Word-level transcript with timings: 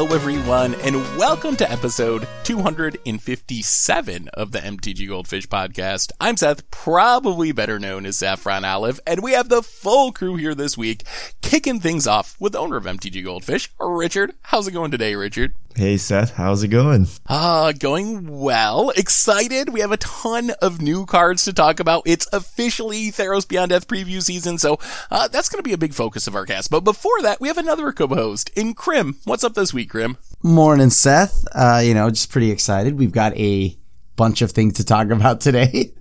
Hello, 0.00 0.14
everyone, 0.14 0.74
and 0.76 0.96
welcome 1.18 1.56
to 1.56 1.70
episode 1.70 2.26
257 2.44 4.28
of 4.28 4.50
the 4.50 4.58
MTG 4.60 5.06
Goldfish 5.06 5.46
podcast. 5.46 6.10
I'm 6.18 6.38
Seth, 6.38 6.70
probably 6.70 7.52
better 7.52 7.78
known 7.78 8.06
as 8.06 8.16
Saffron 8.16 8.64
Olive, 8.64 8.98
and 9.06 9.22
we 9.22 9.32
have 9.32 9.50
the 9.50 9.62
full 9.62 10.10
crew 10.10 10.36
here 10.36 10.54
this 10.54 10.78
week, 10.78 11.02
kicking 11.42 11.80
things 11.80 12.06
off 12.06 12.34
with 12.40 12.52
the 12.52 12.58
owner 12.60 12.78
of 12.78 12.84
MTG 12.84 13.22
Goldfish, 13.22 13.68
Richard. 13.78 14.32
How's 14.40 14.66
it 14.66 14.72
going 14.72 14.90
today, 14.90 15.14
Richard? 15.16 15.54
Hey 15.76 15.96
Seth, 15.98 16.34
how's 16.34 16.62
it 16.64 16.68
going? 16.68 17.06
Uh, 17.26 17.72
going 17.72 18.40
well. 18.40 18.90
Excited. 18.90 19.68
We 19.70 19.80
have 19.80 19.92
a 19.92 19.96
ton 19.98 20.50
of 20.60 20.82
new 20.82 21.06
cards 21.06 21.44
to 21.44 21.52
talk 21.52 21.78
about. 21.80 22.02
It's 22.06 22.26
officially 22.32 23.10
Theros 23.12 23.46
Beyond 23.48 23.70
Death 23.70 23.86
preview 23.86 24.20
season, 24.20 24.58
so 24.58 24.78
uh, 25.10 25.28
that's 25.28 25.48
going 25.48 25.62
to 25.62 25.66
be 25.68 25.72
a 25.72 25.78
big 25.78 25.94
focus 25.94 26.26
of 26.26 26.34
our 26.34 26.44
cast. 26.44 26.70
But 26.70 26.80
before 26.80 27.22
that, 27.22 27.40
we 27.40 27.48
have 27.48 27.56
another 27.56 27.92
co-host 27.92 28.50
in 28.56 28.74
Crim. 28.74 29.16
What's 29.24 29.44
up 29.44 29.54
this 29.54 29.72
week, 29.72 29.90
Crim? 29.90 30.18
Morning, 30.42 30.90
Seth. 30.90 31.46
Uh, 31.52 31.80
you 31.82 31.94
know, 31.94 32.10
just 32.10 32.32
pretty 32.32 32.50
excited. 32.50 32.98
We've 32.98 33.12
got 33.12 33.36
a 33.36 33.76
bunch 34.20 34.42
of 34.42 34.52
things 34.52 34.74
to 34.74 34.84
talk 34.84 35.08
about 35.08 35.40
today. 35.40 35.94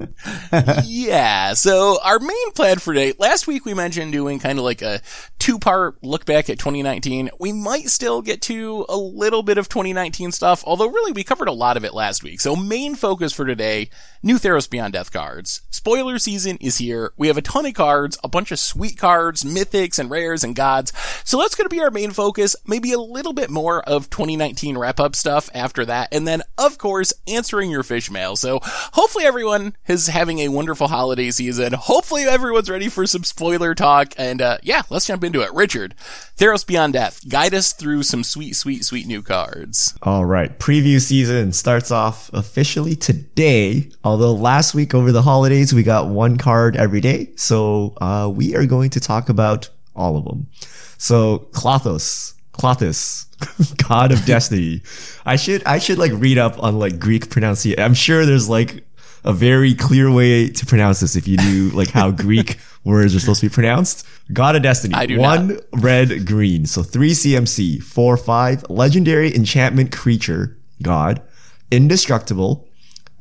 yeah. 0.83 1.53
So 1.53 1.99
our 2.03 2.19
main 2.19 2.51
plan 2.51 2.77
for 2.77 2.93
today, 2.93 3.13
last 3.17 3.47
week 3.47 3.63
we 3.63 3.73
mentioned 3.73 4.11
doing 4.11 4.39
kind 4.39 4.59
of 4.59 4.65
like 4.65 4.81
a 4.81 4.99
two 5.39 5.57
part 5.57 6.03
look 6.03 6.25
back 6.25 6.49
at 6.49 6.59
2019. 6.59 7.29
We 7.39 7.53
might 7.53 7.87
still 7.87 8.21
get 8.21 8.41
to 8.41 8.85
a 8.89 8.97
little 8.97 9.41
bit 9.41 9.57
of 9.57 9.69
2019 9.69 10.33
stuff, 10.33 10.65
although 10.67 10.89
really 10.89 11.13
we 11.13 11.23
covered 11.23 11.47
a 11.47 11.53
lot 11.53 11.77
of 11.77 11.85
it 11.85 11.93
last 11.93 12.21
week. 12.21 12.41
So 12.41 12.57
main 12.57 12.95
focus 12.95 13.31
for 13.31 13.45
today, 13.45 13.89
new 14.21 14.35
Theros 14.35 14.69
Beyond 14.69 14.93
Death 14.93 15.11
cards. 15.11 15.61
Spoiler 15.69 16.19
season 16.19 16.57
is 16.59 16.77
here. 16.77 17.13
We 17.15 17.27
have 17.27 17.37
a 17.37 17.41
ton 17.41 17.65
of 17.65 17.73
cards, 17.73 18.17
a 18.23 18.27
bunch 18.27 18.51
of 18.51 18.59
sweet 18.59 18.97
cards, 18.97 19.43
mythics 19.43 19.97
and 19.97 20.09
rares 20.09 20.43
and 20.43 20.55
gods. 20.55 20.91
So 21.23 21.37
that's 21.37 21.55
going 21.55 21.69
to 21.69 21.73
be 21.73 21.81
our 21.81 21.91
main 21.91 22.11
focus. 22.11 22.55
Maybe 22.67 22.91
a 22.91 22.99
little 22.99 23.31
bit 23.31 23.49
more 23.49 23.81
of 23.81 24.09
2019 24.09 24.77
wrap 24.77 24.99
up 24.99 25.15
stuff 25.15 25.49
after 25.53 25.85
that. 25.85 26.09
And 26.11 26.27
then, 26.27 26.41
of 26.57 26.77
course, 26.77 27.13
answering 27.27 27.71
your 27.71 27.83
fish 27.83 28.11
mail. 28.11 28.35
So 28.35 28.59
hopefully 28.61 29.25
everyone 29.25 29.75
is 29.87 30.07
having 30.07 30.39
a 30.39 30.49
wonderful 30.49 30.89
holiday 30.89 31.31
season. 31.31 31.73
Hopefully 31.73 32.23
everyone's 32.23 32.69
ready 32.69 32.89
for 32.89 33.05
some 33.07 33.23
spoiler 33.23 33.73
talk. 33.73 34.13
And, 34.17 34.41
uh, 34.41 34.57
yeah, 34.63 34.81
let's 34.89 35.07
jump 35.07 35.23
into 35.23 35.41
it. 35.41 35.53
Richard, 35.53 35.95
Theros 36.37 36.67
Beyond 36.67 36.93
Death, 36.93 37.27
guide 37.29 37.53
us 37.53 37.71
through 37.71 38.03
some 38.03 38.25
sweet, 38.25 38.57
sweet, 38.57 38.83
sweet 38.83 39.07
new 39.07 39.21
cards. 39.21 39.97
All 40.03 40.25
right. 40.25 40.59
Preview 40.59 40.99
season 40.99 41.53
starts 41.53 41.89
off 41.89 42.29
officially 42.33 42.95
today. 42.97 43.89
Although 44.09 44.33
last 44.33 44.73
week 44.73 44.95
over 44.95 45.11
the 45.11 45.21
holidays, 45.21 45.71
we 45.71 45.83
got 45.83 46.07
one 46.07 46.37
card 46.37 46.75
every 46.75 46.99
day. 46.99 47.31
So, 47.35 47.93
uh, 48.01 48.31
we 48.33 48.55
are 48.55 48.65
going 48.65 48.89
to 48.91 48.99
talk 48.99 49.29
about 49.29 49.69
all 49.95 50.17
of 50.17 50.25
them. 50.25 50.47
So, 50.97 51.47
Clothos, 51.51 52.33
Klothys, 52.53 53.27
God 53.87 54.11
of 54.11 54.25
Destiny. 54.25 54.81
I 55.27 55.35
should, 55.35 55.63
I 55.63 55.77
should 55.77 55.99
like 55.99 56.11
read 56.13 56.39
up 56.39 56.61
on 56.61 56.79
like 56.79 56.97
Greek 56.97 57.29
pronunciation. 57.29 57.83
I'm 57.83 57.93
sure 57.93 58.25
there's 58.25 58.49
like 58.49 58.83
a 59.23 59.31
very 59.31 59.75
clear 59.75 60.11
way 60.11 60.49
to 60.49 60.65
pronounce 60.65 61.01
this 61.01 61.15
if 61.15 61.27
you 61.27 61.37
knew 61.37 61.69
like 61.69 61.89
how 61.89 62.09
Greek 62.25 62.57
words 62.83 63.13
are 63.15 63.19
supposed 63.19 63.41
to 63.41 63.49
be 63.49 63.53
pronounced. 63.53 64.07
God 64.33 64.55
of 64.55 64.63
Destiny. 64.63 64.95
I 64.95 65.05
do 65.05 65.19
One 65.19 65.47
not. 65.49 65.61
red 65.73 66.25
green. 66.25 66.65
So 66.65 66.81
three 66.81 67.11
CMC, 67.11 67.83
four, 67.83 68.17
five, 68.17 68.67
legendary 68.69 69.35
enchantment 69.35 69.91
creature, 69.95 70.57
God, 70.81 71.21
indestructible. 71.69 72.68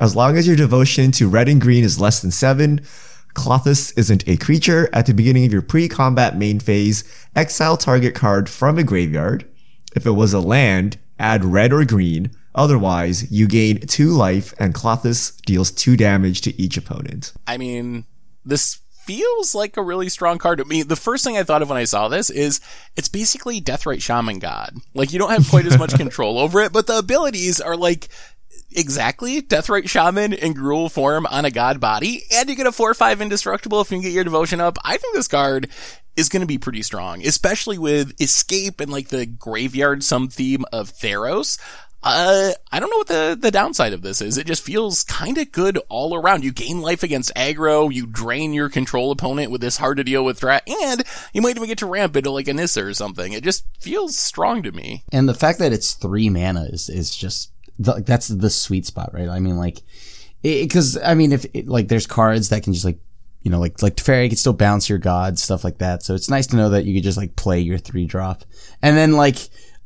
As 0.00 0.14
long 0.14 0.36
as 0.36 0.46
your 0.46 0.56
devotion 0.56 1.10
to 1.12 1.28
red 1.28 1.48
and 1.48 1.60
green 1.60 1.82
is 1.82 2.00
less 2.00 2.20
than 2.20 2.30
seven, 2.30 2.80
Klothys 3.34 3.96
isn't 3.98 4.28
a 4.28 4.36
creature. 4.36 4.88
At 4.92 5.06
the 5.06 5.14
beginning 5.14 5.44
of 5.44 5.52
your 5.52 5.62
pre-combat 5.62 6.36
main 6.36 6.60
phase, 6.60 7.04
exile 7.34 7.76
target 7.76 8.14
card 8.14 8.48
from 8.48 8.78
a 8.78 8.84
graveyard. 8.84 9.44
If 9.96 10.06
it 10.06 10.12
was 10.12 10.32
a 10.32 10.40
land, 10.40 10.98
add 11.18 11.44
red 11.44 11.72
or 11.72 11.84
green. 11.84 12.30
Otherwise, 12.54 13.30
you 13.30 13.46
gain 13.46 13.80
two 13.80 14.10
life 14.10 14.54
and 14.58 14.74
Klothys 14.74 15.40
deals 15.42 15.70
two 15.70 15.96
damage 15.96 16.40
to 16.42 16.60
each 16.60 16.76
opponent. 16.76 17.32
I 17.46 17.56
mean, 17.56 18.04
this 18.44 18.80
feels 19.08 19.54
like 19.54 19.76
a 19.76 19.82
really 19.82 20.08
strong 20.08 20.38
card 20.38 20.58
to 20.58 20.64
me. 20.64 20.82
The 20.82 20.94
first 20.94 21.24
thing 21.24 21.38
I 21.38 21.42
thought 21.42 21.62
of 21.62 21.70
when 21.70 21.78
I 21.78 21.84
saw 21.84 22.08
this 22.08 22.28
is 22.28 22.60
it's 22.94 23.08
basically 23.08 23.60
Deathrite 23.60 24.02
Shaman 24.02 24.38
God. 24.38 24.76
Like 24.92 25.12
you 25.12 25.18
don't 25.18 25.30
have 25.30 25.48
quite 25.48 25.66
as 25.66 25.78
much 25.78 25.94
control 25.96 26.38
over 26.38 26.60
it, 26.60 26.72
but 26.72 26.86
the 26.86 26.98
abilities 26.98 27.60
are 27.60 27.76
like 27.76 28.08
exactly 28.70 29.42
Deathrite 29.42 29.88
Shaman 29.88 30.32
in 30.32 30.54
Gruul 30.54 30.90
form 30.90 31.26
on 31.26 31.44
a 31.44 31.50
god 31.50 31.80
body, 31.80 32.22
and 32.34 32.48
you 32.48 32.56
get 32.56 32.66
a 32.66 32.70
4-5 32.70 33.20
indestructible 33.20 33.80
if 33.80 33.90
you 33.90 34.02
get 34.02 34.12
your 34.12 34.24
devotion 34.24 34.60
up. 34.60 34.78
I 34.84 34.96
think 34.96 35.14
this 35.14 35.28
card 35.28 35.68
is 36.16 36.28
going 36.28 36.40
to 36.40 36.46
be 36.46 36.58
pretty 36.58 36.82
strong, 36.82 37.24
especially 37.24 37.78
with 37.78 38.20
escape 38.20 38.80
and 38.80 38.90
like 38.90 39.08
the 39.08 39.26
graveyard 39.26 40.02
some 40.02 40.28
theme 40.28 40.64
of 40.72 40.90
Theros. 40.90 41.58
Uh, 42.00 42.52
I 42.70 42.78
don't 42.78 42.90
know 42.90 42.96
what 42.98 43.08
the, 43.08 43.38
the 43.40 43.50
downside 43.50 43.92
of 43.92 44.02
this 44.02 44.20
is. 44.20 44.38
It 44.38 44.46
just 44.46 44.62
feels 44.62 45.02
kind 45.02 45.36
of 45.36 45.50
good 45.50 45.78
all 45.88 46.14
around. 46.14 46.44
You 46.44 46.52
gain 46.52 46.80
life 46.80 47.02
against 47.02 47.34
aggro, 47.34 47.92
you 47.92 48.06
drain 48.06 48.52
your 48.52 48.68
control 48.68 49.10
opponent 49.10 49.50
with 49.50 49.60
this 49.60 49.78
hard 49.78 49.96
to 49.96 50.04
deal 50.04 50.24
with 50.24 50.38
threat, 50.38 50.62
and 50.84 51.02
you 51.32 51.42
might 51.42 51.56
even 51.56 51.68
get 51.68 51.78
to 51.78 51.86
ramp 51.86 52.16
into 52.16 52.30
like 52.30 52.46
a 52.46 52.54
Nissa 52.54 52.84
or 52.84 52.94
something. 52.94 53.32
It 53.32 53.42
just 53.42 53.64
feels 53.80 54.16
strong 54.16 54.62
to 54.62 54.72
me. 54.72 55.02
and 55.12 55.28
the 55.28 55.34
fact 55.34 55.58
that 55.58 55.72
it's 55.72 55.94
three 55.94 56.30
mana 56.30 56.64
is, 56.70 56.88
is 56.88 57.14
just, 57.14 57.50
the, 57.78 58.02
that's 58.04 58.28
the 58.28 58.50
sweet 58.50 58.86
spot, 58.86 59.10
right? 59.12 59.28
I 59.28 59.38
mean, 59.38 59.56
like, 59.56 59.82
because, 60.42 60.98
I 60.98 61.14
mean, 61.14 61.32
if, 61.32 61.46
it, 61.54 61.68
like, 61.68 61.88
there's 61.88 62.06
cards 62.06 62.50
that 62.50 62.62
can 62.62 62.72
just, 62.72 62.84
like, 62.84 62.98
you 63.42 63.50
know, 63.50 63.60
like, 63.60 63.82
like 63.82 63.96
Teferi 63.96 64.28
can 64.28 64.36
still 64.36 64.52
bounce 64.52 64.88
your 64.88 64.98
god, 64.98 65.38
stuff 65.38 65.64
like 65.64 65.78
that. 65.78 66.02
So 66.02 66.14
it's 66.14 66.30
nice 66.30 66.46
to 66.48 66.56
know 66.56 66.70
that 66.70 66.84
you 66.84 66.94
could 66.94 67.04
just, 67.04 67.18
like, 67.18 67.36
play 67.36 67.60
your 67.60 67.78
three 67.78 68.04
drop. 68.04 68.44
And 68.82 68.96
then, 68.96 69.12
like, 69.12 69.36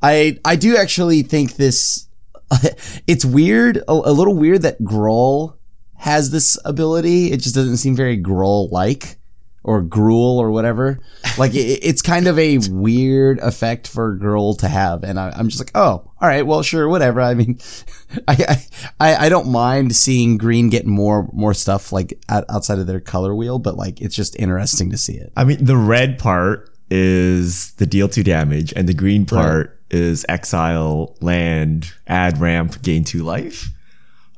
I, 0.01 0.39
I 0.45 0.57
do 0.57 0.77
actually 0.77 1.23
think 1.23 1.57
this, 1.57 2.09
it's 3.07 3.25
weird, 3.25 3.79
a, 3.79 3.93
a 3.93 4.13
little 4.13 4.35
weird 4.35 4.63
that 4.63 4.83
Groll 4.83 5.59
has 5.97 6.31
this 6.31 6.59
ability. 6.65 7.31
It 7.31 7.39
just 7.39 7.55
doesn't 7.55 7.77
seem 7.77 7.95
very 7.95 8.17
Groll-like 8.17 9.19
or 9.65 9.81
gruel 9.83 10.39
or 10.39 10.51
whatever. 10.51 10.99
Like 11.39 11.55
it, 11.55 11.81
it's 11.83 12.03
kind 12.03 12.27
of 12.27 12.39
a 12.39 12.59
weird 12.71 13.39
effect 13.41 13.87
for 13.87 14.17
Gruul 14.19 14.59
to 14.59 14.69
have, 14.69 15.05
and 15.05 15.19
I, 15.21 15.31
I'm 15.37 15.49
just 15.49 15.61
like, 15.61 15.71
oh, 15.75 16.11
all 16.21 16.29
right, 16.29 16.47
well, 16.47 16.63
sure, 16.63 16.89
whatever. 16.89 17.21
I 17.21 17.35
mean, 17.35 17.59
I, 18.29 18.65
I 19.01 19.27
I 19.27 19.29
don't 19.29 19.51
mind 19.51 19.95
seeing 19.97 20.37
green 20.39 20.69
get 20.69 20.87
more 20.87 21.29
more 21.33 21.55
stuff 21.55 21.93
like 21.93 22.19
out, 22.29 22.45
outside 22.49 22.79
of 22.79 22.87
their 22.87 23.01
color 23.01 23.35
wheel, 23.35 23.59
but 23.59 23.77
like 23.77 24.01
it's 24.01 24.17
just 24.17 24.35
interesting 24.39 24.91
to 24.91 24.99
see 24.99 25.15
it. 25.15 25.33
I 25.37 25.45
mean, 25.45 25.65
the 25.65 25.77
red 25.77 26.19
part 26.19 26.69
is 26.91 27.73
the 27.75 27.87
deal 27.87 28.09
two 28.09 28.23
damage, 28.25 28.73
and 28.75 28.89
the 28.89 28.95
green 28.95 29.27
part 29.27 29.79
is 29.91 30.27
exile, 30.29 31.17
land, 31.21 31.93
add 32.07 32.39
ramp, 32.39 32.83
gain 32.83 33.05
two 33.05 33.23
life. 33.23 33.69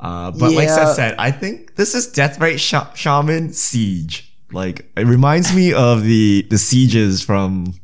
Uh, 0.00 0.30
but 0.32 0.52
like 0.52 0.66
Yeah. 0.68 0.74
Seth 0.74 0.96
said, 0.96 1.14
I 1.18 1.30
think 1.30 1.76
this 1.76 1.94
is 1.94 2.08
Deathrite 2.12 2.58
Sh- 2.58 2.98
Shaman 3.00 3.52
Siege. 3.52 4.33
Like 4.54 4.90
it 4.96 5.06
reminds 5.06 5.54
me 5.54 5.72
of 5.72 6.02
the 6.02 6.46
the 6.48 6.58
sieges 6.58 7.22
from 7.22 7.74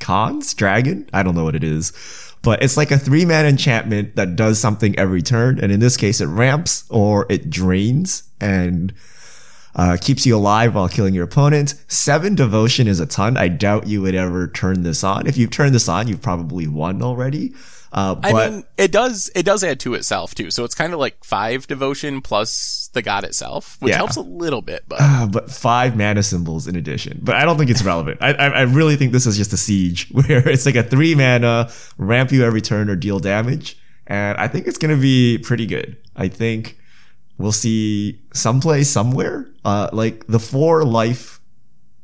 Khan's 0.00 0.54
Dragon. 0.54 1.08
I 1.12 1.22
don't 1.22 1.34
know 1.34 1.44
what 1.44 1.56
it 1.56 1.64
is, 1.64 1.92
but 2.42 2.62
it's 2.62 2.76
like 2.76 2.90
a 2.90 2.98
three 2.98 3.24
man 3.24 3.44
enchantment 3.46 4.16
that 4.16 4.36
does 4.36 4.58
something 4.58 4.98
every 4.98 5.22
turn, 5.22 5.58
and 5.58 5.72
in 5.72 5.80
this 5.80 5.96
case, 5.96 6.20
it 6.20 6.26
ramps 6.26 6.84
or 6.88 7.26
it 7.28 7.50
drains 7.50 8.22
and 8.40 8.94
uh, 9.74 9.98
keeps 10.00 10.24
you 10.24 10.34
alive 10.36 10.74
while 10.74 10.88
killing 10.88 11.12
your 11.12 11.24
opponent. 11.24 11.74
Seven 11.86 12.34
devotion 12.34 12.88
is 12.88 12.98
a 12.98 13.06
ton. 13.06 13.36
I 13.36 13.48
doubt 13.48 13.86
you 13.86 14.00
would 14.02 14.14
ever 14.14 14.48
turn 14.48 14.82
this 14.82 15.04
on. 15.04 15.26
If 15.26 15.36
you've 15.36 15.50
turned 15.50 15.74
this 15.74 15.88
on, 15.88 16.08
you've 16.08 16.22
probably 16.22 16.66
won 16.66 17.02
already. 17.02 17.52
Uh, 17.96 18.14
but 18.14 18.34
I 18.34 18.50
mean, 18.50 18.64
it 18.76 18.92
does 18.92 19.30
it 19.34 19.44
does 19.44 19.64
add 19.64 19.80
to 19.80 19.94
itself 19.94 20.34
too. 20.34 20.50
So 20.50 20.64
it's 20.64 20.74
kind 20.74 20.92
of 20.92 20.98
like 20.98 21.24
five 21.24 21.66
devotion 21.66 22.20
plus 22.20 22.90
the 22.92 23.00
god 23.00 23.24
itself, 23.24 23.78
which 23.80 23.92
Yeah. 23.92 23.96
helps 23.96 24.16
a 24.16 24.20
little 24.20 24.60
bit. 24.60 24.84
But 24.86 24.98
Uh, 25.00 25.26
but 25.26 25.50
five 25.50 25.96
mana 25.96 26.22
symbols 26.22 26.66
in 26.68 26.76
addition. 26.76 27.20
But 27.22 27.36
I 27.36 27.46
don't 27.46 27.56
think 27.56 27.70
it's 27.70 27.82
relevant. 27.82 28.18
I, 28.20 28.32
I 28.34 28.46
I 28.48 28.60
really 28.62 28.96
think 28.96 29.12
this 29.12 29.26
is 29.26 29.38
just 29.38 29.52
a 29.54 29.56
siege 29.56 30.08
where 30.12 30.46
it's 30.46 30.66
like 30.66 30.76
a 30.76 30.82
three 30.82 31.14
mana 31.14 31.70
ramp 31.96 32.32
you 32.32 32.44
every 32.44 32.60
turn 32.60 32.90
or 32.90 32.96
deal 32.96 33.18
damage, 33.18 33.78
and 34.06 34.36
I 34.36 34.46
think 34.46 34.66
it's 34.66 34.76
gonna 34.78 34.96
be 34.98 35.38
pretty 35.38 35.64
good. 35.64 35.96
I 36.14 36.28
think 36.28 36.76
we'll 37.38 37.50
see 37.52 38.20
some 38.34 38.60
play 38.60 38.84
somewhere. 38.84 39.48
Uh, 39.64 39.88
like 39.92 40.26
the 40.26 40.38
four 40.38 40.84
life, 40.84 41.40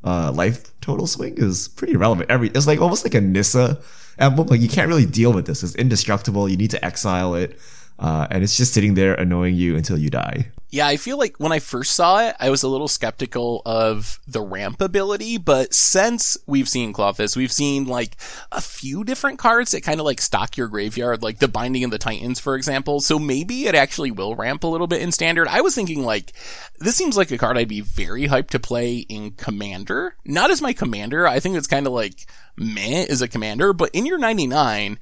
uh, 0.04 0.32
life 0.32 0.72
total 0.80 1.06
swing 1.06 1.34
is 1.36 1.68
pretty 1.68 1.96
relevant. 1.96 2.30
Every 2.30 2.48
it's 2.48 2.66
like 2.66 2.80
almost 2.80 3.04
like 3.04 3.14
a 3.14 3.20
Nissa 3.20 3.78
Like 4.18 4.60
you 4.60 4.68
can't 4.68 4.88
really 4.88 5.06
deal 5.06 5.32
with 5.32 5.46
this. 5.46 5.62
It's 5.62 5.74
indestructible. 5.74 6.48
You 6.48 6.56
need 6.56 6.70
to 6.70 6.84
exile 6.84 7.34
it. 7.34 7.58
Uh, 7.98 8.26
and 8.30 8.42
it's 8.42 8.56
just 8.56 8.74
sitting 8.74 8.94
there 8.94 9.14
annoying 9.14 9.54
you 9.54 9.76
until 9.76 9.96
you 9.96 10.10
die. 10.10 10.50
Yeah, 10.70 10.86
I 10.86 10.96
feel 10.96 11.18
like 11.18 11.36
when 11.36 11.52
I 11.52 11.58
first 11.58 11.92
saw 11.92 12.26
it, 12.26 12.34
I 12.40 12.48
was 12.48 12.62
a 12.62 12.68
little 12.68 12.88
skeptical 12.88 13.60
of 13.66 14.18
the 14.26 14.40
ramp 14.40 14.80
ability, 14.80 15.36
but 15.36 15.74
since 15.74 16.38
we've 16.46 16.68
seen 16.68 16.94
Klothys, 16.94 17.36
we've 17.36 17.52
seen 17.52 17.84
like 17.84 18.16
a 18.50 18.62
few 18.62 19.04
different 19.04 19.38
cards 19.38 19.72
that 19.72 19.82
kind 19.82 20.00
of 20.00 20.06
like 20.06 20.20
stock 20.20 20.56
your 20.56 20.68
graveyard, 20.68 21.22
like 21.22 21.40
the 21.40 21.46
Binding 21.46 21.84
of 21.84 21.90
the 21.90 21.98
Titans, 21.98 22.40
for 22.40 22.56
example. 22.56 23.00
So 23.00 23.18
maybe 23.18 23.66
it 23.66 23.74
actually 23.74 24.10
will 24.10 24.34
ramp 24.34 24.64
a 24.64 24.68
little 24.68 24.86
bit 24.86 25.02
in 25.02 25.12
standard. 25.12 25.46
I 25.46 25.60
was 25.60 25.74
thinking 25.74 26.04
like, 26.04 26.32
this 26.78 26.96
seems 26.96 27.18
like 27.18 27.30
a 27.30 27.38
card 27.38 27.58
I'd 27.58 27.68
be 27.68 27.82
very 27.82 28.26
hyped 28.26 28.48
to 28.50 28.58
play 28.58 28.96
in 28.96 29.32
Commander. 29.32 30.16
Not 30.24 30.50
as 30.50 30.62
my 30.62 30.72
Commander. 30.72 31.28
I 31.28 31.38
think 31.38 31.56
it's 31.56 31.66
kind 31.66 31.86
of 31.86 31.92
like 31.92 32.26
meh 32.56 33.06
as 33.08 33.22
a 33.22 33.28
Commander, 33.28 33.72
but 33.72 33.90
in 33.92 34.06
your 34.06 34.18
99, 34.18 34.98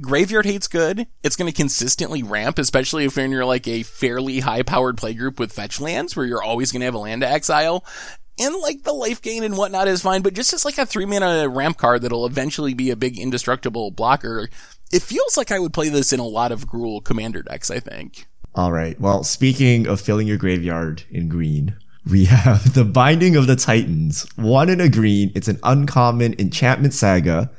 Graveyard 0.00 0.46
Hate's 0.46 0.68
good. 0.68 1.06
It's 1.22 1.36
going 1.36 1.50
to 1.50 1.56
consistently 1.56 2.22
ramp, 2.22 2.58
especially 2.58 3.04
if 3.04 3.16
you're 3.16 3.44
like 3.44 3.68
a 3.68 3.82
fairly 3.82 4.40
high 4.40 4.62
powered 4.62 4.96
playgroup 4.96 5.38
with 5.38 5.52
fetch 5.52 5.80
lands 5.80 6.16
where 6.16 6.26
you're 6.26 6.42
always 6.42 6.72
going 6.72 6.80
to 6.80 6.86
have 6.86 6.94
a 6.94 6.98
land 6.98 7.22
to 7.22 7.28
exile. 7.28 7.84
And 8.38 8.56
like 8.56 8.82
the 8.82 8.92
life 8.92 9.20
gain 9.20 9.44
and 9.44 9.56
whatnot 9.56 9.88
is 9.88 10.02
fine, 10.02 10.22
but 10.22 10.34
just 10.34 10.52
as 10.54 10.64
like 10.64 10.78
a 10.78 10.86
three 10.86 11.04
mana 11.04 11.48
ramp 11.48 11.76
card 11.76 12.02
that'll 12.02 12.26
eventually 12.26 12.72
be 12.72 12.90
a 12.90 12.96
big 12.96 13.18
indestructible 13.18 13.90
blocker, 13.90 14.48
it 14.90 15.02
feels 15.02 15.36
like 15.36 15.52
I 15.52 15.58
would 15.58 15.74
play 15.74 15.90
this 15.90 16.12
in 16.12 16.20
a 16.20 16.26
lot 16.26 16.50
of 16.50 16.66
Gruul 16.66 17.04
commander 17.04 17.42
decks, 17.42 17.70
I 17.70 17.78
think. 17.78 18.26
All 18.54 18.72
right. 18.72 18.98
Well, 19.00 19.22
speaking 19.24 19.86
of 19.86 20.00
filling 20.00 20.26
your 20.26 20.38
graveyard 20.38 21.04
in 21.10 21.28
green, 21.28 21.76
we 22.08 22.26
have 22.26 22.74
the 22.74 22.84
Binding 22.84 23.36
of 23.36 23.46
the 23.46 23.56
Titans. 23.56 24.26
One 24.36 24.68
in 24.68 24.80
a 24.80 24.88
green. 24.88 25.32
It's 25.34 25.48
an 25.48 25.60
uncommon 25.62 26.34
enchantment 26.38 26.94
saga. 26.94 27.50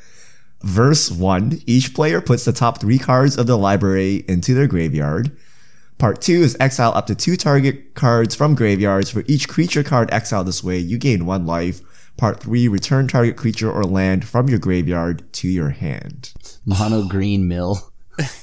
Verse 0.61 1.11
one, 1.11 1.61
each 1.65 1.93
player 1.93 2.21
puts 2.21 2.45
the 2.45 2.53
top 2.53 2.79
three 2.79 2.97
cards 2.97 3.37
of 3.37 3.47
the 3.47 3.57
library 3.57 4.23
into 4.27 4.53
their 4.53 4.67
graveyard. 4.67 5.35
Part 5.97 6.21
two 6.21 6.41
is 6.41 6.57
exile 6.59 6.93
up 6.95 7.07
to 7.07 7.15
two 7.15 7.35
target 7.35 7.95
cards 7.95 8.33
from 8.33 8.55
graveyards. 8.55 9.09
For 9.09 9.23
each 9.27 9.47
creature 9.47 9.83
card 9.83 10.11
exiled 10.11 10.47
this 10.47 10.63
way, 10.63 10.77
you 10.77 10.97
gain 10.97 11.25
one 11.25 11.45
life. 11.45 11.81
Part 12.15 12.39
three, 12.39 12.67
return 12.67 13.07
target 13.07 13.35
creature 13.35 13.71
or 13.71 13.83
land 13.83 14.25
from 14.25 14.47
your 14.47 14.59
graveyard 14.59 15.31
to 15.33 15.47
your 15.47 15.69
hand. 15.69 16.33
Mono 16.65 17.07
green 17.07 17.47
mill. 17.47 17.91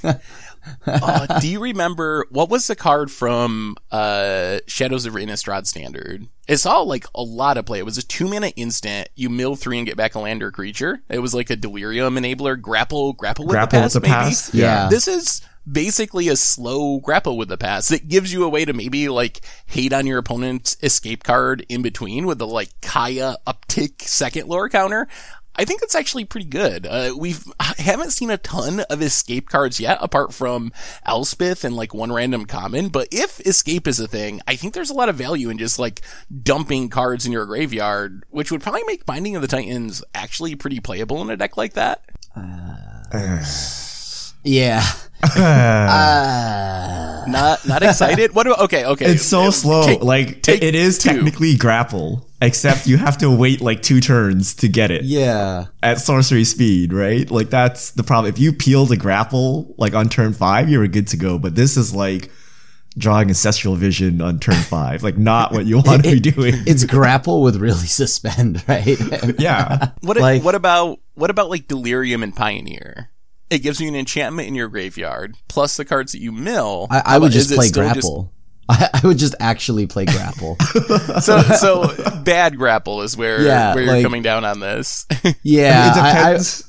uh, 0.87 1.41
do 1.41 1.49
you 1.49 1.61
remember 1.61 2.27
what 2.31 2.49
was 2.49 2.67
the 2.67 2.77
card 2.77 3.11
from 3.11 3.77
uh, 3.91 4.59
Shadows 4.67 5.07
of 5.07 5.15
Innistrad 5.15 5.67
Standard? 5.67 6.29
It 6.49 6.59
saw 6.59 6.81
like 6.81 7.07
a 7.15 7.23
lot 7.23 7.57
of 7.57 7.67
play. 7.67 7.79
It 7.79 7.85
was 7.85 7.99
a 7.99 8.07
two 8.07 8.29
mana 8.29 8.49
instant. 8.57 9.09
You 9.15 9.31
mill 9.31 9.57
three 9.57 9.79
and 9.79 9.87
get 9.87 9.97
back 9.97 10.15
a 10.15 10.19
land 10.19 10.43
or 10.43 10.51
creature. 10.51 11.03
It 11.09 11.21
was 11.21 11.35
like 11.35 11.51
a 11.51 11.57
delirium 11.57 12.17
enabler. 12.17 12.61
Grapple, 12.61 13.13
grapple 13.13 13.47
with 13.47 13.53
Grapple 13.53 13.79
the 13.79 13.83
past. 13.83 13.95
with 13.95 14.03
the 14.03 14.09
maybe? 14.09 14.13
past? 14.25 14.55
Yeah. 14.55 14.89
This 14.89 15.07
is 15.07 15.43
basically 15.71 16.29
a 16.29 16.37
slow 16.37 16.99
Grapple 17.01 17.37
with 17.37 17.49
the 17.49 17.59
Past 17.59 17.93
It 17.93 18.09
gives 18.09 18.33
you 18.33 18.45
a 18.45 18.49
way 18.49 18.65
to 18.65 18.73
maybe 18.73 19.09
like 19.09 19.41
hate 19.67 19.93
on 19.93 20.07
your 20.07 20.19
opponent's 20.19 20.77
escape 20.83 21.23
card 21.23 21.65
in 21.69 21.83
between 21.83 22.27
with 22.27 22.39
the 22.39 22.47
like 22.47 22.71
Kaya 22.81 23.37
uptick 23.47 24.03
second 24.03 24.49
lore 24.49 24.69
counter. 24.69 25.07
I 25.61 25.67
think 25.67 25.83
it's 25.83 25.95
actually 25.95 26.25
pretty 26.25 26.47
good. 26.47 26.87
Uh, 26.87 27.13
we've 27.15 27.45
I 27.61 27.75
haven't 27.77 28.13
seen 28.13 28.31
a 28.31 28.39
ton 28.39 28.81
of 28.89 29.03
escape 29.03 29.51
cards 29.51 29.79
yet, 29.79 29.99
apart 30.01 30.33
from 30.33 30.73
Elspeth 31.05 31.65
and 31.65 31.77
like 31.77 31.93
one 31.93 32.11
random 32.11 32.47
common. 32.47 32.89
But 32.89 33.09
if 33.13 33.41
escape 33.41 33.87
is 33.87 34.01
a 34.01 34.09
thing, 34.09 34.41
I 34.49 34.57
think 34.57 34.73
there's 34.73 34.89
a 34.89 34.95
lot 34.95 35.11
of 35.11 35.17
value 35.17 35.51
in 35.51 35.59
just 35.59 35.79
like 35.79 36.01
dumping 36.43 36.89
cards 36.89 37.27
in 37.27 37.33
your 37.33 37.45
graveyard, 37.45 38.25
which 38.31 38.51
would 38.51 38.63
probably 38.63 38.85
make 38.87 39.05
Binding 39.05 39.37
of 39.37 39.43
the 39.43 39.49
Titans 39.49 40.03
actually 40.15 40.55
pretty 40.57 40.81
playable 40.81 41.21
in 41.21 41.29
a 41.29 41.37
deck 41.37 41.59
like 41.59 41.75
that. 41.75 42.07
Yeah. 44.43 44.83
Uh, 45.23 47.25
Not 47.29 47.69
not 47.69 47.83
excited. 47.83 48.35
what 48.35 48.45
do 48.45 48.55
okay 48.55 48.87
okay? 48.87 49.05
It's 49.13 49.23
so 49.23 49.49
Uh, 49.49 49.51
slow. 49.51 49.83
take- 49.85 50.03
like 50.03 50.43
take 50.43 50.63
it 50.63 50.75
is 50.75 50.97
two. 50.99 51.11
technically 51.11 51.57
grapple, 51.57 52.27
except 52.41 52.87
you 52.87 52.97
have 52.97 53.19
to 53.19 53.31
wait 53.31 53.61
like 53.61 53.83
two 53.83 54.01
turns 54.01 54.55
to 54.55 54.69
get 54.69 54.91
it 54.91 55.05
yeah. 55.05 55.67
at 55.83 56.01
sorcery 56.01 56.45
speed, 56.45 56.93
right? 56.93 57.31
Like 57.31 57.51
that's 57.51 57.91
the 57.93 58.03
problem. 58.03 58.33
If 58.33 58.39
you 58.39 58.53
peel 58.53 58.87
the 58.87 58.97
grapple 58.97 59.75
like 59.79 59.95
on 59.95 60.09
turn 60.09 60.33
five, 60.33 60.69
you're 60.69 60.87
good 60.89 61.09
to 61.09 61.17
go. 61.17 61.39
But 61.39 61.55
this 61.55 61.77
is 61.77 61.95
like 61.95 62.31
drawing 62.97 63.29
ancestral 63.29 63.77
vision 63.77 64.21
on 64.21 64.39
turn 64.39 64.55
five, 64.55 65.03
like 65.03 65.17
not 65.17 65.53
what 65.53 65.67
you 65.67 65.77
want 65.77 66.05
to 66.05 66.13
be 66.13 66.21
doing. 66.21 66.55
It's 66.67 66.85
grapple 66.85 67.43
with 67.43 67.57
really 67.57 67.87
suspend, 67.87 68.65
right? 68.69 68.99
yeah. 69.39 69.91
What 70.01 70.17
Like- 70.17 70.43
what 70.43 70.55
about 70.55 70.99
what 71.15 71.31
about 71.31 71.51
like 71.51 71.69
Delirium 71.69 72.23
and 72.23 72.35
Pioneer? 72.35 73.11
It 73.51 73.61
gives 73.61 73.81
you 73.81 73.89
an 73.89 73.97
enchantment 73.97 74.47
in 74.47 74.55
your 74.55 74.69
graveyard 74.69 75.35
plus 75.49 75.77
the 75.77 75.85
cards 75.85 76.13
that 76.13 76.21
you 76.21 76.31
mill. 76.31 76.87
I, 76.89 77.03
I 77.05 77.19
would 77.19 77.33
just 77.33 77.53
play 77.53 77.67
still 77.67 77.83
just- 77.93 78.01
grapple. 78.01 78.33
I, 78.71 78.89
I 79.03 79.07
would 79.07 79.19
just 79.19 79.35
actually 79.41 79.87
play 79.87 80.05
grapple. 80.07 80.57
so 81.21 81.41
so 81.43 82.23
bad 82.25 82.57
grapple 82.57 83.03
is 83.03 83.17
where 83.17 83.43
Yeah, 83.43 83.75
where 83.75 83.85
you're 83.85 83.93
like- 83.95 84.03
coming 84.05 84.23
down 84.23 84.45
on 84.45 84.61
this. 84.61 85.07
Yeah. 85.43 85.91
it 85.91 85.97
I- 85.97 86.01
I- 86.01 86.13
depends. 86.33 86.65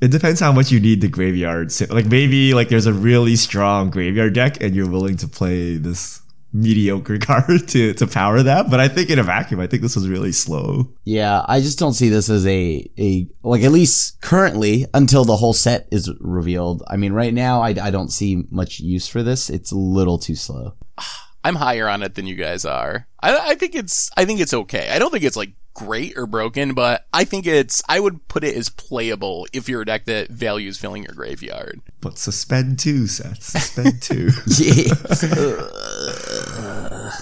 it 0.00 0.08
depends 0.10 0.40
how 0.40 0.52
much 0.52 0.70
you 0.70 0.80
need 0.80 1.00
the 1.00 1.08
graveyard. 1.08 1.72
Like 1.90 2.06
maybe 2.06 2.54
like 2.54 2.68
there's 2.68 2.86
a 2.86 2.92
really 2.92 3.36
strong 3.36 3.90
graveyard 3.90 4.34
deck 4.34 4.62
and 4.62 4.74
you're 4.74 4.88
willing 4.90 5.16
to 5.18 5.28
play 5.28 5.76
this 5.76 6.20
mediocre 6.54 7.18
card 7.28 7.66
to, 7.68 7.94
to 7.94 8.06
power 8.06 8.42
that. 8.42 8.68
But 8.70 8.78
I 8.78 8.86
think 8.88 9.08
in 9.08 9.18
a 9.18 9.22
vacuum, 9.22 9.58
I 9.60 9.66
think 9.66 9.80
this 9.80 9.96
was 9.96 10.06
really 10.06 10.32
slow. 10.32 10.92
Yeah, 11.04 11.42
I 11.48 11.60
just 11.60 11.78
don't 11.78 11.94
see 11.94 12.10
this 12.10 12.28
as 12.28 12.46
a 12.46 12.86
a 12.98 13.26
like 13.42 13.62
at 13.62 13.72
least 13.72 14.20
currently 14.20 14.84
until 14.92 15.24
the 15.24 15.36
whole 15.36 15.54
set 15.54 15.88
is 15.90 16.10
revealed. 16.20 16.82
I 16.88 16.96
mean, 16.98 17.14
right 17.14 17.32
now 17.32 17.62
I, 17.62 17.70
I 17.70 17.90
don't 17.90 18.10
see 18.12 18.44
much 18.50 18.80
use 18.80 19.08
for 19.08 19.22
this. 19.22 19.48
It's 19.48 19.72
a 19.72 19.76
little 19.78 20.18
too 20.18 20.36
slow. 20.36 20.74
I'm 21.44 21.56
higher 21.56 21.88
on 21.88 22.02
it 22.02 22.14
than 22.14 22.26
you 22.26 22.36
guys 22.36 22.64
are. 22.64 23.06
I, 23.20 23.50
I 23.50 23.54
think 23.54 23.74
it's 23.74 24.10
I 24.16 24.24
think 24.24 24.40
it's 24.40 24.54
okay. 24.54 24.90
I 24.90 24.98
don't 24.98 25.10
think 25.10 25.24
it's 25.24 25.36
like 25.36 25.52
great 25.74 26.16
or 26.16 26.26
broken, 26.26 26.74
but 26.74 27.06
I 27.12 27.24
think 27.24 27.46
it's 27.46 27.82
I 27.88 27.98
would 28.00 28.28
put 28.28 28.44
it 28.44 28.56
as 28.56 28.68
playable 28.68 29.46
if 29.52 29.68
you're 29.68 29.82
a 29.82 29.86
deck 29.86 30.04
that 30.06 30.28
values 30.28 30.78
filling 30.78 31.02
your 31.04 31.14
graveyard. 31.14 31.80
But 32.00 32.18
suspend 32.18 32.78
two 32.78 33.06
sets. 33.06 33.46
Suspend 33.46 34.02
two. 34.02 34.30
Yeah. 34.58 34.94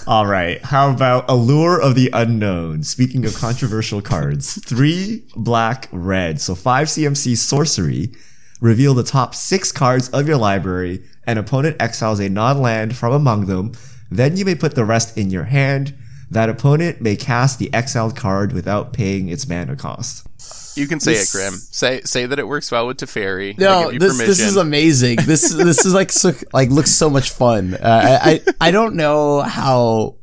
All 0.07 0.25
right. 0.25 0.61
How 0.63 0.91
about 0.91 1.29
Allure 1.29 1.81
of 1.81 1.95
the 1.95 2.09
Unknown? 2.13 2.83
Speaking 2.83 3.25
of 3.25 3.35
controversial 3.35 4.01
cards, 4.01 4.59
three 4.63 5.23
black, 5.35 5.87
red. 5.91 6.39
So 6.41 6.55
five 6.55 6.87
CMC 6.87 7.37
sorcery. 7.37 8.13
Reveal 8.59 8.93
the 8.93 9.03
top 9.03 9.33
six 9.33 9.71
cards 9.71 10.09
of 10.09 10.27
your 10.27 10.37
library. 10.37 11.03
An 11.25 11.39
opponent 11.39 11.77
exiles 11.79 12.19
a 12.19 12.29
non-land 12.29 12.95
from 12.95 13.13
among 13.13 13.45
them. 13.47 13.71
Then 14.11 14.35
you 14.37 14.45
may 14.45 14.55
put 14.55 14.75
the 14.75 14.85
rest 14.85 15.17
in 15.17 15.29
your 15.31 15.45
hand. 15.45 15.95
That 16.29 16.49
opponent 16.49 17.01
may 17.01 17.15
cast 17.15 17.59
the 17.59 17.73
exiled 17.73 18.15
card 18.15 18.53
without 18.53 18.93
paying 18.93 19.29
its 19.29 19.47
mana 19.47 19.75
cost. 19.75 20.27
You 20.77 20.87
can 20.87 20.99
say 20.99 21.13
This- 21.13 21.33
it, 21.33 21.37
Crim. 21.37 21.53
Say 21.53 22.01
say 22.01 22.25
that 22.25 22.39
it 22.39 22.47
works 22.47 22.71
well 22.71 22.87
with 22.87 22.97
Teferi. 22.97 23.57
No, 23.57 23.85
give 23.85 23.93
you 23.93 23.99
this 23.99 24.17
this 24.17 24.39
is 24.39 24.55
amazing. 24.55 25.17
This 25.25 25.49
this 25.53 25.85
is 25.85 25.93
like 25.93 26.11
so, 26.11 26.31
like 26.53 26.69
looks 26.69 26.91
so 26.91 27.09
much 27.09 27.31
fun. 27.31 27.73
Uh, 27.73 28.19
I, 28.21 28.31
I 28.31 28.67
I 28.67 28.71
don't 28.71 28.95
know 28.95 29.41
how 29.41 30.15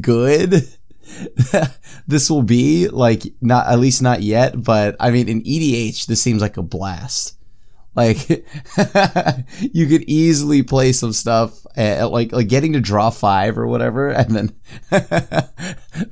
good 0.00 0.52
this 2.06 2.30
will 2.30 2.42
be. 2.44 2.88
Like 2.88 3.22
not 3.40 3.66
at 3.66 3.78
least 3.80 4.02
not 4.02 4.22
yet. 4.22 4.62
But 4.62 4.96
I 5.00 5.10
mean, 5.10 5.28
in 5.28 5.42
EDH, 5.42 6.06
this 6.06 6.22
seems 6.22 6.40
like 6.40 6.56
a 6.56 6.62
blast. 6.62 7.36
Like 7.94 8.28
you 9.72 9.86
could 9.86 10.02
easily 10.04 10.62
play 10.62 10.92
some 10.92 11.12
stuff, 11.12 11.61
like 11.76 12.32
like 12.32 12.48
getting 12.48 12.72
to 12.74 12.80
draw 12.80 13.10
five 13.10 13.58
or 13.58 13.66
whatever, 13.66 14.08
and 14.10 14.30
then 14.30 14.54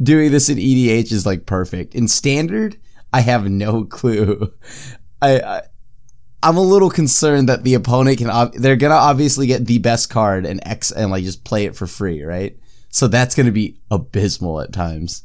doing 0.03 0.31
this 0.31 0.49
in 0.49 0.59
EDH 0.59 1.13
is 1.13 1.27
like 1.27 1.47
perfect. 1.47 1.95
In 1.95 2.09
standard, 2.09 2.79
I 3.13 3.21
have 3.21 3.49
no 3.51 3.85
clue. 3.91 4.53
I, 5.23 5.41
I 5.41 5.63
I'm 6.43 6.57
a 6.57 6.63
little 6.63 6.91
concerned 6.91 7.49
that 7.49 7.65
the 7.65 7.75
opponent 7.75 8.19
can. 8.19 8.31
Ob- 8.31 8.55
they're 8.55 8.77
gonna 8.77 8.95
obviously 8.95 9.47
get 9.47 9.67
the 9.67 9.79
best 9.79 10.11
card 10.11 10.47
and 10.47 10.61
X 10.67 10.91
and 10.91 11.11
like 11.11 11.25
just 11.25 11.45
play 11.45 11.67
it 11.67 11.77
for 11.77 11.87
free, 11.87 12.23
right? 12.23 12.57
So 12.89 13.07
that's 13.09 13.35
gonna 13.35 13.53
be 13.53 13.81
abysmal 13.91 14.61
at 14.61 14.73
times. 14.73 15.25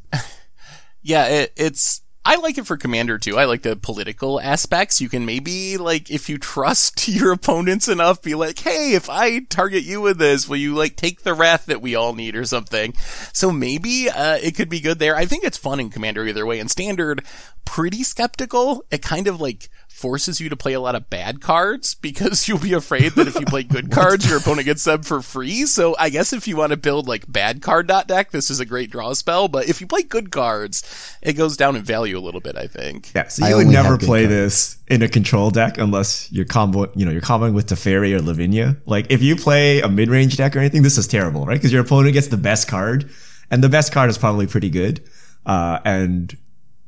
Yeah, 1.01 1.27
it, 1.27 1.53
it's. 1.55 2.01
I 2.27 2.37
like 2.37 2.57
it 2.57 2.65
for 2.65 2.75
Commander 2.75 3.19
too. 3.19 3.37
I 3.37 3.45
like 3.45 3.61
the 3.61 3.75
political 3.75 4.41
aspects. 4.41 4.99
You 4.99 5.09
can 5.09 5.27
maybe, 5.27 5.77
like, 5.77 6.09
if 6.09 6.27
you 6.27 6.39
trust 6.39 7.07
your 7.07 7.31
opponents 7.31 7.87
enough, 7.87 8.23
be 8.23 8.33
like, 8.33 8.57
hey, 8.57 8.93
if 8.93 9.11
I 9.11 9.41
target 9.41 9.83
you 9.83 10.01
with 10.01 10.17
this, 10.17 10.49
will 10.49 10.57
you, 10.57 10.73
like, 10.73 10.95
take 10.95 11.21
the 11.21 11.35
wrath 11.35 11.67
that 11.67 11.83
we 11.83 11.93
all 11.93 12.13
need 12.13 12.35
or 12.35 12.43
something? 12.43 12.95
So 13.31 13.51
maybe, 13.51 14.09
uh, 14.09 14.37
it 14.41 14.55
could 14.55 14.69
be 14.69 14.79
good 14.79 14.97
there. 14.97 15.15
I 15.15 15.25
think 15.25 15.43
it's 15.43 15.57
fun 15.57 15.79
in 15.79 15.91
Commander 15.91 16.25
either 16.25 16.47
way. 16.47 16.59
In 16.59 16.67
Standard, 16.67 17.23
pretty 17.63 18.01
skeptical. 18.01 18.83
It 18.89 19.03
kind 19.03 19.27
of, 19.27 19.39
like, 19.39 19.69
forces 19.95 20.41
you 20.41 20.49
to 20.49 20.55
play 20.57 20.73
a 20.73 20.79
lot 20.79 20.93
of 20.93 21.09
bad 21.09 21.41
cards 21.41 21.95
because 21.95 22.47
you'll 22.47 22.59
be 22.59 22.73
afraid 22.73 23.13
that 23.13 23.27
if 23.27 23.39
you 23.39 23.45
play 23.45 23.63
good 23.63 23.89
cards, 23.97 24.27
your 24.27 24.39
opponent 24.39 24.65
gets 24.65 24.83
them 24.83 25.03
for 25.03 25.21
free. 25.21 25.65
So 25.65 25.95
I 25.97 26.09
guess 26.09 26.33
if 26.33 26.47
you 26.47 26.57
want 26.57 26.71
to 26.71 26.77
build 26.77 27.07
like 27.07 27.31
bad 27.31 27.61
card 27.61 27.87
dot 27.87 28.07
deck, 28.07 28.31
this 28.31 28.51
is 28.51 28.59
a 28.59 28.65
great 28.65 28.91
draw 28.91 29.13
spell. 29.13 29.47
But 29.47 29.69
if 29.69 29.79
you 29.79 29.87
play 29.87 30.03
good 30.03 30.31
cards, 30.31 31.17
it 31.21 31.33
goes 31.33 31.55
down 31.55 31.75
in 31.75 31.83
value 31.83 32.17
a 32.17 32.19
little 32.19 32.41
bit, 32.41 32.57
I 32.57 32.67
think. 32.67 33.13
Yeah, 33.15 33.29
so 33.29 33.45
I 33.45 33.49
you 33.49 33.55
would 33.57 33.67
never 33.67 33.97
play 33.97 34.23
cards. 34.23 34.29
this 34.29 34.77
in 34.87 35.01
a 35.01 35.07
control 35.07 35.49
deck 35.49 35.77
unless 35.77 36.31
you're 36.31 36.45
combo, 36.45 36.91
you 36.95 37.05
know, 37.05 37.11
you're 37.11 37.21
comboing 37.21 37.53
with 37.53 37.67
Teferi 37.67 38.11
or 38.13 38.21
Lavinia. 38.21 38.77
Like 38.85 39.07
if 39.09 39.21
you 39.23 39.35
play 39.35 39.79
a 39.79 39.87
mid-range 39.87 40.37
deck 40.37 40.55
or 40.55 40.59
anything, 40.59 40.83
this 40.83 40.97
is 40.97 41.07
terrible, 41.07 41.45
right? 41.45 41.55
Because 41.55 41.71
your 41.71 41.81
opponent 41.81 42.13
gets 42.13 42.27
the 42.27 42.37
best 42.37 42.67
card, 42.67 43.09
and 43.49 43.63
the 43.63 43.69
best 43.69 43.93
card 43.93 44.09
is 44.09 44.17
probably 44.17 44.47
pretty 44.47 44.69
good. 44.69 45.07
Uh, 45.45 45.79
and 45.85 46.35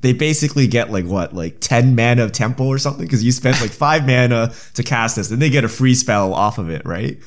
they 0.02 0.14
basically 0.14 0.68
get 0.68 0.92
like 0.92 1.06
what, 1.06 1.34
like 1.34 1.60
10 1.60 1.96
mana 1.96 2.24
of 2.24 2.32
tempo 2.32 2.66
or 2.66 2.78
something, 2.78 3.06
because 3.06 3.24
you 3.24 3.32
spent 3.32 3.60
like 3.62 3.72
five 3.86 4.06
mana 4.06 4.54
to 4.76 4.84
cast 4.84 5.16
this, 5.16 5.32
and 5.32 5.42
they 5.42 5.50
get 5.50 5.64
a 5.64 5.70
free 5.70 5.96
spell 5.96 6.34
off 6.34 6.58
of 6.58 6.70
it, 6.70 6.86
right? 6.86 7.18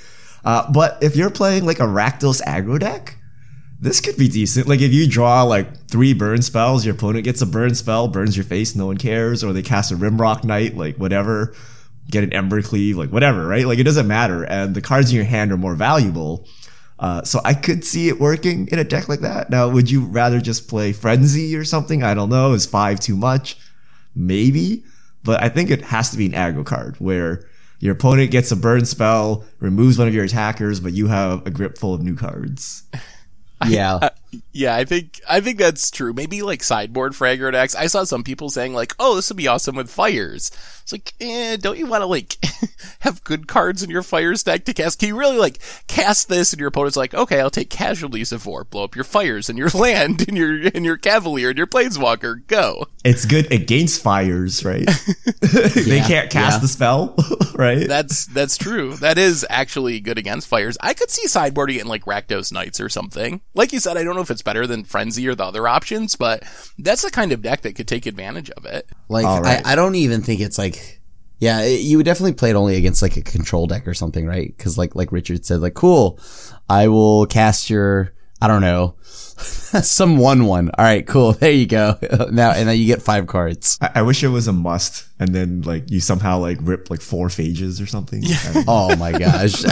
Uh, 0.44 0.70
but 0.72 0.98
if 1.02 1.16
you're 1.16 1.30
playing 1.30 1.66
like 1.66 1.80
a 1.80 1.84
Rakdos 1.84 2.42
aggro 2.42 2.78
deck, 2.78 3.16
this 3.80 4.00
could 4.00 4.16
be 4.16 4.28
decent. 4.28 4.68
Like 4.68 4.80
if 4.80 4.92
you 4.92 5.08
draw 5.08 5.42
like 5.42 5.88
three 5.88 6.12
burn 6.12 6.42
spells, 6.42 6.84
your 6.84 6.94
opponent 6.94 7.24
gets 7.24 7.40
a 7.40 7.46
burn 7.46 7.74
spell, 7.74 8.08
burns 8.08 8.36
your 8.36 8.44
face, 8.44 8.76
no 8.76 8.86
one 8.86 8.98
cares, 8.98 9.42
or 9.42 9.52
they 9.52 9.62
cast 9.62 9.90
a 9.90 9.96
Rimrock 9.96 10.44
Knight, 10.44 10.76
like 10.76 10.96
whatever. 10.96 11.54
get 12.10 12.24
an 12.24 12.30
Embercleave, 12.30 12.96
like 12.96 13.10
whatever, 13.10 13.46
right? 13.46 13.66
Like 13.66 13.78
it 13.78 13.84
doesn't 13.84 14.06
matter. 14.06 14.44
And 14.44 14.74
the 14.74 14.82
cards 14.82 15.10
in 15.10 15.16
your 15.16 15.24
hand 15.24 15.50
are 15.52 15.56
more 15.56 15.74
valuable. 15.74 16.46
Uh, 17.00 17.22
so 17.24 17.40
I 17.44 17.54
could 17.54 17.82
see 17.84 18.08
it 18.08 18.20
working 18.20 18.68
in 18.68 18.78
a 18.78 18.84
deck 18.84 19.08
like 19.08 19.20
that. 19.20 19.48
Now, 19.48 19.68
would 19.70 19.90
you 19.90 20.04
rather 20.04 20.38
just 20.38 20.68
play 20.68 20.92
Frenzy 20.92 21.56
or 21.56 21.64
something? 21.64 22.02
I 22.02 22.12
don't 22.12 22.28
know. 22.28 22.52
Is 22.52 22.66
five 22.66 23.00
too 23.00 23.16
much? 23.16 23.56
Maybe. 24.14 24.84
But 25.24 25.42
I 25.42 25.48
think 25.48 25.70
it 25.70 25.82
has 25.82 26.10
to 26.10 26.18
be 26.18 26.26
an 26.26 26.32
aggro 26.32 26.64
card 26.64 26.96
where 26.98 27.46
your 27.78 27.94
opponent 27.94 28.30
gets 28.30 28.52
a 28.52 28.56
burn 28.56 28.84
spell, 28.84 29.44
removes 29.58 29.98
one 29.98 30.08
of 30.08 30.14
your 30.14 30.24
attackers, 30.24 30.78
but 30.78 30.92
you 30.92 31.06
have 31.06 31.46
a 31.46 31.50
grip 31.50 31.78
full 31.78 31.94
of 31.94 32.02
new 32.02 32.14
cards. 32.14 32.84
Yeah. 33.68 34.08
Yeah, 34.52 34.76
I 34.76 34.84
think 34.84 35.20
I 35.28 35.40
think 35.40 35.58
that's 35.58 35.90
true. 35.90 36.12
Maybe 36.12 36.42
like 36.42 36.62
sideboard 36.62 37.12
Fragger 37.12 37.50
decks. 37.52 37.74
I 37.74 37.86
saw 37.86 38.04
some 38.04 38.22
people 38.22 38.50
saying 38.50 38.74
like, 38.74 38.94
"Oh, 38.98 39.16
this 39.16 39.28
would 39.28 39.36
be 39.36 39.48
awesome 39.48 39.76
with 39.76 39.90
fires." 39.90 40.50
It's 40.82 40.92
like, 40.92 41.14
eh, 41.20 41.56
don't 41.56 41.78
you 41.78 41.86
want 41.86 42.02
to 42.02 42.06
like 42.06 42.36
have 43.00 43.22
good 43.24 43.46
cards 43.46 43.82
in 43.82 43.90
your 43.90 44.02
fires 44.02 44.42
deck 44.42 44.64
to 44.64 44.74
cast? 44.74 44.98
Can 44.98 45.08
you 45.08 45.16
really 45.16 45.38
like 45.38 45.60
cast 45.86 46.28
this 46.28 46.52
and 46.52 46.60
your 46.60 46.68
opponent's 46.68 46.96
like, 46.96 47.14
"Okay, 47.14 47.40
I'll 47.40 47.50
take 47.50 47.70
casualties 47.70 48.32
of 48.32 48.46
war, 48.46 48.64
blow 48.64 48.84
up 48.84 48.94
your 48.94 49.04
fires 49.04 49.48
and 49.48 49.58
your 49.58 49.68
land 49.74 50.26
and 50.28 50.36
your 50.36 50.68
and 50.74 50.84
your 50.84 50.96
cavalier 50.96 51.50
and 51.50 51.58
your 51.58 51.66
planeswalker, 51.66 52.46
go." 52.46 52.86
It's 53.04 53.24
good 53.24 53.50
against 53.52 54.02
fires, 54.02 54.64
right? 54.64 54.86
they 55.40 56.00
can't 56.00 56.30
cast 56.30 56.56
yeah. 56.56 56.58
the 56.58 56.68
spell, 56.68 57.16
right? 57.54 57.86
That's 57.88 58.26
that's 58.26 58.58
true. 58.58 58.96
That 58.96 59.18
is 59.18 59.46
actually 59.48 60.00
good 60.00 60.18
against 60.18 60.48
fires. 60.48 60.76
I 60.80 60.94
could 60.94 61.10
see 61.10 61.26
sideboarding 61.26 61.76
it 61.76 61.82
in 61.82 61.88
like 61.88 62.04
Rakdos 62.04 62.52
Knights 62.52 62.80
or 62.80 62.88
something. 62.88 63.40
Like 63.54 63.72
you 63.72 63.80
said, 63.80 63.96
I 63.96 64.04
don't 64.04 64.19
know 64.20 64.22
if 64.22 64.30
it's 64.30 64.42
better 64.42 64.66
than 64.66 64.84
Frenzy 64.84 65.26
or 65.26 65.34
the 65.34 65.44
other 65.44 65.66
options, 65.66 66.14
but 66.14 66.42
that's 66.78 67.02
the 67.02 67.10
kind 67.10 67.32
of 67.32 67.42
deck 67.42 67.62
that 67.62 67.74
could 67.74 67.88
take 67.88 68.06
advantage 68.06 68.50
of 68.50 68.64
it. 68.66 68.86
Like 69.08 69.24
All 69.26 69.40
right. 69.42 69.64
I, 69.66 69.72
I 69.72 69.74
don't 69.74 69.94
even 69.96 70.22
think 70.22 70.40
it's 70.40 70.58
like 70.58 71.00
yeah, 71.38 71.62
it- 71.62 71.80
you 71.80 71.96
would 71.96 72.04
definitely 72.06 72.34
play 72.34 72.50
it 72.50 72.56
only 72.56 72.76
against 72.76 73.00
like 73.02 73.16
a 73.16 73.22
control 73.22 73.66
deck 73.66 73.88
or 73.88 73.94
something, 73.94 74.26
right? 74.26 74.56
Cuz 74.58 74.76
like 74.78 74.94
like 74.94 75.10
Richard 75.12 75.44
said 75.46 75.60
like 75.60 75.74
cool, 75.74 76.20
I 76.68 76.88
will 76.88 77.26
cast 77.26 77.70
your 77.70 78.12
I 78.42 78.48
don't 78.48 78.62
know, 78.62 78.94
some 79.04 80.16
1-1. 80.16 80.70
All 80.78 80.84
right, 80.84 81.06
cool. 81.06 81.32
There 81.40 81.50
you 81.50 81.66
go. 81.66 81.98
now 82.30 82.52
and 82.52 82.66
then 82.68 82.78
you 82.78 82.86
get 82.86 83.02
5 83.02 83.26
cards. 83.26 83.76
I, 83.82 83.90
I 83.96 84.02
wish 84.02 84.22
it 84.24 84.28
was 84.28 84.48
a 84.48 84.52
must, 84.52 85.04
and 85.18 85.34
then 85.34 85.60
like 85.62 85.90
you 85.90 86.00
somehow 86.00 86.38
like 86.38 86.56
rip 86.62 86.88
like 86.90 87.02
four 87.02 87.28
phages 87.28 87.82
or 87.82 87.86
something. 87.86 88.22
Yeah. 88.22 88.64
Oh 88.66 88.96
my 88.96 89.12
gosh. 89.12 89.62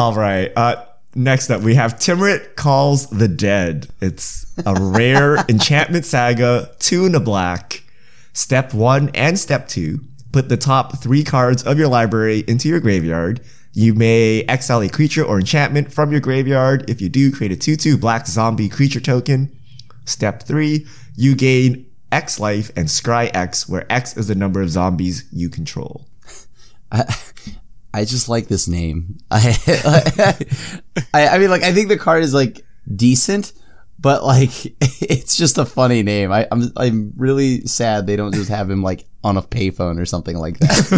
All 0.00 0.14
right. 0.14 0.50
Uh, 0.56 0.82
next 1.14 1.50
up, 1.50 1.60
we 1.60 1.74
have 1.74 1.96
Tymaret 1.96 2.56
Calls 2.56 3.08
the 3.08 3.28
Dead. 3.28 3.86
It's 4.00 4.50
a 4.64 4.74
rare 4.80 5.36
enchantment 5.50 6.06
saga, 6.06 6.70
two 6.78 7.04
in 7.04 7.14
a 7.14 7.20
black. 7.20 7.84
Step 8.32 8.72
one 8.72 9.10
and 9.10 9.38
step 9.38 9.68
two. 9.68 10.00
Put 10.32 10.48
the 10.48 10.56
top 10.56 11.02
three 11.02 11.22
cards 11.22 11.62
of 11.64 11.78
your 11.78 11.88
library 11.88 12.44
into 12.48 12.66
your 12.66 12.80
graveyard. 12.80 13.42
You 13.74 13.92
may 13.92 14.40
exile 14.44 14.80
a 14.80 14.88
creature 14.88 15.22
or 15.22 15.38
enchantment 15.38 15.92
from 15.92 16.12
your 16.12 16.22
graveyard. 16.22 16.88
If 16.88 17.02
you 17.02 17.10
do, 17.10 17.30
create 17.30 17.52
a 17.52 17.56
2-2 17.56 18.00
black 18.00 18.26
zombie 18.26 18.70
creature 18.70 19.00
token. 19.00 19.54
Step 20.06 20.44
three, 20.44 20.86
you 21.14 21.34
gain 21.34 21.84
X 22.10 22.40
life 22.40 22.70
and 22.74 22.88
scry 22.88 23.30
X, 23.34 23.68
where 23.68 23.84
X 23.92 24.16
is 24.16 24.28
the 24.28 24.34
number 24.34 24.62
of 24.62 24.70
zombies 24.70 25.28
you 25.30 25.50
control. 25.50 26.08
I 26.90 27.04
just 28.04 28.28
like 28.28 28.48
this 28.48 28.68
name. 28.68 29.18
I, 29.30 29.56
I, 31.12 31.28
I 31.28 31.38
mean, 31.38 31.50
like, 31.50 31.62
I 31.62 31.72
think 31.72 31.88
the 31.88 31.98
card 31.98 32.22
is 32.22 32.32
like 32.32 32.64
decent, 32.94 33.52
but 33.98 34.24
like, 34.24 34.50
it's 34.80 35.36
just 35.36 35.58
a 35.58 35.64
funny 35.64 36.02
name. 36.02 36.32
I, 36.32 36.46
I'm, 36.50 36.72
I'm 36.76 37.12
really 37.16 37.66
sad 37.66 38.06
they 38.06 38.16
don't 38.16 38.34
just 38.34 38.48
have 38.48 38.70
him 38.70 38.82
like 38.82 39.06
on 39.22 39.36
a 39.36 39.42
payphone 39.42 40.00
or 40.00 40.06
something 40.06 40.36
like 40.36 40.58
that. 40.60 40.94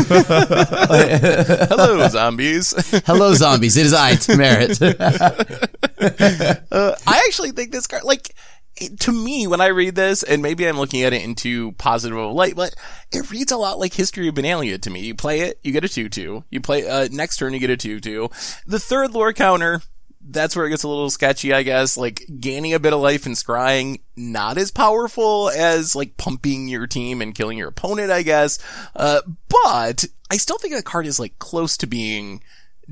Hello, 1.68 2.08
zombies. 2.08 2.74
Hello, 3.06 3.34
zombies. 3.34 3.76
It 3.76 3.86
is 3.86 3.94
I, 3.94 4.16
Merit. 4.36 4.80
Uh, 6.70 6.94
I 7.06 7.22
actually 7.26 7.50
think 7.52 7.72
this 7.72 7.86
card, 7.86 8.04
like, 8.04 8.34
to 8.88 9.12
me, 9.12 9.46
when 9.46 9.60
I 9.60 9.66
read 9.66 9.94
this, 9.94 10.22
and 10.22 10.42
maybe 10.42 10.66
I'm 10.66 10.78
looking 10.78 11.02
at 11.02 11.12
it 11.12 11.22
in 11.22 11.34
too 11.34 11.72
positive 11.72 12.16
of 12.16 12.30
a 12.30 12.32
light, 12.32 12.56
but 12.56 12.74
it 13.12 13.30
reads 13.30 13.52
a 13.52 13.56
lot 13.56 13.78
like 13.78 13.94
History 13.94 14.28
of 14.28 14.34
Benalia 14.34 14.80
to 14.80 14.90
me. 14.90 15.00
You 15.00 15.14
play 15.14 15.40
it, 15.40 15.58
you 15.62 15.72
get 15.72 15.84
a 15.84 15.88
2-2. 15.88 16.44
You 16.50 16.60
play, 16.60 16.88
uh, 16.88 17.08
next 17.10 17.36
turn, 17.36 17.52
you 17.52 17.58
get 17.58 17.70
a 17.70 17.76
2-2. 17.76 18.64
The 18.66 18.78
third 18.78 19.12
lore 19.12 19.32
counter, 19.32 19.82
that's 20.24 20.54
where 20.54 20.66
it 20.66 20.70
gets 20.70 20.82
a 20.84 20.88
little 20.88 21.10
sketchy, 21.10 21.52
I 21.52 21.62
guess. 21.62 21.96
Like, 21.96 22.22
gaining 22.40 22.74
a 22.74 22.78
bit 22.78 22.92
of 22.92 23.00
life 23.00 23.26
and 23.26 23.34
scrying, 23.34 24.00
not 24.16 24.58
as 24.58 24.70
powerful 24.70 25.50
as, 25.50 25.96
like, 25.96 26.16
pumping 26.16 26.68
your 26.68 26.86
team 26.86 27.20
and 27.20 27.34
killing 27.34 27.58
your 27.58 27.68
opponent, 27.68 28.10
I 28.10 28.22
guess. 28.22 28.58
Uh, 28.94 29.22
but, 29.48 30.04
I 30.30 30.36
still 30.36 30.58
think 30.58 30.74
the 30.74 30.82
card 30.82 31.06
is, 31.06 31.18
like, 31.18 31.38
close 31.38 31.76
to 31.78 31.86
being 31.86 32.42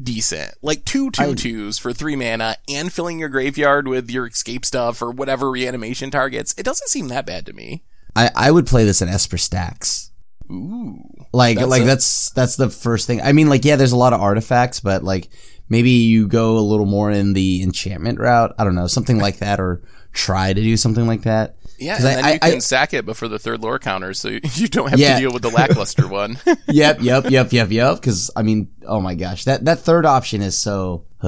decent. 0.01 0.55
Like 0.63 0.85
two 0.85 1.11
two 1.11 1.35
twos 1.35 1.79
for 1.79 1.93
three 1.93 2.17
mana 2.17 2.57
and 2.69 2.93
filling 2.93 3.19
your 3.19 3.29
graveyard 3.29 3.89
with 3.89 4.11
your 4.11 4.27
escape 4.27 4.65
stuff 4.65 5.01
or 5.03 5.11
whatever 5.11 5.51
reanimation 5.51 6.11
targets. 6.11 6.55
It 6.59 6.65
doesn't 6.65 6.89
seem 6.89 7.09
that 7.09 7.27
bad 7.27 7.47
to 7.47 7.53
me. 7.53 7.83
I, 8.17 8.31
I 8.35 8.51
would 8.51 8.67
play 8.67 8.85
this 8.85 9.03
in 9.03 9.09
Esper 9.09 9.37
Stax. 9.37 10.11
Ooh. 10.51 11.05
Like, 11.33 11.59
That's 11.59 11.71
like 11.71 11.83
a- 11.83 11.87
that's, 11.87 12.31
that's 12.31 12.57
the 12.57 12.69
first 12.71 13.07
thing. 13.07 13.21
I 13.21 13.33
mean, 13.33 13.49
like, 13.49 13.65
yeah, 13.65 13.77
there's 13.77 13.93
a 13.93 13.97
lot 13.97 14.13
of 14.13 14.21
artifacts, 14.21 14.81
but 14.81 15.05
like, 15.05 15.29
maybe 15.69 15.91
you 15.91 16.27
go 16.27 16.59
a 16.59 16.61
little 16.61 16.87
more 16.87 17.11
in 17.13 17.35
the 17.35 17.63
enchantment 17.63 18.19
route. 18.19 18.53
I 18.59 18.65
don't 18.65 18.75
know, 18.75 18.89
something 18.89 19.19
like 19.19 19.39
that, 19.39 19.61
or 19.61 19.83
try 20.13 20.53
to 20.53 20.61
do 20.61 20.77
something 20.77 21.07
like 21.07 21.23
that. 21.23 21.55
Yeah, 21.81 21.97
'Cause 21.97 22.05
and 22.05 22.19
I- 22.19 22.23
then 22.23 22.25
you 22.33 22.39
I- 22.43 22.49
can 22.51 22.57
I- 22.57 22.59
sack 22.61 22.95
it 22.95 23.07
before 23.07 23.29
the 23.29 23.39
third 23.39 23.63
lore 23.63 23.79
counter, 23.79 24.13
so 24.15 24.29
you 24.55 24.69
don't 24.69 24.91
have 24.91 24.99
Yeah. 24.99 25.15
to 25.15 25.21
deal 25.21 25.33
with 25.33 25.43
the 25.43 25.49
lackluster 25.51 26.07
one. 26.23 26.39
yep, 26.69 26.99
yep, 27.01 27.31
yep, 27.31 27.53
yep, 27.53 27.71
yep. 27.71 27.95
Because 27.97 28.31
I 28.37 28.43
mean, 28.43 28.69
oh 28.87 29.01
my 29.01 29.15
gosh, 29.15 29.45
that 29.45 29.65
that 29.65 29.81
third 29.81 30.05
option 30.07 30.43
is 30.43 30.57
so. 30.59 31.05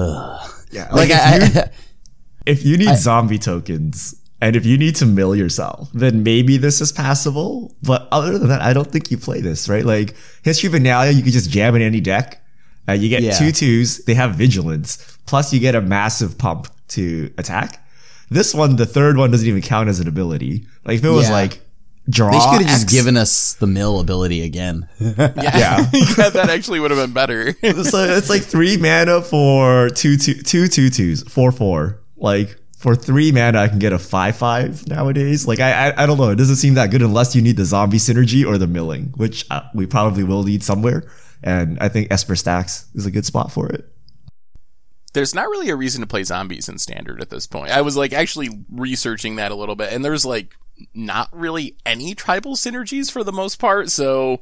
Yeah. 0.71 0.89
like 0.91 1.09
if 1.11 1.19
I, 1.19 1.35
you- 1.37 1.59
I, 1.61 1.69
If 2.45 2.65
you 2.65 2.77
need 2.77 2.97
zombie 2.97 3.37
tokens 3.39 4.15
and 4.41 4.55
if 4.57 4.65
you 4.65 4.77
need 4.77 4.95
to 4.97 5.05
mill 5.05 5.33
yourself, 5.35 5.89
then 5.93 6.23
maybe 6.23 6.57
this 6.57 6.81
is 6.81 6.91
passable. 6.91 7.73
But 7.83 8.07
other 8.11 8.37
than 8.37 8.49
that, 8.49 8.61
I 8.61 8.73
don't 8.73 8.91
think 8.91 9.09
you 9.11 9.17
play 9.17 9.39
this, 9.39 9.69
right? 9.69 9.85
Like 9.85 10.13
History 10.43 10.67
of 10.67 10.73
Benalia, 10.73 11.15
you 11.15 11.23
could 11.23 11.31
just 11.31 11.49
jam 11.49 11.75
in 11.75 11.81
any 11.81 12.01
deck. 12.01 12.43
Uh, 12.89 12.93
you 12.93 13.07
get 13.07 13.21
Yeah. 13.23 13.31
two 13.37 13.51
twos, 13.53 14.03
they 14.05 14.13
have 14.15 14.35
vigilance, 14.35 14.97
plus 15.25 15.53
you 15.53 15.59
get 15.61 15.73
a 15.75 15.79
massive 15.81 16.37
pump 16.37 16.67
to 16.89 17.31
attack. 17.37 17.82
This 18.33 18.53
one, 18.53 18.75
the 18.75 18.85
third 18.85 19.17
one 19.17 19.31
doesn't 19.31 19.47
even 19.47 19.61
count 19.61 19.89
as 19.89 19.99
an 19.99 20.07
ability. 20.07 20.65
Like 20.85 20.97
if 20.99 21.05
it 21.05 21.09
was 21.09 21.27
Yeah. 21.27 21.33
like 21.33 21.61
draw, 22.09 22.31
they 22.31 22.39
should 22.39 22.67
have 22.67 22.79
just 22.79 22.89
given 22.89 23.15
us 23.17 23.53
the 23.53 23.67
mill 23.67 23.99
ability 23.99 24.41
again. 24.41 24.87
yeah. 24.99 25.31
Yeah. 25.37 25.89
yeah, 25.93 26.29
that 26.29 26.49
actually 26.49 26.79
would 26.79 26.91
have 26.91 26.99
been 26.99 27.13
better. 27.13 27.53
so 27.83 28.03
it's 28.03 28.29
like 28.29 28.41
three 28.41 28.77
mana 28.77 29.21
for 29.21 29.89
two 29.89 30.17
two 30.17 30.35
two 30.35 30.67
two 30.67 30.89
twos, 30.89 31.23
four 31.23 31.51
four. 31.51 31.99
Like 32.17 32.57
for 32.77 32.95
three 32.95 33.31
mana, 33.31 33.59
I 33.61 33.67
can 33.69 33.79
get 33.79 33.93
a 33.93 33.99
five 33.99 34.35
five 34.35 34.85
nowadays. 34.87 35.47
Like 35.47 35.59
I, 35.59 35.89
I 35.89 36.03
I 36.03 36.05
don't 36.05 36.17
know. 36.17 36.29
It 36.29 36.35
doesn't 36.37 36.57
seem 36.57 36.73
that 36.73 36.91
good 36.91 37.01
unless 37.01 37.35
you 37.35 37.41
need 37.41 37.55
the 37.57 37.65
zombie 37.65 37.97
synergy 37.97 38.45
or 38.45 38.57
the 38.57 38.67
milling, 38.67 39.13
which 39.15 39.45
uh, 39.51 39.61
we 39.73 39.85
probably 39.85 40.23
will 40.23 40.43
need 40.43 40.63
somewhere. 40.63 41.03
And 41.43 41.77
I 41.79 41.89
think 41.89 42.07
Esper 42.11 42.35
Stax 42.35 42.85
is 42.95 43.05
a 43.05 43.11
good 43.11 43.25
spot 43.25 43.51
for 43.51 43.67
it. 43.69 43.89
There's 45.13 45.33
not 45.33 45.47
really 45.47 45.69
a 45.69 45.75
reason 45.75 46.01
to 46.01 46.07
play 46.07 46.23
zombies 46.23 46.67
in 46.67 46.79
standard 46.79 47.21
at 47.21 47.29
this 47.29 47.47
point. 47.47 47.71
I 47.71 47.81
was 47.81 47.95
like 47.95 48.13
actually 48.13 48.65
researching 48.69 49.37
that 49.37 49.51
a 49.51 49.55
little 49.55 49.75
bit, 49.75 49.93
and 49.93 50.03
there's 50.03 50.25
like 50.25 50.57
not 50.93 51.29
really 51.31 51.77
any 51.85 52.15
tribal 52.15 52.55
synergies 52.55 53.11
for 53.11 53.23
the 53.23 53.31
most 53.31 53.57
part. 53.57 53.89
So, 53.89 54.39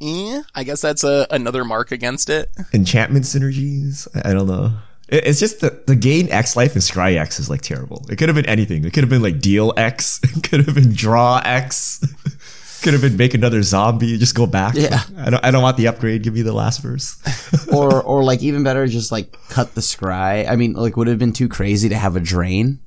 eh, 0.00 0.42
I 0.54 0.64
guess 0.64 0.80
that's 0.80 1.04
a 1.04 1.26
another 1.30 1.64
mark 1.64 1.92
against 1.92 2.30
it. 2.30 2.50
Enchantment 2.72 3.24
synergies. 3.24 4.06
I, 4.24 4.32
don't 4.32 4.46
know. 4.46 4.72
It, 5.08 5.26
it's 5.26 5.40
just 5.40 5.60
the 5.60 5.82
the 5.86 5.96
gain 5.96 6.30
X 6.30 6.56
life 6.56 6.74
and 6.74 6.82
scry 6.82 7.16
X 7.16 7.40
is 7.40 7.50
like 7.50 7.62
terrible. 7.62 8.06
It 8.08 8.16
could 8.16 8.28
have 8.28 8.36
been 8.36 8.46
anything. 8.46 8.84
It 8.84 8.92
could 8.92 9.02
have 9.02 9.10
been 9.10 9.22
like 9.22 9.40
deal 9.40 9.74
X. 9.76 10.20
It 10.36 10.42
could 10.48 10.64
have 10.66 10.74
been 10.74 10.92
draw 10.92 11.40
X. 11.44 12.00
could 12.82 12.92
have 12.92 13.02
been 13.02 13.16
make 13.16 13.34
another 13.34 13.62
zombie. 13.62 14.18
Just 14.18 14.34
go 14.34 14.46
back. 14.46 14.74
Yeah. 14.74 15.02
I 15.18 15.30
don't. 15.30 15.44
I 15.44 15.50
don't 15.50 15.62
want 15.62 15.76
the 15.76 15.86
upgrade. 15.88 16.22
Give 16.22 16.34
me 16.34 16.42
the 16.42 16.52
last 16.52 16.82
verse. 16.82 17.20
or 17.72 18.02
or 18.04 18.22
like 18.22 18.42
even 18.42 18.62
better, 18.62 18.86
just 18.86 19.12
like 19.12 19.36
cut 19.48 19.74
the 19.74 19.80
scry. 19.80 20.48
I 20.48 20.56
mean, 20.56 20.74
like 20.74 20.96
would 20.96 21.08
it 21.08 21.12
have 21.12 21.18
been 21.18 21.32
too 21.32 21.48
crazy 21.48 21.88
to 21.88 21.96
have 21.96 22.16
a 22.16 22.20
drain? 22.20 22.80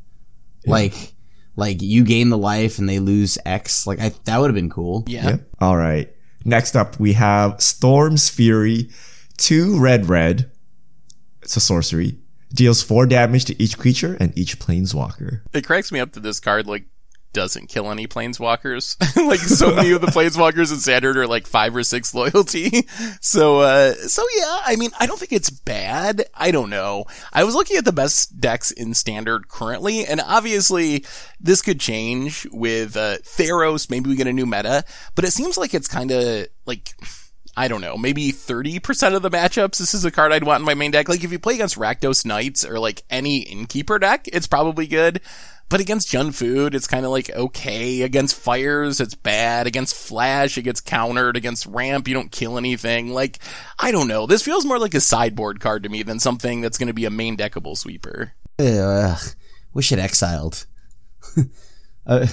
Like 0.66 1.14
like 1.56 1.82
you 1.82 2.04
gain 2.04 2.30
the 2.30 2.38
life 2.38 2.80
and 2.80 2.90
they 2.90 3.00
lose 3.00 3.38
X. 3.46 3.88
Like 3.88 4.00
I, 4.00 4.12
that 4.26 4.40
would 4.40 4.48
have 4.50 4.56
been 4.56 4.70
cool. 4.70 5.04
Yeah. 5.08 5.30
Yep. 5.30 5.42
All 5.62 5.78
right. 5.78 6.12
Next 6.44 6.76
up, 6.76 7.00
we 7.00 7.14
have 7.14 7.62
Storm's 7.62 8.30
Fury, 8.30 8.90
two 9.38 9.80
red 9.80 10.08
red. 10.08 10.52
It's 11.42 11.58
a 11.58 11.60
sorcery. 11.60 12.20
Deals 12.54 12.84
four 12.84 13.06
damage 13.06 13.46
to 13.46 13.62
each 13.62 13.78
creature 13.78 14.16
and 14.20 14.36
each 14.38 14.60
planeswalker. 14.60 15.42
it 15.54 15.66
cracks 15.66 15.92
me 15.92 16.00
up 16.00 16.14
that 16.14 16.22
this 16.22 16.40
card 16.40 16.68
like 16.68 16.86
doesn't 17.36 17.68
kill 17.68 17.92
any 17.92 18.08
planeswalkers. 18.08 18.96
like 19.28 19.40
so 19.40 19.76
many 19.76 19.92
of 19.92 20.00
the 20.00 20.08
planeswalkers 20.08 20.72
in 20.72 20.80
standard 20.80 21.18
are 21.18 21.28
like 21.28 21.46
five 21.46 21.76
or 21.76 21.84
six 21.84 22.16
loyalty. 22.16 22.88
So, 23.22 23.60
uh, 23.60 23.94
so 23.94 24.24
yeah, 24.38 24.60
I 24.66 24.76
mean, 24.78 24.92
I 25.00 25.06
don't 25.06 25.20
think 25.20 25.34
it's 25.34 25.50
bad. 25.50 26.26
I 26.34 26.52
don't 26.52 26.70
know. 26.70 27.06
I 27.34 27.44
was 27.44 27.56
looking 27.56 27.76
at 27.76 27.84
the 27.84 27.92
best 27.92 28.40
decks 28.40 28.72
in 28.72 28.94
standard 28.94 29.50
currently, 29.50 30.06
and 30.06 30.22
obviously 30.22 31.04
this 31.40 31.62
could 31.62 31.80
change 31.80 32.48
with, 32.52 32.96
uh, 32.96 33.18
Theros. 33.24 33.90
Maybe 33.90 34.10
we 34.10 34.16
get 34.16 34.28
a 34.28 34.34
new 34.34 34.46
meta, 34.46 34.86
but 35.16 35.26
it 35.26 35.32
seems 35.32 35.58
like 35.58 35.74
it's 35.74 35.88
kind 35.88 36.12
of 36.12 36.48
like, 36.66 36.96
I 37.58 37.68
don't 37.68 37.82
know, 37.82 37.98
maybe 37.98 38.32
30% 38.32 39.16
of 39.16 39.22
the 39.22 39.32
matchups, 39.32 39.78
this 39.78 39.94
is 39.94 40.06
a 40.06 40.12
card 40.12 40.32
I'd 40.32 40.44
want 40.44 40.62
in 40.62 40.66
my 40.66 40.74
main 40.74 40.92
deck. 40.92 41.10
Like, 41.10 41.24
if 41.24 41.32
you 41.32 41.40
play 41.40 41.56
against 41.56 41.78
Rakdos 41.78 42.26
Knights 42.26 42.64
or 42.64 42.80
like 42.80 43.04
any 43.10 43.40
Innkeeper 43.40 44.00
deck, 44.00 44.28
it's 44.32 44.48
probably 44.48 44.88
good. 44.88 45.22
But 45.68 45.80
against 45.80 46.10
Jund 46.10 46.36
Food, 46.36 46.76
it's 46.76 46.88
kind 46.88 47.06
of 47.06 47.12
like 47.12 47.30
okay. 47.32 48.04
Against 48.04 48.36
Fires, 48.36 49.00
it's 49.00 49.16
bad. 49.16 49.66
Against 49.66 49.96
Flash, 49.96 50.58
it 50.58 50.62
gets 50.62 50.80
countered. 50.80 51.36
Against 51.36 51.66
Ramp, 51.66 52.08
you 52.08 52.14
don't 52.14 52.32
kill 52.32 52.58
anything. 52.58 53.14
Like, 53.14 53.40
I 53.80 53.92
don't 53.92 54.08
know. 54.08 54.28
This 54.28 54.44
feels 54.44 54.66
more 54.66 54.78
like 54.78 54.94
a 54.94 55.02
sideboard 55.02 55.60
card 55.60 55.84
to 55.84 55.90
me 55.90 56.04
than 56.04 56.20
something 56.20 56.62
that's 56.62 56.78
going 56.78 56.88
to 56.88 56.94
be 56.94 57.06
a 57.06 57.10
main 57.10 57.36
deckable 57.36 57.76
sweeper. 57.76 58.34
Ugh, 58.60 59.20
wish 59.74 59.92
it 59.92 60.00
exiled. 60.00 60.68
uh, 62.06 62.28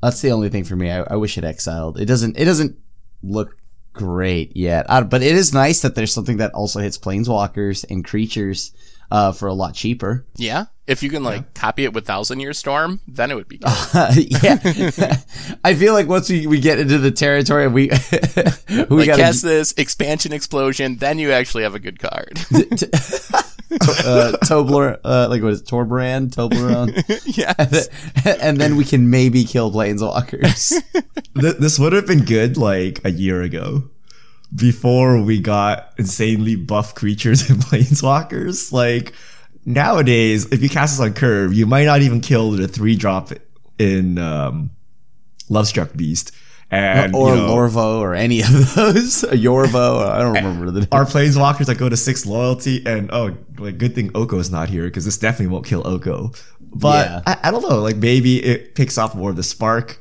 that's 0.00 0.20
the 0.20 0.30
only 0.30 0.50
thing 0.50 0.64
for 0.64 0.76
me. 0.76 0.90
I, 0.90 1.02
I 1.02 1.16
wish 1.16 1.36
it 1.36 1.44
exiled. 1.44 1.98
It 1.98 2.06
doesn't. 2.06 2.38
It 2.38 2.44
doesn't 2.44 2.78
look 3.22 3.56
great 3.92 4.56
yet. 4.56 4.86
Uh, 4.88 5.02
but 5.02 5.22
it 5.22 5.34
is 5.34 5.52
nice 5.52 5.82
that 5.82 5.94
there's 5.94 6.14
something 6.14 6.36
that 6.38 6.54
also 6.54 6.80
hits 6.80 6.96
planeswalkers 6.96 7.84
and 7.90 8.04
creatures 8.04 8.72
uh, 9.10 9.32
for 9.32 9.48
a 9.48 9.54
lot 9.54 9.74
cheaper. 9.74 10.26
Yeah. 10.36 10.66
If 10.86 11.02
you 11.04 11.10
can 11.10 11.22
like 11.22 11.42
yeah. 11.42 11.46
copy 11.54 11.84
it 11.84 11.92
with 11.92 12.04
Thousand 12.04 12.40
Year 12.40 12.52
Storm, 12.52 13.00
then 13.06 13.30
it 13.30 13.36
would 13.36 13.48
be 13.48 13.58
good. 13.58 13.68
Uh, 13.68 14.12
yeah. 14.16 15.16
I 15.64 15.74
feel 15.74 15.92
like 15.92 16.08
once 16.08 16.28
we, 16.28 16.46
we 16.48 16.58
get 16.60 16.80
into 16.80 16.98
the 16.98 17.12
territory, 17.12 17.68
we, 17.68 17.88
we 18.68 18.96
like 18.96 19.06
gotta 19.06 19.22
cast 19.22 19.42
this 19.42 19.72
expansion 19.76 20.32
explosion, 20.32 20.96
then 20.96 21.18
you 21.18 21.30
actually 21.30 21.62
have 21.62 21.76
a 21.76 21.78
good 21.78 22.00
card. 22.00 22.32
uh, 22.50 24.32
Tobler, 24.44 24.98
uh, 25.04 25.28
like 25.30 25.42
what 25.42 25.52
is 25.52 25.60
it, 25.60 25.66
Torbrand, 25.66 26.34
Toblerone? 26.34 27.36
yeah. 27.36 27.54
And, 28.24 28.40
and, 28.40 28.60
then 28.60 28.76
we 28.76 28.84
can 28.84 29.10
maybe 29.10 29.44
kill 29.44 29.70
Planeswalkers. 29.70 30.82
this 31.34 31.78
would 31.78 31.92
have 31.92 32.08
been 32.08 32.24
good 32.24 32.56
like 32.56 33.00
a 33.04 33.12
year 33.12 33.42
ago 33.42 33.84
before 34.54 35.22
we 35.22 35.40
got 35.40 35.92
insanely 35.98 36.56
buff 36.56 36.94
creatures 36.94 37.48
and 37.50 37.60
planeswalkers. 37.60 38.72
Like 38.72 39.12
nowadays, 39.64 40.46
if 40.52 40.62
you 40.62 40.68
cast 40.68 40.98
this 40.98 41.06
on 41.06 41.14
curve, 41.14 41.52
you 41.52 41.66
might 41.66 41.84
not 41.84 42.02
even 42.02 42.20
kill 42.20 42.52
the 42.52 42.68
three 42.68 42.96
drop 42.96 43.30
in 43.78 44.18
um, 44.18 44.70
Lovestruck 45.48 45.96
Beast. 45.96 46.32
And, 46.72 47.16
or 47.16 47.30
you 47.30 47.40
know, 47.40 47.48
Lorvo 47.48 47.98
or 47.98 48.14
any 48.14 48.42
of 48.42 48.74
those. 48.76 49.22
Yorvo, 49.32 50.08
I 50.08 50.20
don't 50.20 50.34
remember 50.34 50.70
the 50.70 50.86
Our 50.92 51.04
planeswalkers 51.04 51.66
that 51.66 51.78
go 51.78 51.88
to 51.88 51.96
six 51.96 52.24
loyalty, 52.24 52.86
and 52.86 53.10
oh, 53.12 53.36
like 53.58 53.76
good 53.76 53.96
thing 53.96 54.12
Oko's 54.14 54.52
not 54.52 54.68
here 54.68 54.84
because 54.84 55.04
this 55.04 55.18
definitely 55.18 55.52
won't 55.52 55.66
kill 55.66 55.84
Oko. 55.84 56.30
But 56.60 57.08
yeah. 57.08 57.22
I, 57.26 57.48
I, 57.48 57.50
don't 57.50 57.68
know, 57.68 57.80
like 57.80 57.96
maybe 57.96 58.40
it 58.40 58.76
picks 58.76 58.98
off 58.98 59.16
more 59.16 59.30
of 59.30 59.36
the 59.36 59.42
spark 59.42 60.00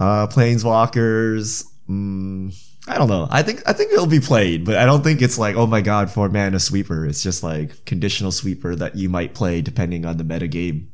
uh 0.00 0.26
planeswalkers. 0.26 1.64
Mm, 1.88 2.69
I 2.90 2.98
don't 2.98 3.08
know. 3.08 3.28
I 3.30 3.42
think 3.42 3.62
I 3.66 3.72
think 3.72 3.92
it'll 3.92 4.06
be 4.06 4.18
played, 4.18 4.64
but 4.64 4.76
I 4.76 4.84
don't 4.84 5.04
think 5.04 5.22
it's 5.22 5.38
like 5.38 5.54
oh 5.54 5.66
my 5.66 5.80
god 5.80 6.10
four 6.10 6.28
mana 6.28 6.58
sweeper. 6.58 7.06
It's 7.06 7.22
just 7.22 7.42
like 7.44 7.84
conditional 7.84 8.32
sweeper 8.32 8.74
that 8.74 8.96
you 8.96 9.08
might 9.08 9.32
play 9.32 9.62
depending 9.62 10.04
on 10.04 10.16
the 10.16 10.24
meta 10.24 10.48
game 10.48 10.92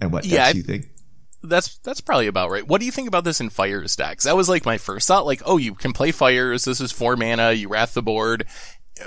and 0.00 0.12
what 0.12 0.24
yeah, 0.24 0.50
you 0.50 0.62
think. 0.62 0.86
That's 1.42 1.78
that's 1.78 2.00
probably 2.00 2.28
about 2.28 2.50
right. 2.50 2.66
What 2.66 2.80
do 2.80 2.86
you 2.86 2.92
think 2.92 3.08
about 3.08 3.24
this 3.24 3.40
in 3.40 3.50
fire 3.50 3.86
stacks? 3.88 4.24
That 4.24 4.36
was 4.36 4.48
like 4.48 4.64
my 4.64 4.78
first 4.78 5.08
thought. 5.08 5.26
Like, 5.26 5.42
oh, 5.44 5.56
you 5.56 5.74
can 5.74 5.92
play 5.92 6.12
fires. 6.12 6.64
This 6.64 6.80
is 6.80 6.92
four 6.92 7.16
mana. 7.16 7.52
You 7.52 7.68
wrath 7.68 7.94
the 7.94 8.02
board, 8.02 8.46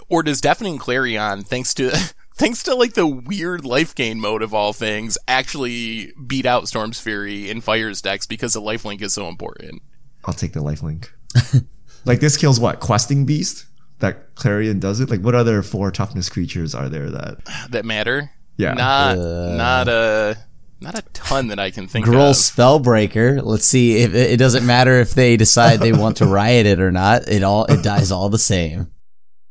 or 0.10 0.22
does 0.22 0.41
Deafening 0.41 0.80
Clarion, 0.80 1.44
thanks 1.44 1.74
to 1.75 1.91
thanks 2.36 2.63
to 2.63 2.75
like 2.75 2.94
the 2.94 3.08
weird 3.08 3.63
life 3.63 3.96
gain 3.96 4.20
mode 4.20 4.41
of 4.41 4.53
all 4.53 4.74
things, 4.74 5.17
actually 5.28 6.12
beat 6.28 6.45
out 6.45 6.67
Storm's 6.67 7.00
Fury 7.00 7.50
in 7.50 7.62
fires 7.62 8.02
decks 8.02 8.28
because 8.28 8.54
the 8.54 8.62
life 8.62 8.84
link 8.84 9.02
is 9.02 9.13
so 9.13 9.28
important? 9.28 9.82
I'll 10.26 10.34
take 10.34 10.54
the 10.54 10.62
lifelink. 10.62 11.10
Like 12.05 12.19
this 12.19 12.37
kills 12.37 12.59
what? 12.59 12.79
Questing 12.79 13.25
beast? 13.25 13.65
That 13.99 14.35
Clarion 14.35 14.79
does 14.79 14.99
it? 14.99 15.09
Like 15.09 15.21
what 15.21 15.35
other 15.35 15.61
four 15.61 15.91
toughness 15.91 16.29
creatures 16.29 16.73
are 16.73 16.89
there 16.89 17.09
that 17.11 17.37
that 17.69 17.85
matter? 17.85 18.31
Yeah. 18.57 18.73
Not 18.73 19.17
uh, 19.17 19.55
not 19.55 19.87
a 19.87 20.37
not 20.79 20.97
a 20.97 21.03
ton 21.13 21.47
that 21.49 21.59
I 21.59 21.69
can 21.69 21.87
think 21.87 22.07
Gruul 22.07 22.31
of. 22.31 22.35
Spellbreaker. 22.35 23.41
Let's 23.43 23.65
see 23.65 23.97
if 23.97 24.15
it 24.15 24.37
doesn't 24.37 24.65
matter 24.65 24.99
if 24.99 25.11
they 25.11 25.37
decide 25.37 25.79
they 25.79 25.93
want 25.93 26.17
to 26.17 26.25
riot 26.25 26.65
it 26.65 26.79
or 26.79 26.91
not. 26.91 27.27
It 27.27 27.43
all 27.43 27.65
it 27.65 27.83
dies 27.83 28.11
all 28.11 28.29
the 28.29 28.39
same. 28.39 28.91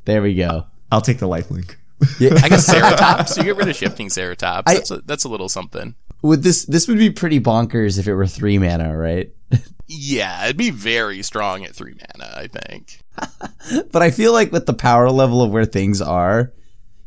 There 0.04 0.22
we 0.22 0.34
go. 0.34 0.66
I'll 0.90 1.00
take 1.00 1.18
the 1.18 1.28
lifelink. 1.28 1.76
Yeah. 2.18 2.30
I 2.42 2.48
guess 2.48 2.68
Ceratops. 2.68 3.36
You 3.36 3.44
get 3.44 3.56
rid 3.56 3.68
of 3.68 3.76
shifting 3.76 4.08
Ceratops. 4.08 4.64
That's, 4.64 4.90
I, 4.90 4.96
a, 4.96 5.00
that's 5.02 5.24
a 5.24 5.28
little 5.28 5.48
something. 5.48 5.94
Would 6.22 6.42
this 6.42 6.64
this 6.64 6.86
would 6.88 6.98
be 6.98 7.10
pretty 7.10 7.40
bonkers 7.40 7.98
if 7.98 8.06
it 8.06 8.14
were 8.14 8.26
three 8.26 8.58
mana, 8.58 8.96
right? 8.96 9.32
Yeah, 9.92 10.44
it'd 10.44 10.56
be 10.56 10.70
very 10.70 11.20
strong 11.24 11.64
at 11.64 11.74
three 11.74 11.94
mana, 11.94 12.32
I 12.36 12.46
think. 12.46 13.00
but 13.90 14.02
I 14.02 14.12
feel 14.12 14.32
like 14.32 14.52
with 14.52 14.66
the 14.66 14.72
power 14.72 15.10
level 15.10 15.42
of 15.42 15.50
where 15.50 15.64
things 15.64 16.00
are, 16.00 16.52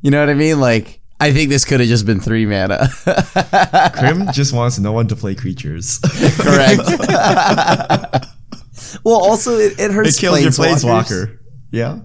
you 0.01 0.11
know 0.11 0.19
what 0.19 0.29
I 0.29 0.33
mean? 0.33 0.59
Like, 0.59 0.99
I 1.17 1.31
think 1.31 1.49
this 1.49 1.63
could 1.63 1.79
have 1.79 1.87
just 1.87 2.05
been 2.05 2.19
three 2.19 2.45
mana. 2.45 2.89
Crim 3.95 4.27
just 4.33 4.51
wants 4.51 4.79
no 4.79 4.91
one 4.91 5.07
to 5.07 5.15
play 5.15 5.33
creatures. 5.33 5.99
Correct. 6.37 6.81
well, 9.05 9.23
also 9.23 9.57
it, 9.57 9.79
it 9.79 9.91
hurts. 9.91 10.17
It 10.17 10.19
kills 10.19 10.41
your 10.41 10.51
planeswalker. 10.51 11.39
Yeah. 11.71 11.99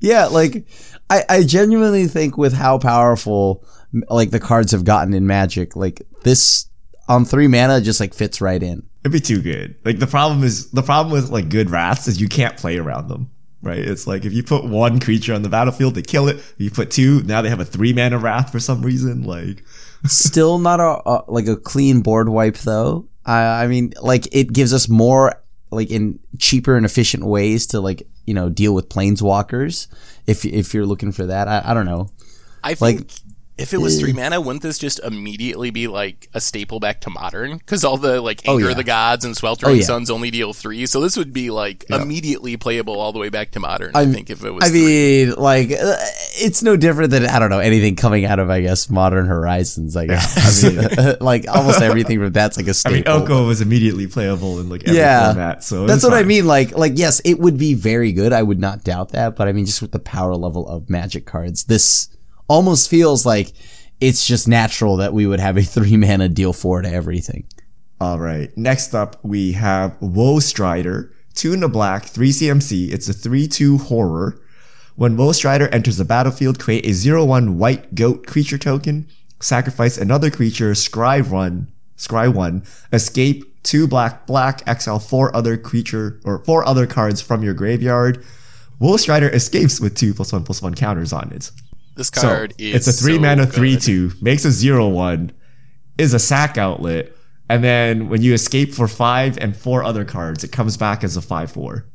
Yeah, 0.00 0.26
like 0.26 0.66
I, 1.08 1.22
I 1.28 1.42
genuinely 1.44 2.06
think 2.08 2.36
with 2.36 2.52
how 2.52 2.78
powerful 2.78 3.64
like 4.08 4.30
the 4.30 4.40
cards 4.40 4.72
have 4.72 4.84
gotten 4.84 5.14
in 5.14 5.26
Magic, 5.26 5.76
like 5.76 6.02
this 6.26 6.68
on 7.08 7.24
three 7.24 7.46
mana 7.46 7.80
just 7.80 8.00
like 8.00 8.12
fits 8.12 8.40
right 8.40 8.62
in. 8.62 8.82
It'd 9.04 9.12
be 9.12 9.20
too 9.20 9.40
good. 9.40 9.76
Like 9.84 9.98
the 10.00 10.06
problem 10.06 10.42
is 10.42 10.70
the 10.72 10.82
problem 10.82 11.12
with 11.12 11.30
like 11.30 11.48
good 11.48 11.70
wraths 11.70 12.08
is 12.08 12.20
you 12.20 12.28
can't 12.28 12.56
play 12.56 12.76
around 12.76 13.08
them. 13.08 13.30
Right? 13.62 13.78
It's 13.78 14.06
like 14.06 14.24
if 14.24 14.32
you 14.32 14.42
put 14.42 14.64
one 14.64 15.00
creature 15.00 15.34
on 15.34 15.42
the 15.42 15.48
battlefield, 15.48 15.94
they 15.94 16.02
kill 16.02 16.28
it. 16.28 16.36
If 16.36 16.54
you 16.58 16.70
put 16.70 16.90
two, 16.90 17.22
now 17.22 17.42
they 17.42 17.48
have 17.48 17.60
a 17.60 17.64
three 17.64 17.92
mana 17.92 18.18
wrath 18.18 18.52
for 18.52 18.60
some 18.60 18.82
reason. 18.82 19.22
Like 19.22 19.64
still 20.04 20.58
not 20.58 20.80
a, 20.80 21.08
a, 21.08 21.24
like 21.28 21.46
a 21.46 21.56
clean 21.56 22.00
board 22.02 22.28
wipe 22.28 22.58
though. 22.58 23.08
I, 23.24 23.64
I 23.64 23.66
mean, 23.66 23.92
like 24.02 24.28
it 24.32 24.52
gives 24.52 24.74
us 24.74 24.88
more 24.88 25.40
like 25.70 25.90
in 25.90 26.18
cheaper 26.38 26.76
and 26.76 26.86
efficient 26.86 27.24
ways 27.24 27.66
to 27.68 27.80
like 27.80 28.06
you 28.24 28.34
know 28.34 28.48
deal 28.48 28.74
with 28.74 28.88
planeswalkers. 28.88 29.86
If 30.26 30.44
if 30.44 30.74
you're 30.74 30.86
looking 30.86 31.12
for 31.12 31.26
that, 31.26 31.48
I, 31.48 31.62
I 31.64 31.74
don't 31.74 31.86
know. 31.86 32.10
I 32.62 32.74
think 32.74 33.00
like, 33.00 33.10
if 33.58 33.72
it 33.72 33.78
was 33.78 33.98
three 33.98 34.12
mana, 34.12 34.40
wouldn't 34.40 34.62
this 34.62 34.78
just 34.78 34.98
immediately 35.00 35.70
be 35.70 35.88
like 35.88 36.28
a 36.34 36.40
staple 36.40 36.78
back 36.78 37.00
to 37.02 37.10
modern? 37.10 37.56
Because 37.56 37.84
all 37.84 37.96
the 37.96 38.20
like 38.20 38.42
oh, 38.46 38.52
Anger 38.52 38.64
oh, 38.64 38.68
yeah. 38.68 38.70
of 38.72 38.76
the 38.76 38.84
Gods 38.84 39.24
and 39.24 39.34
Sweltering 39.34 39.72
oh, 39.72 39.74
yeah. 39.74 39.84
Suns 39.84 40.10
only 40.10 40.30
deal 40.30 40.52
three, 40.52 40.84
so 40.84 41.00
this 41.00 41.16
would 41.16 41.32
be 41.32 41.50
like 41.50 41.84
immediately 41.88 42.56
playable 42.58 43.00
all 43.00 43.12
the 43.12 43.18
way 43.18 43.30
back 43.30 43.52
to 43.52 43.60
modern. 43.60 43.92
I'm, 43.94 44.10
i 44.10 44.12
think 44.12 44.28
if 44.28 44.44
it 44.44 44.50
was. 44.50 44.64
I 44.64 44.68
three. 44.68 44.80
mean, 44.84 45.34
like 45.36 45.70
uh, 45.70 45.96
it's 46.36 46.62
no 46.62 46.76
different 46.76 47.10
than 47.10 47.24
I 47.24 47.38
don't 47.38 47.48
know 47.48 47.58
anything 47.60 47.96
coming 47.96 48.26
out 48.26 48.38
of 48.38 48.50
I 48.50 48.60
guess 48.60 48.90
Modern 48.90 49.26
Horizons. 49.26 49.96
I 49.96 50.06
guess 50.06 50.64
I 50.64 50.68
mean, 50.68 51.16
like 51.20 51.48
almost 51.48 51.80
everything 51.80 52.18
from 52.18 52.32
that's 52.32 52.58
like 52.58 52.66
a 52.66 52.74
staple. 52.74 52.96
I 53.10 53.18
mean, 53.18 53.22
Oko 53.22 53.46
was 53.46 53.62
immediately 53.62 54.06
playable 54.06 54.60
in 54.60 54.68
like 54.68 54.82
every 54.84 54.98
yeah, 54.98 55.32
format, 55.32 55.64
so 55.64 55.86
that's 55.86 56.04
what 56.04 56.12
fine. 56.12 56.24
I 56.24 56.24
mean. 56.24 56.46
Like, 56.46 56.76
like 56.76 56.92
yes, 56.96 57.20
it 57.24 57.38
would 57.38 57.56
be 57.56 57.72
very 57.72 58.12
good. 58.12 58.34
I 58.34 58.42
would 58.42 58.60
not 58.60 58.84
doubt 58.84 59.10
that, 59.12 59.34
but 59.34 59.48
I 59.48 59.52
mean, 59.52 59.64
just 59.64 59.80
with 59.80 59.92
the 59.92 59.98
power 59.98 60.34
level 60.34 60.68
of 60.68 60.90
Magic 60.90 61.24
cards, 61.24 61.64
this 61.64 62.08
almost 62.48 62.88
feels 62.88 63.26
like 63.26 63.52
it's 64.00 64.26
just 64.26 64.46
natural 64.46 64.96
that 64.96 65.12
we 65.12 65.26
would 65.26 65.40
have 65.40 65.56
a 65.56 65.62
three 65.74 65.96
mana 65.96 66.28
deal 66.28 66.52
four 66.52 66.82
to 66.82 66.88
everything. 66.88 67.46
All 68.00 68.18
right. 68.18 68.54
Next 68.56 68.94
up, 68.94 69.18
we 69.22 69.52
have 69.52 69.96
Woe 70.00 70.38
Strider, 70.38 71.12
two 71.34 71.54
in 71.54 71.60
the 71.60 71.68
black, 71.68 72.04
three 72.04 72.30
CMC. 72.30 72.92
It's 72.92 73.08
a 73.08 73.14
three-two 73.14 73.78
horror. 73.78 74.38
When 74.96 75.16
Woe 75.16 75.32
Strider 75.32 75.68
enters 75.68 75.96
the 75.96 76.04
battlefield, 76.04 76.58
create 76.58 76.86
a 76.86 76.92
zero-one 76.92 77.58
white 77.58 77.94
goat 77.94 78.26
creature 78.26 78.58
token. 78.58 79.08
Sacrifice 79.40 79.96
another 79.96 80.30
creature. 80.30 80.72
Scry 80.72 81.26
one. 81.26 81.72
Scry 81.96 82.32
one. 82.32 82.64
Escape 82.92 83.62
two 83.62 83.86
black 83.86 84.26
black. 84.26 84.62
Exile 84.66 84.98
four 84.98 85.34
other 85.34 85.56
creature 85.56 86.20
or 86.24 86.44
four 86.44 86.66
other 86.66 86.86
cards 86.86 87.22
from 87.22 87.42
your 87.42 87.54
graveyard. 87.54 88.24
Woe 88.78 88.98
Strider 88.98 89.30
escapes 89.30 89.80
with 89.80 89.94
two 89.94 90.12
plus 90.12 90.32
one 90.32 90.44
plus 90.44 90.60
one 90.60 90.74
counters 90.74 91.12
on 91.12 91.32
it. 91.32 91.50
This 91.96 92.10
card 92.10 92.52
so, 92.52 92.56
is 92.64 92.74
it's 92.74 92.86
a 92.86 92.92
three 92.92 93.14
so 93.16 93.20
mana 93.20 93.46
good. 93.46 93.54
three 93.54 93.76
two 93.76 94.12
makes 94.20 94.44
a 94.44 94.50
zero 94.50 94.88
one, 94.88 95.32
is 95.98 96.14
a 96.14 96.18
sack 96.18 96.58
outlet, 96.58 97.12
and 97.48 97.64
then 97.64 98.08
when 98.08 98.22
you 98.22 98.34
escape 98.34 98.74
for 98.74 98.86
five 98.86 99.38
and 99.38 99.56
four 99.56 99.82
other 99.82 100.04
cards, 100.04 100.44
it 100.44 100.52
comes 100.52 100.76
back 100.76 101.02
as 101.02 101.16
a 101.16 101.22
five 101.22 101.50
four. 101.50 101.86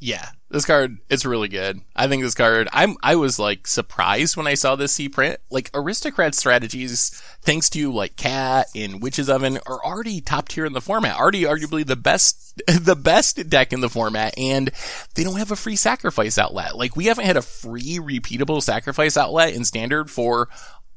Yeah, 0.00 0.28
This 0.50 0.64
card, 0.64 0.96
it's 1.10 1.26
really 1.26 1.48
good. 1.48 1.82
I 1.94 2.08
think 2.08 2.22
this 2.22 2.34
card, 2.34 2.68
I'm, 2.72 2.96
I 3.02 3.16
was 3.16 3.38
like 3.38 3.66
surprised 3.66 4.34
when 4.34 4.46
I 4.46 4.54
saw 4.54 4.76
this 4.76 4.92
C 4.92 5.06
print. 5.06 5.40
Like 5.50 5.70
aristocrat 5.74 6.34
strategies, 6.34 7.10
thanks 7.42 7.68
to 7.70 7.92
like 7.92 8.16
Cat 8.16 8.68
and 8.74 9.02
Witch's 9.02 9.28
Oven, 9.28 9.58
are 9.66 9.84
already 9.84 10.22
top 10.22 10.48
tier 10.48 10.64
in 10.64 10.72
the 10.72 10.80
format. 10.80 11.18
Already 11.18 11.42
arguably 11.42 11.86
the 11.86 11.96
best, 11.96 12.62
the 12.66 12.96
best 12.96 13.50
deck 13.50 13.74
in 13.74 13.80
the 13.80 13.90
format, 13.90 14.32
and 14.38 14.70
they 15.14 15.22
don't 15.22 15.36
have 15.36 15.50
a 15.50 15.56
free 15.56 15.76
sacrifice 15.76 16.38
outlet. 16.38 16.76
Like 16.76 16.96
we 16.96 17.06
haven't 17.06 17.26
had 17.26 17.36
a 17.36 17.42
free 17.42 17.98
repeatable 17.98 18.62
sacrifice 18.62 19.18
outlet 19.18 19.52
in 19.52 19.66
standard 19.66 20.10
for 20.10 20.48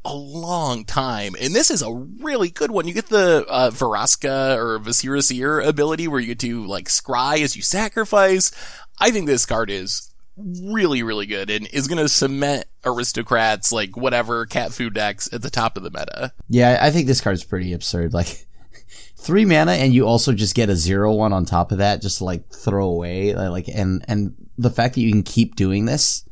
a 0.03 0.15
long 0.15 0.83
time. 0.83 1.35
And 1.39 1.53
this 1.53 1.69
is 1.69 1.81
a 1.81 1.91
really 1.93 2.49
good 2.49 2.71
one. 2.71 2.87
You 2.87 2.93
get 2.93 3.09
the 3.09 3.45
uh, 3.47 3.69
Vraska 3.69 4.55
or 4.57 4.79
Viscera 4.79 5.21
Seer 5.21 5.59
ability 5.59 6.07
where 6.07 6.19
you 6.19 6.27
get 6.27 6.39
to 6.39 6.65
like 6.65 6.85
scry 6.85 7.41
as 7.43 7.55
you 7.55 7.61
sacrifice. 7.61 8.51
I 9.01 9.11
think 9.11 9.25
this 9.25 9.45
card 9.45 9.69
is 9.69 10.11
really, 10.37 11.03
really 11.03 11.25
good 11.25 11.49
and 11.49 11.67
is 11.73 11.87
going 11.87 11.97
to 11.97 12.07
cement 12.07 12.65
aristocrats, 12.85 13.71
like 13.71 13.97
whatever 13.97 14.45
cat 14.45 14.71
food 14.71 14.93
decks 14.93 15.31
at 15.33 15.41
the 15.41 15.49
top 15.49 15.75
of 15.75 15.83
the 15.83 15.89
meta. 15.91 16.33
Yeah, 16.47 16.79
I 16.81 16.91
think 16.91 17.07
this 17.07 17.19
card's 17.19 17.43
pretty 17.43 17.73
absurd. 17.73 18.13
Like 18.21 18.47
three 19.17 19.45
mana 19.45 19.73
and 19.73 19.93
you 19.93 20.07
also 20.07 20.33
just 20.33 20.55
get 20.55 20.69
a 20.69 20.75
zero 20.75 21.13
one 21.13 21.31
on 21.31 21.45
top 21.45 21.71
of 21.71 21.77
that 21.77 22.01
just 22.01 22.19
to 22.19 22.23
like 22.23 22.49
throw 22.49 22.87
away. 22.87 23.33
Uh, 23.33 23.49
like 23.49 23.67
and 23.67 24.03
and 24.07 24.35
the 24.57 24.69
fact 24.69 24.95
that 24.95 25.01
you 25.01 25.11
can 25.11 25.23
keep 25.23 25.55
doing 25.55 25.85
this, 25.85 26.23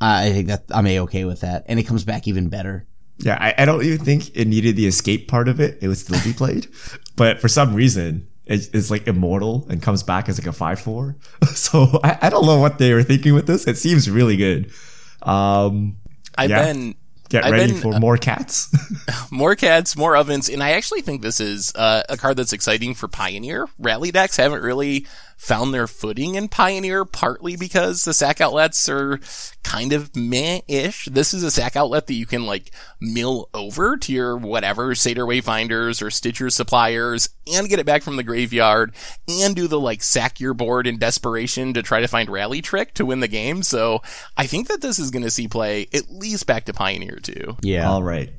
I 0.00 0.30
think 0.30 0.48
that 0.48 0.64
I'm 0.70 0.86
a 0.86 1.00
okay 1.00 1.24
with 1.24 1.40
that. 1.40 1.64
And 1.66 1.80
it 1.80 1.84
comes 1.84 2.04
back 2.04 2.28
even 2.28 2.48
better. 2.48 2.86
Yeah, 3.18 3.38
I, 3.40 3.54
I 3.58 3.64
don't 3.64 3.82
even 3.84 4.04
think 4.04 4.36
it 4.36 4.46
needed 4.46 4.76
the 4.76 4.86
escape 4.86 5.28
part 5.28 5.48
of 5.48 5.60
it. 5.60 5.78
It 5.80 5.88
would 5.88 5.98
still 5.98 6.20
be 6.22 6.32
played. 6.32 6.66
but 7.16 7.40
for 7.40 7.48
some 7.48 7.74
reason, 7.74 8.28
it, 8.46 8.68
it's 8.72 8.90
like 8.90 9.06
immortal 9.06 9.66
and 9.70 9.82
comes 9.82 10.02
back 10.02 10.28
as 10.28 10.38
like 10.38 10.46
a 10.46 10.52
5 10.52 10.80
4. 10.80 11.16
So 11.54 12.00
I, 12.02 12.18
I 12.22 12.30
don't 12.30 12.46
know 12.46 12.58
what 12.58 12.78
they 12.78 12.92
were 12.92 13.02
thinking 13.02 13.34
with 13.34 13.46
this. 13.46 13.66
It 13.66 13.76
seems 13.76 14.10
really 14.10 14.36
good. 14.36 14.72
Um, 15.22 15.96
I've 16.36 16.50
yeah. 16.50 16.64
been 16.64 16.94
Get 17.32 17.46
I've 17.46 17.52
ready 17.52 17.72
been, 17.72 17.80
for 17.80 17.94
uh, 17.94 17.98
more 17.98 18.18
cats. 18.18 18.68
more 19.30 19.56
cats, 19.56 19.96
more 19.96 20.14
ovens, 20.16 20.50
and 20.50 20.62
I 20.62 20.72
actually 20.72 21.00
think 21.00 21.22
this 21.22 21.40
is 21.40 21.74
uh, 21.74 22.02
a 22.10 22.18
card 22.18 22.36
that's 22.36 22.52
exciting 22.52 22.92
for 22.92 23.08
Pioneer. 23.08 23.68
Rally 23.78 24.10
decks 24.10 24.36
haven't 24.36 24.62
really 24.62 25.06
found 25.42 25.74
their 25.74 25.88
footing 25.88 26.36
in 26.36 26.46
Pioneer, 26.46 27.04
partly 27.04 27.56
because 27.56 28.04
the 28.04 28.14
sack 28.14 28.40
outlets 28.40 28.88
are 28.88 29.18
kind 29.64 29.92
of 29.92 30.14
meh-ish. 30.14 31.06
This 31.06 31.34
is 31.34 31.42
a 31.42 31.50
sack 31.50 31.74
outlet 31.74 32.06
that 32.06 32.14
you 32.14 32.26
can 32.26 32.46
like 32.46 32.70
mill 33.00 33.48
over 33.52 33.96
to 33.96 34.12
your 34.12 34.36
whatever 34.36 34.94
Satyr 34.94 35.26
Wayfinders 35.26 36.00
or 36.00 36.12
Stitcher's 36.12 36.54
Suppliers 36.54 37.28
and 37.52 37.68
get 37.68 37.80
it 37.80 37.86
back 37.86 38.04
from 38.04 38.14
the 38.14 38.22
graveyard 38.22 38.94
and 39.26 39.56
do 39.56 39.66
the 39.66 39.80
like 39.80 40.04
sack 40.04 40.38
your 40.38 40.54
board 40.54 40.86
in 40.86 40.96
desperation 40.96 41.74
to 41.74 41.82
try 41.82 42.00
to 42.00 42.06
find 42.06 42.30
rally 42.30 42.62
trick 42.62 42.94
to 42.94 43.04
win 43.04 43.18
the 43.18 43.26
game. 43.26 43.64
So 43.64 44.00
I 44.36 44.46
think 44.46 44.68
that 44.68 44.80
this 44.80 45.00
is 45.00 45.10
going 45.10 45.24
to 45.24 45.30
see 45.30 45.48
play 45.48 45.88
at 45.92 46.08
least 46.08 46.46
back 46.46 46.66
to 46.66 46.72
Pioneer 46.72 47.16
too. 47.16 47.56
Yeah. 47.62 47.90
All 47.90 48.04
right. 48.04 48.32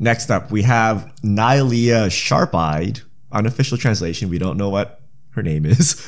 Next 0.00 0.32
up, 0.32 0.50
we 0.50 0.62
have 0.62 1.14
Nylea 1.22 2.10
Sharp-Eyed. 2.10 3.02
Unofficial 3.30 3.78
translation, 3.78 4.30
we 4.30 4.38
don't 4.38 4.56
know 4.56 4.68
what 4.68 5.00
her 5.34 5.42
name 5.42 5.66
is. 5.66 5.92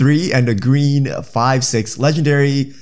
Three 0.00 0.32
and 0.32 0.48
a 0.48 0.54
green, 0.54 1.06
five, 1.22 1.64
six, 1.64 1.98
legendary 1.98 2.72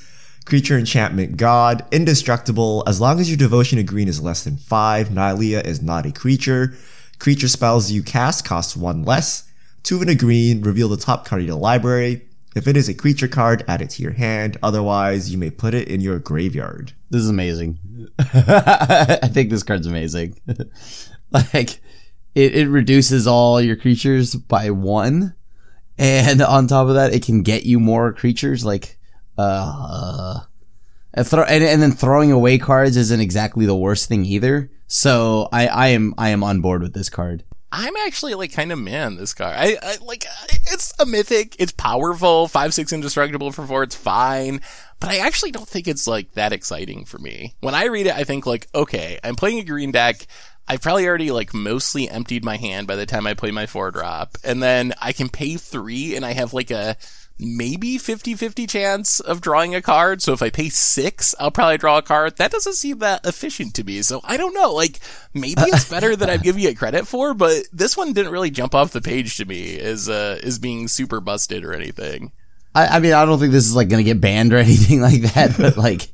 creature 0.45 0.77
enchantment 0.77 1.37
god, 1.37 1.85
indestructible. 1.91 2.83
As 2.87 2.99
long 2.99 3.19
as 3.19 3.29
your 3.29 3.37
devotion 3.37 3.77
to 3.77 3.83
green 3.83 4.07
is 4.07 4.21
less 4.21 4.43
than 4.43 4.57
five, 4.57 5.09
Nylea 5.09 5.65
is 5.65 5.81
not 5.81 6.05
a 6.05 6.11
creature. 6.11 6.75
Creature 7.19 7.49
spells 7.49 7.91
you 7.91 8.01
cast 8.01 8.45
cost 8.45 8.75
one 8.75 9.03
less. 9.03 9.43
Two 9.83 10.01
and 10.01 10.09
a 10.09 10.15
green, 10.15 10.61
reveal 10.61 10.89
the 10.89 10.97
top 10.97 11.25
card 11.25 11.41
of 11.41 11.47
your 11.47 11.57
library. 11.57 12.25
If 12.55 12.67
it 12.67 12.75
is 12.75 12.89
a 12.89 12.93
creature 12.93 13.27
card, 13.27 13.63
add 13.67 13.81
it 13.81 13.91
to 13.91 14.03
your 14.03 14.13
hand. 14.13 14.57
Otherwise, 14.63 15.31
you 15.31 15.37
may 15.37 15.51
put 15.51 15.73
it 15.73 15.87
in 15.87 16.01
your 16.01 16.17
graveyard. 16.19 16.93
This 17.09 17.21
is 17.21 17.29
amazing. 17.29 17.79
I 18.19 19.29
think 19.31 19.49
this 19.49 19.63
card's 19.63 19.87
amazing. 19.87 20.39
like, 21.31 21.79
it, 22.33 22.55
it 22.55 22.67
reduces 22.69 23.27
all 23.27 23.61
your 23.61 23.75
creatures 23.75 24.35
by 24.35 24.71
one. 24.71 25.35
And 25.99 26.41
on 26.41 26.65
top 26.65 26.87
of 26.87 26.95
that, 26.95 27.13
it 27.13 27.23
can 27.25 27.43
get 27.43 27.63
you 27.63 27.79
more 27.79 28.13
creatures. 28.13 28.65
Like, 28.65 28.97
uh, 29.37 30.39
and, 31.13 31.27
throw, 31.27 31.43
and, 31.43 31.63
and 31.63 31.81
then 31.81 31.91
throwing 31.91 32.31
away 32.31 32.57
cards 32.57 32.97
isn't 32.97 33.19
exactly 33.19 33.65
the 33.65 33.75
worst 33.75 34.07
thing 34.07 34.25
either. 34.25 34.71
So 34.87 35.49
I, 35.51 35.67
I 35.67 35.87
am, 35.89 36.15
I 36.17 36.29
am 36.29 36.43
on 36.43 36.61
board 36.61 36.81
with 36.81 36.93
this 36.93 37.09
card. 37.09 37.43
I'm 37.71 37.95
actually 37.97 38.33
like 38.33 38.51
kind 38.51 38.71
of 38.71 38.79
man 38.79 39.15
this 39.15 39.33
card. 39.33 39.55
I, 39.55 39.77
I 39.81 39.97
like 40.01 40.25
it's 40.71 40.91
a 40.99 41.05
mythic. 41.05 41.55
It's 41.59 41.71
powerful. 41.71 42.47
Five 42.47 42.73
six 42.73 42.91
indestructible 42.91 43.51
for 43.51 43.63
four. 43.65 43.83
It's 43.83 43.95
fine, 43.95 44.61
but 44.99 45.11
I 45.11 45.17
actually 45.17 45.51
don't 45.51 45.67
think 45.67 45.87
it's 45.87 46.07
like 46.07 46.33
that 46.33 46.51
exciting 46.51 47.05
for 47.05 47.19
me. 47.19 47.53
When 47.59 47.75
I 47.75 47.85
read 47.85 48.07
it, 48.07 48.15
I 48.15 48.23
think 48.23 48.47
like, 48.47 48.67
okay, 48.73 49.19
I'm 49.23 49.35
playing 49.35 49.59
a 49.59 49.63
green 49.63 49.91
deck. 49.91 50.25
I've 50.69 50.81
probably 50.81 51.07
already 51.07 51.31
like 51.31 51.53
mostly 51.53 52.07
emptied 52.07 52.45
my 52.45 52.57
hand 52.57 52.85
by 52.85 52.95
the 52.95 53.07
time 53.07 53.25
I 53.25 53.33
play 53.33 53.49
my 53.49 53.65
four 53.65 53.89
drop, 53.89 54.37
and 54.43 54.61
then 54.61 54.93
I 55.01 55.13
can 55.13 55.27
pay 55.27 55.55
three, 55.55 56.15
and 56.15 56.23
I 56.23 56.33
have 56.33 56.53
like 56.53 56.69
a 56.69 56.95
maybe 57.39 57.97
50-50 57.97 58.69
chance 58.69 59.19
of 59.21 59.41
drawing 59.41 59.73
a 59.73 59.81
card. 59.81 60.21
So 60.21 60.33
if 60.33 60.41
I 60.41 60.49
pay 60.49 60.67
six, 60.69 61.33
I'll 61.39 61.51
probably 61.51 61.77
draw 61.77 61.97
a 61.97 62.01
card. 62.01 62.35
That 62.35 62.51
doesn't 62.51 62.73
seem 62.73 62.99
that 62.99 63.25
efficient 63.25 63.73
to 63.75 63.83
me. 63.83 64.01
So 64.01 64.19
I 64.25 64.35
don't 64.37 64.53
know. 64.53 64.73
Like 64.73 64.99
maybe 65.33 65.61
it's 65.61 65.89
better 65.89 66.15
than 66.15 66.29
I'm 66.29 66.41
giving 66.41 66.63
it 66.63 66.77
credit 66.77 67.07
for, 67.07 67.33
but 67.33 67.63
this 67.71 67.97
one 67.97 68.13
didn't 68.13 68.33
really 68.33 68.51
jump 68.51 68.75
off 68.75 68.91
the 68.91 69.01
page 69.01 69.37
to 69.37 69.45
me 69.45 69.79
as 69.79 70.07
uh, 70.07 70.39
as 70.43 70.59
being 70.59 70.87
super 70.87 71.19
busted 71.19 71.63
or 71.63 71.73
anything. 71.73 72.31
I, 72.75 72.87
I 72.87 72.99
mean, 72.99 73.13
I 73.13 73.25
don't 73.25 73.39
think 73.39 73.51
this 73.51 73.65
is 73.65 73.75
like 73.75 73.89
going 73.89 74.03
to 74.03 74.09
get 74.09 74.21
banned 74.21 74.53
or 74.53 74.57
anything 74.69 75.01
like 75.01 75.21
that, 75.33 75.55
but 75.57 75.77
like, 75.87 76.09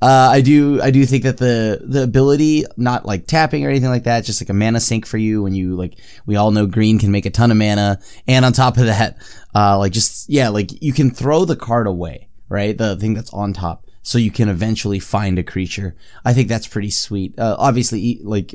uh, 0.00 0.30
I 0.32 0.40
do, 0.40 0.80
I 0.80 0.90
do 0.90 1.04
think 1.04 1.24
that 1.24 1.36
the, 1.36 1.80
the 1.84 2.02
ability, 2.02 2.64
not 2.76 3.04
like 3.04 3.26
tapping 3.26 3.64
or 3.64 3.68
anything 3.68 3.90
like 3.90 4.04
that, 4.04 4.24
just 4.24 4.40
like 4.40 4.48
a 4.48 4.54
mana 4.54 4.80
sink 4.80 5.06
for 5.06 5.18
you 5.18 5.42
when 5.42 5.54
you 5.54 5.76
like, 5.76 5.98
we 6.26 6.36
all 6.36 6.50
know 6.50 6.66
green 6.66 6.98
can 6.98 7.10
make 7.10 7.26
a 7.26 7.30
ton 7.30 7.50
of 7.50 7.56
mana. 7.56 8.00
And 8.26 8.44
on 8.44 8.52
top 8.52 8.78
of 8.78 8.86
that, 8.86 9.18
uh, 9.54 9.78
like 9.78 9.92
just, 9.92 10.28
yeah, 10.28 10.48
like 10.48 10.82
you 10.82 10.92
can 10.92 11.10
throw 11.10 11.44
the 11.44 11.56
card 11.56 11.86
away, 11.86 12.28
right? 12.48 12.76
The 12.76 12.96
thing 12.96 13.14
that's 13.14 13.32
on 13.32 13.52
top. 13.52 13.84
So 14.02 14.16
you 14.16 14.30
can 14.30 14.48
eventually 14.48 15.00
find 15.00 15.38
a 15.38 15.42
creature. 15.42 15.94
I 16.24 16.32
think 16.32 16.48
that's 16.48 16.66
pretty 16.66 16.88
sweet. 16.88 17.38
Uh, 17.38 17.56
obviously, 17.58 18.20
like 18.22 18.54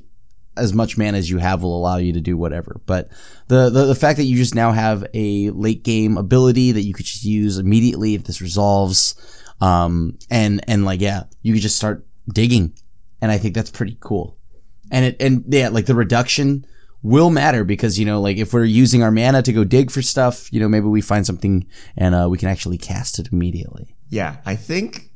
as 0.55 0.73
much 0.73 0.97
mana 0.97 1.17
as 1.17 1.29
you 1.29 1.37
have 1.37 1.63
will 1.63 1.77
allow 1.77 1.97
you 1.97 2.13
to 2.13 2.21
do 2.21 2.37
whatever. 2.37 2.79
But 2.85 3.09
the, 3.47 3.69
the, 3.69 3.85
the 3.85 3.95
fact 3.95 4.17
that 4.17 4.25
you 4.25 4.37
just 4.37 4.55
now 4.55 4.71
have 4.71 5.05
a 5.13 5.49
late 5.51 5.83
game 5.83 6.17
ability 6.17 6.71
that 6.71 6.83
you 6.83 6.93
could 6.93 7.05
just 7.05 7.23
use 7.23 7.57
immediately 7.57 8.15
if 8.15 8.23
this 8.23 8.41
resolves, 8.41 9.15
um, 9.61 10.17
and 10.29 10.63
and 10.67 10.85
like 10.85 11.01
yeah, 11.01 11.23
you 11.41 11.53
could 11.53 11.61
just 11.61 11.77
start 11.77 12.05
digging, 12.31 12.77
and 13.21 13.31
I 13.31 13.37
think 13.37 13.55
that's 13.55 13.71
pretty 13.71 13.97
cool. 13.99 14.37
And 14.91 15.05
it 15.05 15.21
and 15.21 15.43
yeah, 15.47 15.69
like 15.69 15.85
the 15.85 15.95
reduction 15.95 16.65
will 17.01 17.29
matter 17.29 17.63
because 17.63 17.99
you 17.99 18.05
know 18.05 18.21
like 18.21 18.37
if 18.37 18.53
we're 18.53 18.63
using 18.63 19.03
our 19.03 19.11
mana 19.11 19.41
to 19.41 19.53
go 19.53 19.63
dig 19.63 19.91
for 19.91 20.01
stuff, 20.01 20.51
you 20.51 20.59
know 20.59 20.67
maybe 20.69 20.87
we 20.87 21.01
find 21.01 21.25
something 21.25 21.67
and 21.97 22.15
uh, 22.15 22.27
we 22.29 22.37
can 22.37 22.49
actually 22.49 22.77
cast 22.77 23.19
it 23.19 23.29
immediately. 23.31 23.95
Yeah, 24.09 24.37
I 24.45 24.55
think 24.55 25.11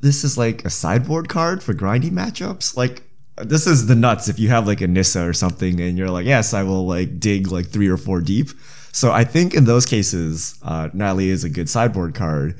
this 0.00 0.24
is 0.24 0.38
like 0.38 0.64
a 0.64 0.70
sideboard 0.70 1.28
card 1.28 1.62
for 1.62 1.74
grinding 1.74 2.12
matchups. 2.12 2.76
Like 2.76 3.02
this 3.42 3.66
is 3.66 3.86
the 3.86 3.94
nuts 3.94 4.28
if 4.28 4.38
you 4.38 4.48
have 4.48 4.66
like 4.66 4.80
a 4.80 4.86
Nissa 4.86 5.26
or 5.26 5.32
something 5.32 5.80
and 5.80 5.98
you're 5.98 6.10
like, 6.10 6.26
yes, 6.26 6.54
I 6.54 6.62
will 6.62 6.86
like 6.86 7.20
dig 7.20 7.50
like 7.50 7.66
three 7.66 7.88
or 7.88 7.96
four 7.96 8.20
deep. 8.20 8.50
So 8.92 9.12
I 9.12 9.24
think 9.24 9.54
in 9.54 9.64
those 9.64 9.86
cases, 9.86 10.58
uh, 10.62 10.88
Natalie 10.92 11.30
is 11.30 11.44
a 11.44 11.50
good 11.50 11.68
sideboard 11.68 12.14
card. 12.14 12.58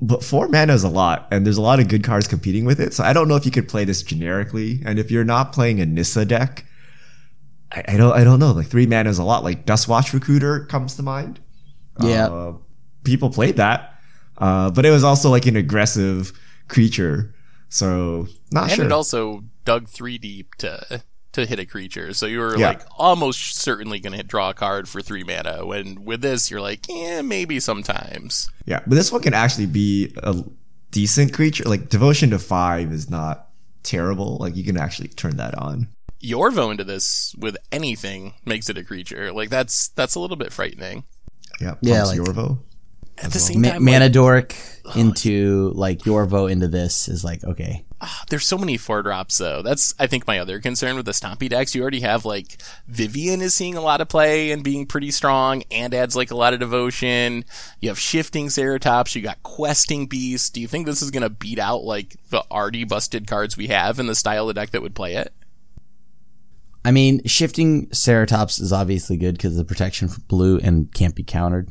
But 0.00 0.24
four 0.24 0.48
mana 0.48 0.72
is 0.72 0.82
a 0.82 0.88
lot, 0.88 1.28
and 1.30 1.46
there's 1.46 1.58
a 1.58 1.62
lot 1.62 1.78
of 1.78 1.86
good 1.86 2.02
cards 2.02 2.26
competing 2.26 2.64
with 2.64 2.80
it. 2.80 2.92
So 2.92 3.04
I 3.04 3.12
don't 3.12 3.28
know 3.28 3.36
if 3.36 3.44
you 3.44 3.52
could 3.52 3.68
play 3.68 3.84
this 3.84 4.02
generically. 4.02 4.82
And 4.84 4.98
if 4.98 5.12
you're 5.12 5.22
not 5.22 5.52
playing 5.52 5.80
a 5.80 5.86
Nissa 5.86 6.24
deck, 6.24 6.64
I, 7.70 7.84
I 7.86 7.96
don't 7.96 8.12
I 8.12 8.24
don't 8.24 8.40
know. 8.40 8.50
Like 8.50 8.66
three 8.66 8.86
mana 8.86 9.10
is 9.10 9.18
a 9.18 9.24
lot. 9.24 9.44
Like 9.44 9.64
Duskwatch 9.64 10.12
Recruiter 10.12 10.66
comes 10.66 10.96
to 10.96 11.02
mind. 11.04 11.38
Yeah. 12.00 12.26
Uh, 12.26 12.54
people 13.04 13.30
played 13.30 13.56
that. 13.58 13.94
Uh, 14.38 14.70
but 14.70 14.84
it 14.84 14.90
was 14.90 15.04
also 15.04 15.30
like 15.30 15.46
an 15.46 15.56
aggressive 15.56 16.32
creature. 16.66 17.32
So 17.72 18.26
not 18.50 18.64
and 18.64 18.72
sure. 18.72 18.84
it 18.84 18.92
also 18.92 19.44
dug 19.64 19.88
three 19.88 20.18
deep 20.18 20.54
to 20.56 21.02
to 21.32 21.46
hit 21.46 21.58
a 21.58 21.64
creature, 21.64 22.12
so 22.12 22.26
you 22.26 22.38
were 22.40 22.58
Yeah. 22.58 22.68
like 22.68 22.82
almost 22.98 23.56
certainly 23.56 23.98
going 24.00 24.14
to 24.14 24.22
draw 24.22 24.50
a 24.50 24.54
card 24.54 24.86
for 24.86 25.00
three 25.00 25.24
mana. 25.24 25.64
When 25.64 26.04
with 26.04 26.20
this, 26.20 26.50
you're 26.50 26.60
like, 26.60 26.84
yeah, 26.90 27.22
maybe 27.22 27.58
sometimes. 27.58 28.50
yeah, 28.66 28.80
but 28.86 28.96
this 28.96 29.10
one 29.10 29.22
can 29.22 29.32
actually 29.32 29.64
be 29.66 30.12
a 30.22 30.44
decent 30.90 31.32
creature. 31.32 31.64
Like 31.64 31.88
devotion 31.88 32.28
to 32.30 32.38
five 32.38 32.92
is 32.92 33.08
not 33.08 33.48
terrible. 33.82 34.36
Like 34.36 34.54
you 34.56 34.64
can 34.64 34.76
actually 34.76 35.08
turn 35.08 35.38
that 35.38 35.56
on. 35.56 35.88
Yorvo 36.22 36.70
into 36.70 36.84
this 36.84 37.34
with 37.38 37.56
anything 37.72 38.34
makes 38.44 38.68
it 38.68 38.76
a 38.76 38.84
creature. 38.84 39.32
Like 39.32 39.48
that's 39.48 39.88
that's 39.88 40.14
a 40.14 40.20
little 40.20 40.36
bit 40.36 40.52
frightening. 40.52 41.04
Yeah, 41.62 41.76
Yeah, 41.80 42.02
Pumps 42.02 42.18
like- 42.18 42.28
Yorvo. 42.28 42.58
At 43.18 43.30
the 43.30 43.38
well. 43.38 43.46
same 43.46 43.60
Ma- 43.60 43.68
time, 43.68 43.84
like, 43.84 43.92
mana 43.92 44.08
dork 44.08 44.54
into 44.96 45.72
like 45.74 46.00
Yorvo 46.00 46.50
into 46.50 46.68
this 46.68 47.08
is 47.08 47.24
like 47.24 47.44
okay. 47.44 47.84
Ah, 48.00 48.24
there's 48.30 48.46
so 48.46 48.58
many 48.58 48.76
four 48.76 49.02
drops 49.02 49.38
though. 49.38 49.62
That's 49.62 49.94
I 49.98 50.08
think 50.08 50.26
my 50.26 50.40
other 50.40 50.58
concern 50.58 50.96
with 50.96 51.06
the 51.06 51.12
Stompy 51.12 51.48
decks. 51.48 51.74
You 51.74 51.82
already 51.82 52.00
have 52.00 52.24
like 52.24 52.60
Vivien 52.88 53.40
is 53.40 53.54
seeing 53.54 53.76
a 53.76 53.80
lot 53.80 54.00
of 54.00 54.08
play 54.08 54.50
and 54.50 54.64
being 54.64 54.86
pretty 54.86 55.12
strong 55.12 55.62
and 55.70 55.94
adds 55.94 56.16
like 56.16 56.32
a 56.32 56.36
lot 56.36 56.52
of 56.52 56.58
devotion. 56.58 57.44
You 57.80 57.90
have 57.90 58.00
shifting 58.00 58.48
Ceratops, 58.48 59.14
you 59.14 59.22
got 59.22 59.42
questing 59.44 60.06
beasts. 60.06 60.50
Do 60.50 60.60
you 60.60 60.66
think 60.66 60.86
this 60.86 61.00
is 61.02 61.12
gonna 61.12 61.30
beat 61.30 61.60
out 61.60 61.84
like 61.84 62.16
the 62.30 62.42
already 62.50 62.82
busted 62.84 63.28
cards 63.28 63.56
we 63.56 63.68
have 63.68 64.00
in 64.00 64.08
the 64.08 64.16
style 64.16 64.48
of 64.48 64.56
deck 64.56 64.70
that 64.70 64.82
would 64.82 64.96
play 64.96 65.14
it? 65.14 65.32
I 66.84 66.90
mean, 66.90 67.24
shifting 67.24 67.86
Ceratops 67.90 68.60
is 68.60 68.72
obviously 68.72 69.16
good 69.16 69.34
because 69.36 69.56
the 69.56 69.64
protection 69.64 70.08
for 70.08 70.20
blue 70.22 70.58
and 70.58 70.92
can't 70.92 71.14
be 71.14 71.22
countered. 71.22 71.70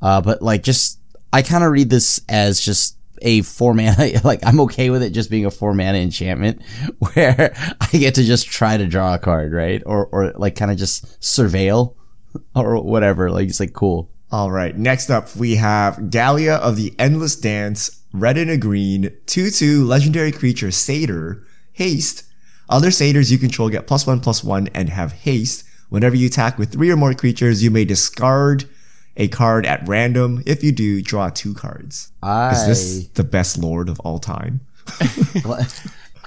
Uh, 0.00 0.20
but 0.20 0.42
like, 0.42 0.62
just 0.62 1.00
I 1.32 1.42
kind 1.42 1.64
of 1.64 1.70
read 1.72 1.90
this 1.90 2.20
as 2.28 2.60
just 2.60 2.96
a 3.22 3.42
four 3.42 3.74
mana. 3.74 4.20
Like, 4.24 4.40
I'm 4.44 4.60
okay 4.60 4.90
with 4.90 5.02
it 5.02 5.10
just 5.10 5.30
being 5.30 5.46
a 5.46 5.50
four 5.50 5.74
mana 5.74 5.98
enchantment 5.98 6.62
where 6.98 7.54
I 7.80 7.86
get 7.92 8.14
to 8.16 8.24
just 8.24 8.46
try 8.46 8.76
to 8.76 8.86
draw 8.86 9.14
a 9.14 9.18
card, 9.18 9.52
right? 9.52 9.82
Or 9.86 10.06
or 10.06 10.32
like 10.36 10.56
kind 10.56 10.70
of 10.70 10.76
just 10.76 11.20
surveil 11.20 11.94
or 12.54 12.82
whatever. 12.82 13.30
Like, 13.30 13.48
it's 13.48 13.60
like 13.60 13.72
cool. 13.72 14.10
All 14.30 14.50
right. 14.50 14.76
Next 14.76 15.08
up, 15.08 15.34
we 15.36 15.56
have 15.56 16.10
Gallia 16.10 16.54
of 16.54 16.76
the 16.76 16.94
Endless 16.98 17.36
Dance, 17.36 18.02
red 18.12 18.36
and 18.36 18.50
a 18.50 18.56
green, 18.56 19.12
2-2 19.26 19.86
legendary 19.86 20.32
creature 20.32 20.72
Satyr, 20.72 21.46
haste. 21.72 22.24
Other 22.68 22.90
Satyrs 22.90 23.30
you 23.30 23.38
control 23.38 23.70
get 23.70 23.86
plus 23.86 24.04
one 24.04 24.18
plus 24.18 24.42
one 24.42 24.68
and 24.74 24.88
have 24.88 25.12
haste. 25.12 25.64
Whenever 25.90 26.16
you 26.16 26.26
attack 26.26 26.58
with 26.58 26.72
three 26.72 26.90
or 26.90 26.96
more 26.96 27.14
creatures, 27.14 27.62
you 27.62 27.70
may 27.70 27.84
discard 27.84 28.68
a 29.16 29.28
card 29.28 29.66
at 29.66 29.86
random. 29.88 30.42
If 30.46 30.62
you 30.62 30.72
do, 30.72 31.00
draw 31.02 31.30
two 31.30 31.54
cards. 31.54 32.12
I 32.22 32.52
Is 32.52 32.66
this 32.66 33.08
the 33.08 33.24
best 33.24 33.58
lord 33.58 33.88
of 33.88 33.98
all 34.00 34.18
time? 34.18 34.60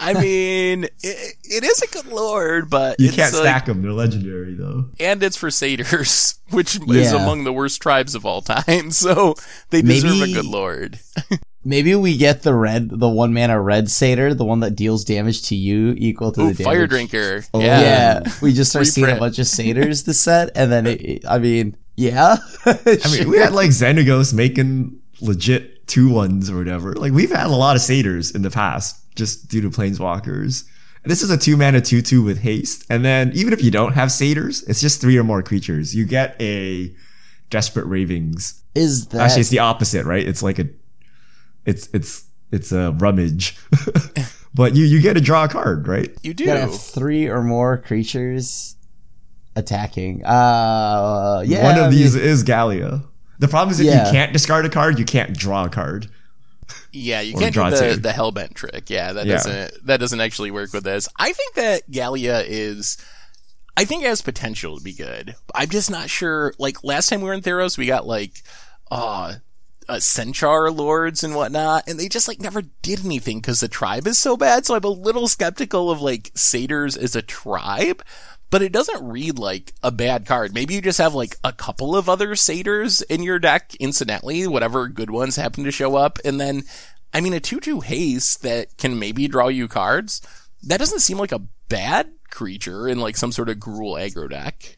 I 0.02 0.14
mean, 0.14 0.86
it, 1.04 1.36
it 1.44 1.64
is 1.66 1.82
a 1.82 1.88
good 1.88 2.06
lord, 2.08 2.70
but 2.70 3.00
You 3.02 3.08
it's 3.08 3.18
can't 3.18 3.34
like- 3.34 3.42
stack 3.44 3.66
them. 3.66 3.82
They're 3.82 3.92
legendary 3.92 4.54
though. 4.56 4.86
and 5.00 5.22
it's 5.22 5.36
for 5.36 5.52
satyrs, 5.52 6.40
which 6.52 6.80
is 6.88 7.12
among 7.12 7.44
the 7.44 7.52
worst 7.52 7.82
tribes 7.82 8.16
of 8.16 8.26
all 8.26 8.42
time. 8.42 8.92
So 9.00 9.36
they 9.72 9.82
deserve 9.82 10.18
Maybe- 10.20 10.32
a 10.32 10.36
good 10.36 10.46
lord. 10.46 11.00
Maybe 11.66 11.94
we 11.94 12.16
get 12.16 12.44
the 12.44 12.54
red, 12.54 12.90
the 12.90 13.10
one 13.10 13.34
mana 13.34 13.60
red 13.62 13.90
satyr, 13.90 14.34
the 14.34 14.46
one 14.46 14.62
that 14.62 14.78
deals 14.78 15.04
damage 15.04 15.44
to 15.50 15.56
you 15.56 15.94
equal 15.98 16.32
to 16.32 16.42
Ooh, 16.42 16.54
the 16.54 16.64
fire 16.64 16.88
drinker. 16.88 17.44
Oh. 17.54 17.60
yeah. 17.60 17.82
Yeah, 17.82 18.32
we 18.42 18.54
just 18.54 18.70
start 18.72 18.88
seeing 18.88 19.10
a 19.10 19.18
bunch 19.20 19.38
of 19.40 19.48
satyrs 19.48 20.04
this 20.04 20.20
set, 20.22 20.52
and 20.56 20.72
then 20.72 20.88
it, 20.88 21.02
it- 21.02 21.26
I 21.28 21.38
mean, 21.40 21.76
yeah. 22.00 22.38
I 22.66 23.12
mean, 23.12 23.30
we 23.30 23.38
had 23.38 23.52
like 23.52 23.72
Xenagos 23.72 24.34
making 24.34 24.98
legit 25.20 25.86
two 25.88 26.10
ones 26.10 26.50
or 26.50 26.58
whatever. 26.58 26.94
Like 26.94 27.12
we've 27.12 27.30
had 27.30 27.48
a 27.48 27.56
lot 27.56 27.76
of 27.76 27.82
satyrs 27.82 28.32
in 28.32 28.42
the 28.42 28.50
past 28.50 29.04
just 29.16 29.50
due 29.50 29.62
to 29.62 29.70
planeswalkers. 29.70 30.64
This 31.04 31.22
is 31.22 31.30
a 31.30 31.38
two 31.38 31.58
mana 31.58 31.82
two 31.82 32.02
two 32.02 32.24
with 32.24 32.40
haste. 32.40 32.86
And 32.90 33.04
then 33.04 33.32
even 33.34 33.52
if 33.52 33.62
you 33.62 33.70
don't 33.70 33.94
have 33.94 34.12
satyrs, 34.12 34.64
it's 34.64 34.80
just 34.80 35.02
three 35.02 35.18
or 35.18 35.24
more 35.24 35.44
creatures. 35.44 35.94
You 35.94 36.06
get 36.06 36.36
a 36.42 36.94
desperate 37.50 37.86
ravings. 37.86 38.64
is 38.76 39.08
that 39.08 39.22
Actually, 39.22 39.42
it's 39.42 39.50
the 39.50 39.60
opposite, 39.60 40.06
right? 40.06 40.26
It's 40.26 40.42
like 40.42 40.60
a, 40.60 40.70
it's 41.66 41.90
it's 41.94 42.26
it's 42.52 42.72
a 42.72 42.92
rummage. 43.00 43.58
but 44.54 44.74
you 44.74 44.86
you 44.86 45.02
get 45.02 45.16
to 45.16 45.22
draw 45.22 45.44
a 45.44 45.50
card, 45.50 45.88
right? 45.88 46.10
You 46.22 46.30
you 46.30 46.34
do. 46.34 46.46
gotta 46.46 46.62
have 46.62 46.80
three 46.80 47.28
or 47.28 47.44
more 47.44 47.78
creatures 47.78 48.78
attacking? 49.56 50.24
Uh, 50.26 51.44
yeah. 51.46 51.64
One 51.64 51.78
of 51.78 51.86
I 51.86 51.90
these 51.90 52.16
mean, 52.16 52.24
is 52.24 52.44
Gallia. 52.44 53.04
The 53.40 53.48
problem 53.48 53.72
is 53.72 53.80
if 53.80 53.86
Yeah. 53.88 54.06
you 54.06 54.12
can't 54.12 54.34
discard 54.34 54.66
a 54.66 54.70
card, 54.70 55.00
you 55.00 55.06
can't 55.06 55.38
draw 55.38 55.66
a 55.66 55.70
card. 55.70 56.10
Yeah, 56.92 57.22
you 57.22 57.34
can't 57.34 57.54
do 57.54 57.60
draw 57.60 57.70
the, 57.70 57.98
the 58.02 58.10
hellbent 58.10 58.54
trick. 58.54 58.90
Yeah, 58.90 59.14
that 59.14 59.26
Yeah. 59.26 59.34
doesn't 59.34 59.86
that 59.86 60.00
doesn't 60.00 60.22
actually 60.22 60.52
work 60.52 60.74
with 60.74 60.84
this. 60.84 61.08
I 61.18 61.32
think 61.34 61.56
that 61.56 61.90
Gallia 61.90 62.44
is 62.46 62.98
I 63.78 63.86
think 63.86 64.04
it 64.04 64.08
has 64.08 64.22
potential 64.22 64.78
to 64.78 64.84
be 64.84 64.94
good. 64.94 65.36
I'm 65.56 65.70
just 65.70 65.90
not 65.90 66.10
sure 66.10 66.54
like 66.60 66.84
last 66.84 67.10
time 67.10 67.22
we 67.22 67.28
were 67.28 67.34
in 67.34 67.42
Theros 67.42 67.78
we 67.78 67.86
got 67.86 68.06
like 68.06 68.42
uh 68.92 69.36
uh, 69.88 70.00
Centaur 70.00 70.70
lords 70.70 71.24
and 71.24 71.34
whatnot, 71.34 71.86
and 71.88 72.00
they 72.00 72.08
just 72.08 72.28
like 72.28 72.40
never 72.40 72.62
did 72.84 73.04
anything 73.04 73.40
because 73.40 73.60
the 73.60 73.68
tribe 73.68 74.06
is 74.06 74.20
so 74.20 74.38
bad. 74.38 74.64
So 74.64 74.76
I'm 74.76 74.84
a 74.84 74.88
little 74.88 75.28
skeptical 75.28 75.90
of 75.90 76.00
like 76.00 76.30
satyrs 76.36 76.96
as 76.96 77.16
a 77.16 77.24
tribe, 77.24 78.04
but 78.50 78.62
it 78.62 78.72
doesn't 78.72 79.08
read 79.08 79.38
like 79.38 79.74
a 79.84 79.92
bad 79.92 80.26
card. 80.26 80.54
Maybe 80.54 80.76
you 80.76 80.82
just 80.82 80.98
have 80.98 81.14
like 81.14 81.38
a 81.44 81.54
couple 81.54 81.96
of 81.96 82.10
other 82.10 82.36
satyrs 82.36 83.02
in 83.04 83.24
your 83.24 83.40
deck 83.40 83.76
incidentally, 83.80 84.48
whatever 84.48 84.88
good 84.88 85.12
ones 85.12 85.36
happen 85.36 85.64
to 85.64 85.72
show 85.72 85.96
up, 85.96 86.20
and 86.26 86.40
then 86.40 86.64
I 87.14 87.22
mean 87.22 87.34
a 87.34 87.40
two-two 87.40 87.82
haste 87.82 88.42
that 88.44 88.78
can 88.78 89.00
maybe 89.00 89.28
draw 89.28 89.48
you 89.48 89.68
cards. 89.68 90.22
That 90.64 90.80
doesn't 90.80 91.00
seem 91.00 91.18
like 91.18 91.32
a 91.32 91.42
bad 91.70 92.12
creature 92.30 92.88
in 92.88 93.00
like 93.00 93.18
some 93.18 93.32
sort 93.32 93.50
of 93.50 93.58
Gruul 93.58 94.00
aggro 94.00 94.30
deck. 94.30 94.78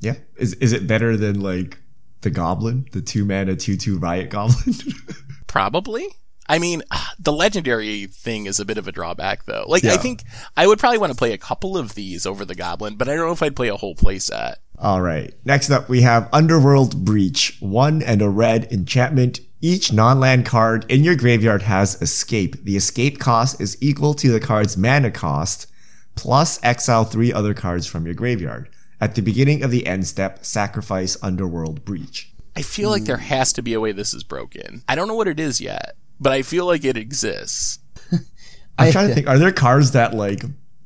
Yeah. 0.00 0.16
Is 0.36 0.54
is 0.54 0.72
it 0.72 0.86
better 0.86 1.16
than 1.16 1.40
like 1.40 1.78
the 2.22 2.30
goblin, 2.30 2.88
the 2.92 3.00
two 3.00 3.24
mana 3.24 3.56
two 3.56 3.76
two 3.76 3.98
riot 3.98 4.30
goblin? 4.30 4.74
Probably. 5.46 6.06
I 6.46 6.58
mean, 6.58 6.82
the 7.18 7.32
legendary 7.32 8.06
thing 8.06 8.46
is 8.46 8.60
a 8.60 8.64
bit 8.64 8.78
of 8.78 8.88
a 8.88 8.92
drawback, 8.92 9.44
though. 9.44 9.64
Like, 9.66 9.84
I 9.84 9.96
think 9.96 10.22
I 10.56 10.66
would 10.66 10.78
probably 10.78 10.98
want 10.98 11.12
to 11.12 11.18
play 11.18 11.32
a 11.32 11.38
couple 11.38 11.76
of 11.76 11.94
these 11.94 12.26
over 12.26 12.44
the 12.44 12.54
Goblin, 12.54 12.96
but 12.96 13.08
I 13.08 13.14
don't 13.14 13.26
know 13.26 13.32
if 13.32 13.42
I'd 13.42 13.56
play 13.56 13.68
a 13.68 13.76
whole 13.76 13.94
playset. 13.94 14.56
All 14.78 15.00
right. 15.00 15.32
Next 15.44 15.70
up, 15.70 15.88
we 15.88 16.02
have 16.02 16.28
Underworld 16.32 17.04
Breach, 17.04 17.56
one 17.60 18.02
and 18.02 18.20
a 18.20 18.28
red 18.28 18.70
enchantment. 18.72 19.40
Each 19.60 19.92
non-land 19.92 20.44
card 20.44 20.84
in 20.90 21.04
your 21.04 21.16
graveyard 21.16 21.62
has 21.62 22.00
escape. 22.02 22.64
The 22.64 22.76
escape 22.76 23.18
cost 23.18 23.60
is 23.60 23.78
equal 23.80 24.14
to 24.14 24.30
the 24.30 24.40
card's 24.40 24.76
mana 24.76 25.10
cost 25.10 25.68
plus 26.16 26.62
exile 26.62 27.04
three 27.04 27.32
other 27.32 27.54
cards 27.54 27.86
from 27.86 28.04
your 28.04 28.14
graveyard. 28.14 28.68
At 29.00 29.14
the 29.14 29.22
beginning 29.22 29.62
of 29.62 29.70
the 29.70 29.86
end 29.86 30.06
step, 30.06 30.44
sacrifice 30.44 31.16
Underworld 31.22 31.84
Breach. 31.84 32.32
I 32.56 32.62
feel 32.62 32.90
like 32.90 33.04
there 33.04 33.16
has 33.16 33.52
to 33.54 33.62
be 33.62 33.74
a 33.74 33.80
way 33.80 33.92
this 33.92 34.14
is 34.14 34.22
broken. 34.22 34.84
I 34.88 34.94
don't 34.94 35.08
know 35.08 35.16
what 35.16 35.28
it 35.28 35.40
is 35.40 35.60
yet, 35.60 35.96
but 36.24 36.32
I 36.32 36.40
feel 36.40 36.64
like 36.64 36.86
it 36.86 36.96
exists. 36.96 37.78
I'm 38.78 38.90
trying 38.90 39.08
to 39.08 39.14
think. 39.14 39.28
Are 39.28 39.38
there 39.38 39.52
cards 39.52 39.90
that 39.90 40.14
like 40.14 40.42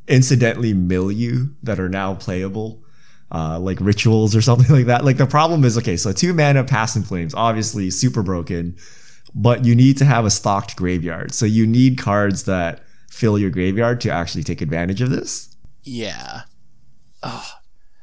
incidentally 0.09 0.75
mill 0.75 1.13
you 1.13 1.55
that 1.63 1.79
are 1.79 1.89
now 1.89 2.15
playable? 2.15 2.83
Uh, 3.31 3.59
like 3.59 3.79
rituals 3.81 4.35
or 4.35 4.43
something 4.51 4.75
like 4.75 4.87
that. 4.87 5.05
Like 5.05 5.17
the 5.17 5.27
problem 5.27 5.65
is, 5.65 5.79
okay, 5.79 5.97
so 5.97 6.13
two 6.13 6.35
mana 6.35 6.65
Past 6.65 6.97
in 6.97 7.05
Flames, 7.05 7.35
obviously 7.35 7.91
super 7.91 8.23
broken, 8.23 8.77
but 9.35 9.65
you 9.65 9.75
need 9.75 9.97
to 9.99 10.05
have 10.05 10.25
a 10.25 10.31
stocked 10.31 10.77
graveyard. 10.77 11.33
So 11.33 11.47
you 11.47 11.67
need 11.67 11.99
cards 11.99 12.45
that 12.45 12.83
fill 13.09 13.39
your 13.39 13.51
graveyard 13.51 14.01
to 14.01 14.11
actually 14.11 14.45
take 14.45 14.61
advantage 14.61 15.03
of 15.03 15.11
this. 15.11 15.55
Yeah. 15.85 16.43
Ugh. 17.23 17.47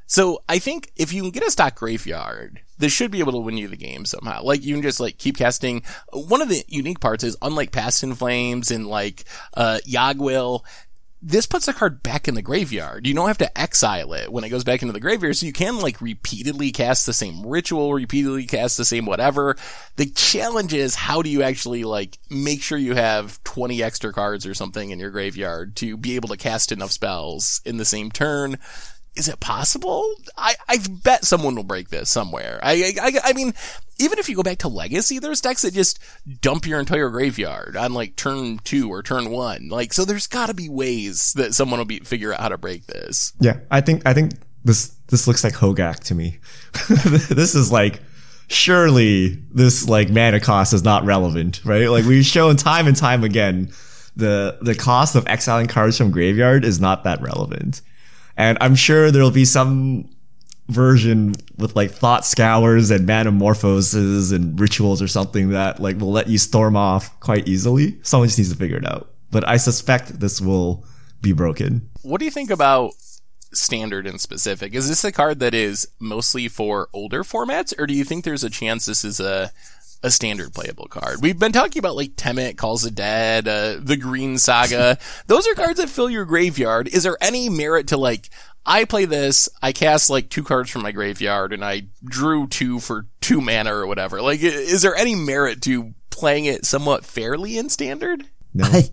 So 0.06 0.44
I 0.48 0.60
think 0.60 0.92
if 0.96 1.12
you 1.12 1.24
can 1.24 1.32
get 1.32 1.44
a 1.44 1.52
stock 1.52 1.76
graveyard, 1.76 2.62
this 2.78 2.92
should 2.92 3.12
be 3.12 3.20
able 3.20 3.32
to 3.34 3.40
win 3.40 3.58
you 3.58 3.68
the 3.68 3.78
game 3.78 4.06
somehow. 4.06 4.44
Like 4.44 4.64
you 4.64 4.74
can 4.74 4.84
just 4.84 5.00
like 5.00 5.18
keep 5.18 5.38
casting. 5.38 5.84
One 6.12 6.42
of 6.42 6.50
the 6.50 6.64
unique 6.68 7.00
parts 7.00 7.24
is 7.24 7.38
unlike 7.42 7.72
Past 7.72 8.04
in 8.04 8.16
Flames 8.16 8.72
and 8.72 8.88
like 8.88 9.24
uh 9.56 9.80
Yagwil, 9.88 10.64
this 11.28 11.48
puts 11.48 11.68
a 11.68 11.74
card 11.74 12.04
back 12.04 12.28
in 12.28 12.36
the 12.36 12.42
graveyard. 12.44 13.08
You 13.08 13.16
don't 13.16 13.28
have 13.28 13.40
to 13.40 13.60
exile 13.60 14.14
it 14.14 14.32
when 14.32 14.44
it 14.44 14.50
goes 14.50 14.64
back 14.64 14.84
into 14.84 14.94
the 14.94 15.00
graveyard, 15.00 15.36
so 15.36 15.48
you 15.48 15.54
can 15.54 15.80
like 15.80 16.00
repeatedly 16.00 16.72
cast 16.72 17.08
the 17.08 17.14
same 17.14 17.44
ritual, 17.44 17.94
repeatedly 17.96 18.46
cast 18.46 18.78
the 18.78 18.86
same 18.86 19.08
whatever. 19.08 19.56
The 19.96 20.06
challenge 20.06 20.72
is 20.72 20.94
how 20.94 21.24
do 21.24 21.30
you 21.30 21.42
actually 21.42 21.84
like 21.84 22.20
make 22.30 22.62
sure 22.62 22.78
you 22.78 22.94
have 22.94 23.44
20 23.44 23.82
extra 23.82 24.14
cards 24.14 24.46
or 24.46 24.54
something 24.54 24.92
in 24.92 25.00
your 25.00 25.10
graveyard 25.10 25.76
to 25.78 25.98
be 25.98 26.16
able 26.16 26.30
to 26.30 26.38
cast 26.38 26.72
enough 26.72 26.92
spells 26.92 27.60
in 27.66 27.78
the 27.78 27.86
same 27.86 28.12
turn? 28.12 28.60
Is 29.16 29.28
it 29.28 29.40
possible? 29.40 30.14
I, 30.38 30.56
I 30.68 30.80
bet 30.90 31.26
someone 31.26 31.56
will 31.56 31.64
break 31.64 31.90
this 31.90 32.10
somewhere. 32.10 32.60
I, 32.62 32.94
I, 33.02 33.30
I 33.30 33.34
mean, 33.34 33.54
even 33.98 34.20
if 34.20 34.28
you 34.28 34.36
go 34.36 34.44
back 34.44 34.58
to 34.60 34.68
Legacy, 34.68 35.20
there's 35.20 35.42
decks 35.42 35.62
that 35.62 35.74
just 35.74 36.00
dump 36.42 36.68
your 36.68 36.80
entire 36.80 37.10
graveyard 37.10 37.78
on 37.78 37.94
like 37.94 38.16
turn 38.16 38.60
two 38.64 38.90
or 38.92 39.02
turn 39.02 39.32
one. 39.32 39.70
Like, 39.70 39.94
so 39.94 40.06
there's 40.06 40.28
gotta 40.28 40.54
be 40.54 40.70
ways 40.70 41.34
that 41.34 41.54
someone 41.54 41.80
will 41.80 41.86
be, 41.86 42.00
figure 42.00 42.34
out 42.34 42.42
how 42.42 42.50
to 42.50 42.58
break 42.58 42.88
this. 42.88 43.34
Yeah, 43.40 43.60
I 43.72 43.82
think 43.82 44.06
I 44.06 44.14
think 44.14 44.34
this 44.64 44.90
this 45.08 45.28
looks 45.28 45.44
like 45.44 45.54
Hogak 45.54 46.00
to 46.06 46.16
me. 46.16 46.40
this 47.30 47.56
is 47.56 47.72
like 47.72 48.02
surely 48.48 49.42
this 49.54 49.88
like 49.88 50.10
mana 50.10 50.40
cost 50.40 50.74
is 50.74 50.84
not 50.84 51.06
relevant, 51.06 51.64
right? 51.64 51.90
Like 51.90 52.06
we've 52.06 52.26
shown 52.26 52.58
time 52.58 52.88
and 52.88 52.96
time 52.96 53.24
again 53.24 53.72
the 54.16 54.58
the 54.62 54.76
cost 54.76 55.16
of 55.16 55.28
exiling 55.28 55.68
cards 55.68 55.98
from 55.98 56.12
graveyard 56.12 56.66
is 56.66 56.80
not 56.80 57.04
that 57.04 57.22
relevant. 57.22 57.82
And 58.38 58.58
I'm 58.62 58.76
sure 58.76 59.12
there'll 59.12 59.32
be 59.32 59.46
some 59.46 60.10
version 60.68 61.36
with 61.58 61.76
like 61.76 61.92
thought 61.92 62.26
scours 62.26 62.90
and 62.92 63.08
manamorphoses 63.08 64.34
and 64.34 64.60
rituals 64.60 65.02
or 65.02 65.08
something 65.08 65.50
that 65.50 65.80
like 65.80 66.00
will 66.00 66.12
let 66.12 66.28
you 66.28 66.38
storm 66.38 66.76
off 66.76 67.20
quite 67.20 67.48
easily. 67.48 68.00
Someone 68.02 68.28
just 68.28 68.40
needs 68.40 68.52
to 68.52 68.58
figure 68.58 68.78
it 68.78 68.86
out. 68.86 69.12
But 69.32 69.48
I 69.48 69.58
suspect 69.58 70.20
this 70.20 70.42
will 70.42 70.86
be 71.22 71.34
broken. 71.34 71.90
What 72.02 72.20
do 72.20 72.26
you 72.26 72.32
think 72.32 72.50
about 72.50 72.94
standard 73.54 74.06
and 74.06 74.20
specific? 74.20 74.74
Is 74.74 74.90
this 74.90 75.04
a 75.04 75.12
card 75.12 75.40
that 75.40 75.54
is 75.54 75.88
mostly 76.00 76.48
for 76.48 76.90
older 76.94 77.24
formats, 77.24 77.74
or 77.78 77.88
do 77.88 77.94
you 77.94 78.04
think 78.04 78.24
there's 78.24 78.44
a 78.44 78.50
chance 78.50 78.86
this 78.86 79.04
is 79.06 79.20
a 79.20 79.52
a 80.04 80.12
standard 80.12 80.54
playable 80.54 80.88
card. 80.88 81.22
We've 81.22 81.38
been 81.38 81.52
talking 81.52 81.80
about 81.80 81.96
like 81.96 82.16
Tymaret, 82.16 82.58
Calls 82.58 82.86
of 82.86 82.96
Dead, 82.96 83.48
uh, 83.48 83.78
the 83.80 83.98
Green 83.98 84.38
Saga. 84.38 84.98
Those 85.28 85.48
are 85.48 85.56
cards 85.56 85.80
that 85.80 85.90
fill 85.90 86.10
your 86.10 86.26
graveyard. 86.26 86.88
Is 86.88 87.04
there 87.04 87.18
any 87.22 87.50
merit 87.50 87.88
to 87.88 87.98
like, 87.98 88.30
I 88.66 88.86
play 88.86 89.06
this, 89.06 89.48
I 89.62 89.72
cast 89.72 90.10
like 90.10 90.30
two 90.30 90.44
cards 90.44 90.70
from 90.70 90.82
my 90.82 90.92
graveyard 90.92 91.54
and 91.54 91.64
I 91.64 91.84
drew 92.04 92.48
two 92.48 92.80
for 92.80 93.08
two 93.22 93.42
mana 93.42 93.74
or 93.74 93.88
whatever. 93.88 94.22
Like, 94.22 94.42
is 94.42 94.82
there 94.82 94.96
any 94.96 95.16
merit 95.16 95.62
to 95.64 95.94
playing 96.10 96.46
it 96.46 96.66
somewhat 96.66 97.06
fairly 97.06 97.58
in 97.58 97.70
standard? 97.70 98.24
No. 98.54 98.66
I, 98.66 98.90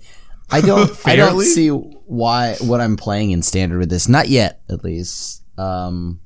I 0.50 0.60
don't 0.60 0.90
I 1.06 1.16
don't 1.16 1.40
see 1.40 1.68
why 1.68 2.56
what 2.60 2.80
I'm 2.80 2.96
playing 2.96 3.30
in 3.30 3.42
standard 3.42 3.78
with 3.78 3.90
this. 3.90 4.08
Not 4.08 4.28
yet, 4.28 4.60
at 4.68 4.84
least. 4.84 5.42
Um, 5.58 6.20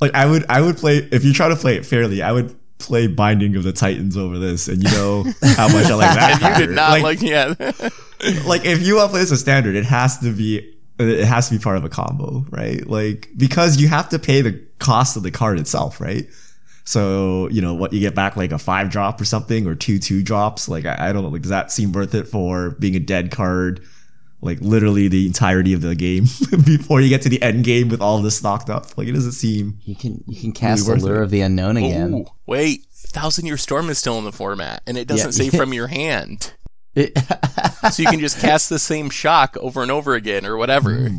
like 0.00 0.14
I 0.14 0.26
would 0.26 0.46
I 0.48 0.60
would 0.60 0.76
play 0.76 0.98
if 0.98 1.24
you 1.24 1.32
try 1.32 1.48
to 1.48 1.56
play 1.56 1.76
it 1.76 1.84
fairly, 1.84 2.22
I 2.22 2.32
would 2.32 2.56
play 2.80 3.06
Binding 3.06 3.56
of 3.56 3.62
the 3.62 3.72
Titans 3.72 4.16
over 4.16 4.38
this, 4.38 4.68
and 4.68 4.82
you 4.82 4.90
know 4.90 5.22
how 5.42 5.68
much 5.68 5.86
I 5.86 5.94
like 5.94 6.14
that. 6.14 6.42
And 6.42 6.60
you 6.60 6.66
did 6.66 6.74
not 6.74 6.90
like, 6.90 7.02
like, 7.02 7.22
yeah. 7.22 7.54
like 8.46 8.64
if 8.64 8.82
you 8.82 8.96
want 8.96 9.08
to 9.08 9.10
play 9.12 9.20
this 9.20 9.32
as 9.32 9.40
standard, 9.40 9.76
it 9.76 9.84
has 9.84 10.18
to 10.18 10.32
be 10.32 10.76
it 10.98 11.24
has 11.24 11.48
to 11.48 11.56
be 11.56 11.62
part 11.62 11.76
of 11.76 11.84
a 11.84 11.88
combo, 11.88 12.44
right? 12.50 12.86
Like 12.86 13.28
because 13.36 13.80
you 13.80 13.88
have 13.88 14.08
to 14.10 14.18
pay 14.18 14.42
the 14.42 14.60
cost 14.78 15.16
of 15.16 15.22
the 15.22 15.30
card 15.30 15.58
itself, 15.58 16.00
right? 16.00 16.28
So 16.84 17.48
you 17.50 17.62
know 17.62 17.74
what 17.74 17.92
you 17.92 18.00
get 18.00 18.14
back 18.14 18.36
like 18.36 18.52
a 18.52 18.58
five 18.58 18.90
drop 18.90 19.20
or 19.20 19.24
something 19.24 19.66
or 19.66 19.74
two 19.74 19.98
two 19.98 20.22
drops. 20.22 20.68
Like 20.68 20.86
I, 20.86 21.08
I 21.08 21.12
don't 21.12 21.22
know, 21.22 21.28
like 21.28 21.42
does 21.42 21.50
that 21.50 21.70
seem 21.70 21.92
worth 21.92 22.14
it 22.14 22.26
for 22.26 22.70
being 22.72 22.96
a 22.96 23.00
dead 23.00 23.30
card? 23.30 23.80
Like 24.42 24.58
literally 24.60 25.08
the 25.08 25.26
entirety 25.26 25.72
of 25.74 25.82
the 25.82 25.94
game 25.94 26.24
before 26.64 27.00
you 27.02 27.08
get 27.10 27.22
to 27.22 27.28
the 27.28 27.42
end 27.42 27.64
game 27.64 27.88
with 27.90 28.00
all 28.00 28.22
this 28.22 28.38
stocked 28.38 28.70
up. 28.70 28.96
Like 28.96 29.06
it 29.08 29.12
doesn't 29.12 29.32
seem 29.32 29.78
you 29.84 29.94
can 29.94 30.24
you 30.26 30.40
can 30.40 30.52
cast 30.52 30.86
the 30.86 30.96
lure 30.96 31.20
it. 31.20 31.24
of 31.24 31.30
the 31.30 31.42
Unknown 31.42 31.76
again. 31.76 32.14
Ooh, 32.14 32.26
wait, 32.46 32.84
Thousand 32.90 33.44
Year 33.46 33.56
Storm 33.58 33.90
is 33.90 33.98
still 33.98 34.18
in 34.18 34.24
the 34.24 34.32
format, 34.32 34.82
and 34.86 34.96
it 34.96 35.06
doesn't 35.06 35.36
Yeah. 35.36 35.50
say 35.50 35.56
from 35.58 35.74
your 35.74 35.88
hand. 35.88 36.54
It- 36.94 37.16
so 37.92 38.02
you 38.02 38.08
can 38.08 38.20
just 38.20 38.38
cast 38.40 38.68
the 38.70 38.78
same 38.78 39.10
shock 39.10 39.56
over 39.58 39.82
and 39.82 39.90
over 39.90 40.14
again 40.14 40.46
or 40.46 40.56
whatever. 40.56 41.10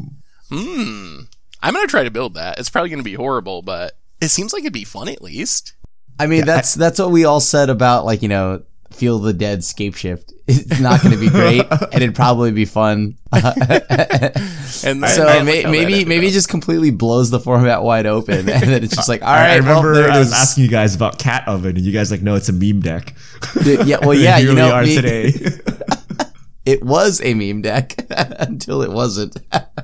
Hmm. 0.50 1.20
I'm 1.62 1.74
gonna 1.74 1.88
try 1.88 2.04
to 2.04 2.12
build 2.12 2.34
that. 2.34 2.60
It's 2.60 2.70
probably 2.70 2.90
gonna 2.90 3.04
be 3.04 3.14
horrible, 3.14 3.62
but 3.62 3.94
it 4.20 4.30
seems 4.30 4.52
like 4.54 4.62
it'd 4.64 4.74
be 4.74 4.84
fun 4.84 5.08
at 5.10 5.22
least. 5.22 5.74
I 6.20 6.28
mean, 6.28 6.46
that's 6.46 6.74
that's 6.74 7.00
what 7.00 7.12
we 7.12 7.24
all 7.26 7.40
said 7.40 7.70
about 7.70 8.06
like 8.06 8.22
you 8.22 8.28
know, 8.30 8.64
Feel 8.94 9.20
the 9.20 9.34
Dead 9.34 9.60
Scapeshift. 9.60 10.32
It's 10.48 10.82
not 10.82 11.02
going 11.02 11.14
to 11.14 11.20
be 11.20 11.30
great, 11.30 11.66
and 11.72 11.94
it'd 12.04 12.16
probably 12.16 12.52
be 12.52 12.66
fun. 12.66 13.18
And 14.84 15.06
so 15.08 15.28
I 15.28 15.44
may, 15.44 15.64
maybe 15.66 16.06
maybe 16.06 16.28
up. 16.28 16.34
just 16.34 16.50
completely 16.50 16.92
blows 16.92 17.30
the 17.30 17.40
format 17.40 17.84
wide 17.84 18.06
open, 18.06 18.50
and 18.50 18.64
then 18.64 18.84
it's 18.84 18.96
just 18.96 19.08
like, 19.10 19.22
all 19.22 19.28
right. 19.34 19.52
I- 19.52 19.58
remember 19.58 19.92
well, 19.94 20.12
I 20.12 20.20
was 20.20 20.34
asking 20.34 20.64
you 20.64 20.70
guys 20.70 20.96
about 20.96 21.20
Cat 21.20 21.48
Oven, 21.48 21.76
and 21.78 21.86
you 21.86 21.92
guys 21.92 22.10
like, 22.12 22.22
no, 22.22 22.36
it's 22.36 22.50
a 22.50 22.54
meme 22.54 22.80
deck. 22.82 23.14
Yeah, 23.64 23.98
well, 24.02 24.14
yeah, 24.14 24.38
you 24.40 24.50
we 24.50 24.56
know, 24.56 24.72
are 24.72 24.84
me- 24.84 24.96
today. 24.96 25.34
it 26.66 26.84
was 26.84 27.22
a 27.22 27.34
meme 27.34 27.62
deck 27.62 27.96
until 28.10 28.82
it 28.82 28.92
wasn't. 28.92 29.38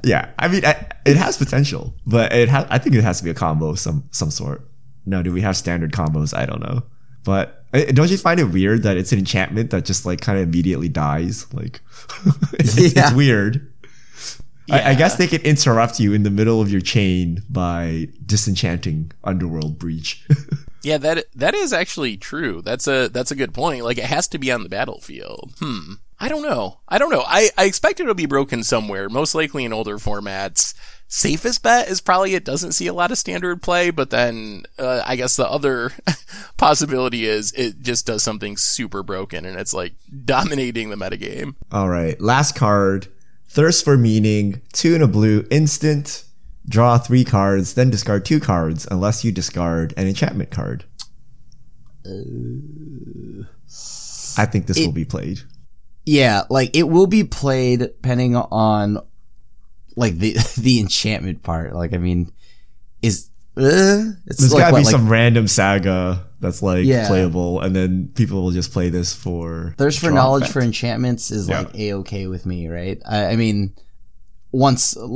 yeah, 0.04 0.32
I 0.40 0.48
mean, 0.48 0.66
I, 0.66 0.86
it 1.06 1.18
has 1.18 1.38
potential, 1.38 1.94
but 2.06 2.34
it 2.34 2.50
has. 2.50 2.66
I 2.70 2.78
think 2.78 2.96
it 2.96 3.04
has 3.04 3.20
to 3.20 3.24
be 3.24 3.30
a 3.30 3.34
combo 3.36 3.70
of 3.70 3.80
some 3.80 4.08
some 4.12 4.32
sort. 4.32 4.70
No, 5.06 5.22
do 5.24 5.32
we 5.32 5.42
have 5.42 5.56
standard 5.56 5.92
combos? 5.94 6.36
I 6.36 6.46
don't 6.46 6.62
know, 6.62 6.84
but 7.24 7.57
don't 7.74 8.10
you 8.10 8.18
find 8.18 8.40
it 8.40 8.46
weird 8.46 8.84
that 8.84 8.98
it's 8.98 9.12
an 9.12 9.20
enchantment 9.20 9.72
that 9.72 9.86
just 9.86 10.06
like 10.06 10.22
kind 10.22 10.38
of 10.40 10.44
immediately 10.48 10.90
dies? 10.90 11.52
Like, 11.54 11.82
it's, 12.54 12.78
Yeah. 12.96 13.08
it's 13.08 13.12
weird. 13.14 13.72
I, 14.70 14.92
I 14.92 14.96
guess 14.96 15.16
they 15.16 15.28
could 15.28 15.42
interrupt 15.44 15.98
you 16.00 16.12
in 16.14 16.24
the 16.24 16.30
middle 16.30 16.60
of 16.62 16.70
your 16.70 16.82
chain 16.82 17.42
by 17.50 18.10
disenchanting 18.26 19.12
Underworld 19.24 19.80
Breach. 19.80 20.26
Yeah, 20.84 21.00
that 21.00 21.26
that 21.36 21.54
is 21.54 21.74
actually 21.74 22.16
true. 22.16 22.62
That's 22.62 22.88
a 22.88 23.10
that's 23.10 23.32
a 23.32 23.36
good 23.36 23.54
point. 23.54 23.84
Like 23.84 23.98
it 23.98 24.06
has 24.06 24.26
to 24.30 24.38
be 24.38 24.52
on 24.54 24.64
the 24.64 24.70
battlefield. 24.70 25.54
Hmm. 25.60 25.94
I 26.18 26.30
don't 26.30 26.44
know. 26.44 26.80
I 26.88 26.98
don't 26.98 27.10
know. 27.12 27.24
I, 27.28 27.50
I 27.58 27.66
expect 27.66 28.00
it'll 28.00 28.14
be 28.14 28.26
broken 28.28 28.64
somewhere, 28.64 29.10
most 29.10 29.36
likely 29.36 29.66
in 29.66 29.74
older 29.74 29.98
formats. 29.98 30.76
Safest 31.10 31.64
bet 31.64 31.88
is 31.88 32.02
probably 32.02 32.36
it 32.36 32.44
doesn't 32.44 32.74
see 32.74 32.88
a 32.88 32.94
lot 32.94 33.12
of 33.12 33.18
standard 33.18 33.62
play, 33.62 33.92
but 33.92 34.10
then 34.10 34.64
uh, 34.78 35.02
I 35.06 35.16
guess 35.16 35.38
the 35.38 35.50
other 35.50 35.94
possibility 36.58 37.26
is 37.26 37.54
it 37.54 37.82
just 37.82 38.06
does 38.06 38.24
something 38.24 38.58
super 38.58 39.04
broken 39.04 39.46
and 39.46 39.58
it's 39.58 39.74
like 39.74 39.94
dominating 40.26 40.90
the 40.90 40.98
metagame. 40.98 41.56
All 41.72 41.88
right, 41.88 42.20
last 42.20 42.56
card. 42.56 43.08
Thirst 43.48 43.86
for 43.86 43.98
meaning. 43.98 44.62
Two 44.74 44.96
in 44.96 45.02
a 45.02 45.08
blue. 45.08 45.48
Instant. 45.50 46.26
Draw 46.68 46.98
three 46.98 47.24
cards, 47.24 47.76
then 47.76 47.90
discard 47.90 48.26
two 48.26 48.42
cards 48.42 48.86
unless 48.92 49.24
you 49.24 49.32
discard 49.32 49.94
an 49.96 50.08
enchantment 50.08 50.52
card. 50.52 50.84
I 54.38 54.46
think 54.46 54.68
this 54.68 54.78
will 54.78 54.92
be 54.92 55.06
played. 55.06 55.40
Yeah, 56.06 56.44
like 56.50 56.76
it 56.76 56.84
will 56.84 57.08
be 57.08 57.24
played 57.24 57.80
depending 57.80 58.36
on 58.36 59.00
like 59.98 60.18
the 60.18 60.34
the 60.58 60.80
enchantment 60.80 61.44
part. 61.44 61.74
Like, 61.74 61.94
I 61.94 61.98
mean, 61.98 62.32
is 63.02 63.30
uh, 63.58 64.14
it's 64.28 64.40
There's 64.40 64.54
like 64.54 64.62
gotta 64.62 64.74
what, 64.74 64.80
be 64.80 64.86
like 64.86 64.92
some 64.92 65.10
random 65.10 65.48
saga 65.48 66.24
that's 66.40 66.62
like 66.62 66.86
Yeah. 66.86 67.08
playable, 67.08 67.60
and 67.62 67.76
then 67.76 68.10
people 68.16 68.44
will 68.44 68.52
just 68.52 68.72
play 68.72 68.90
this 68.90 69.14
for 69.14 69.74
thirst 69.78 70.00
for 70.00 70.12
knowledge 70.12 70.44
effect. 70.44 70.54
for 70.54 70.62
enchantments 70.62 71.32
is 71.32 71.50
Yeah. 71.50 71.62
like 71.62 71.76
a 71.76 71.94
okay 71.96 72.28
with 72.28 72.46
me, 72.46 72.68
right? 72.70 73.02
I, 73.06 73.26
I 73.32 73.36
mean, 73.36 73.74
once 74.52 74.96
uh, 74.96 75.10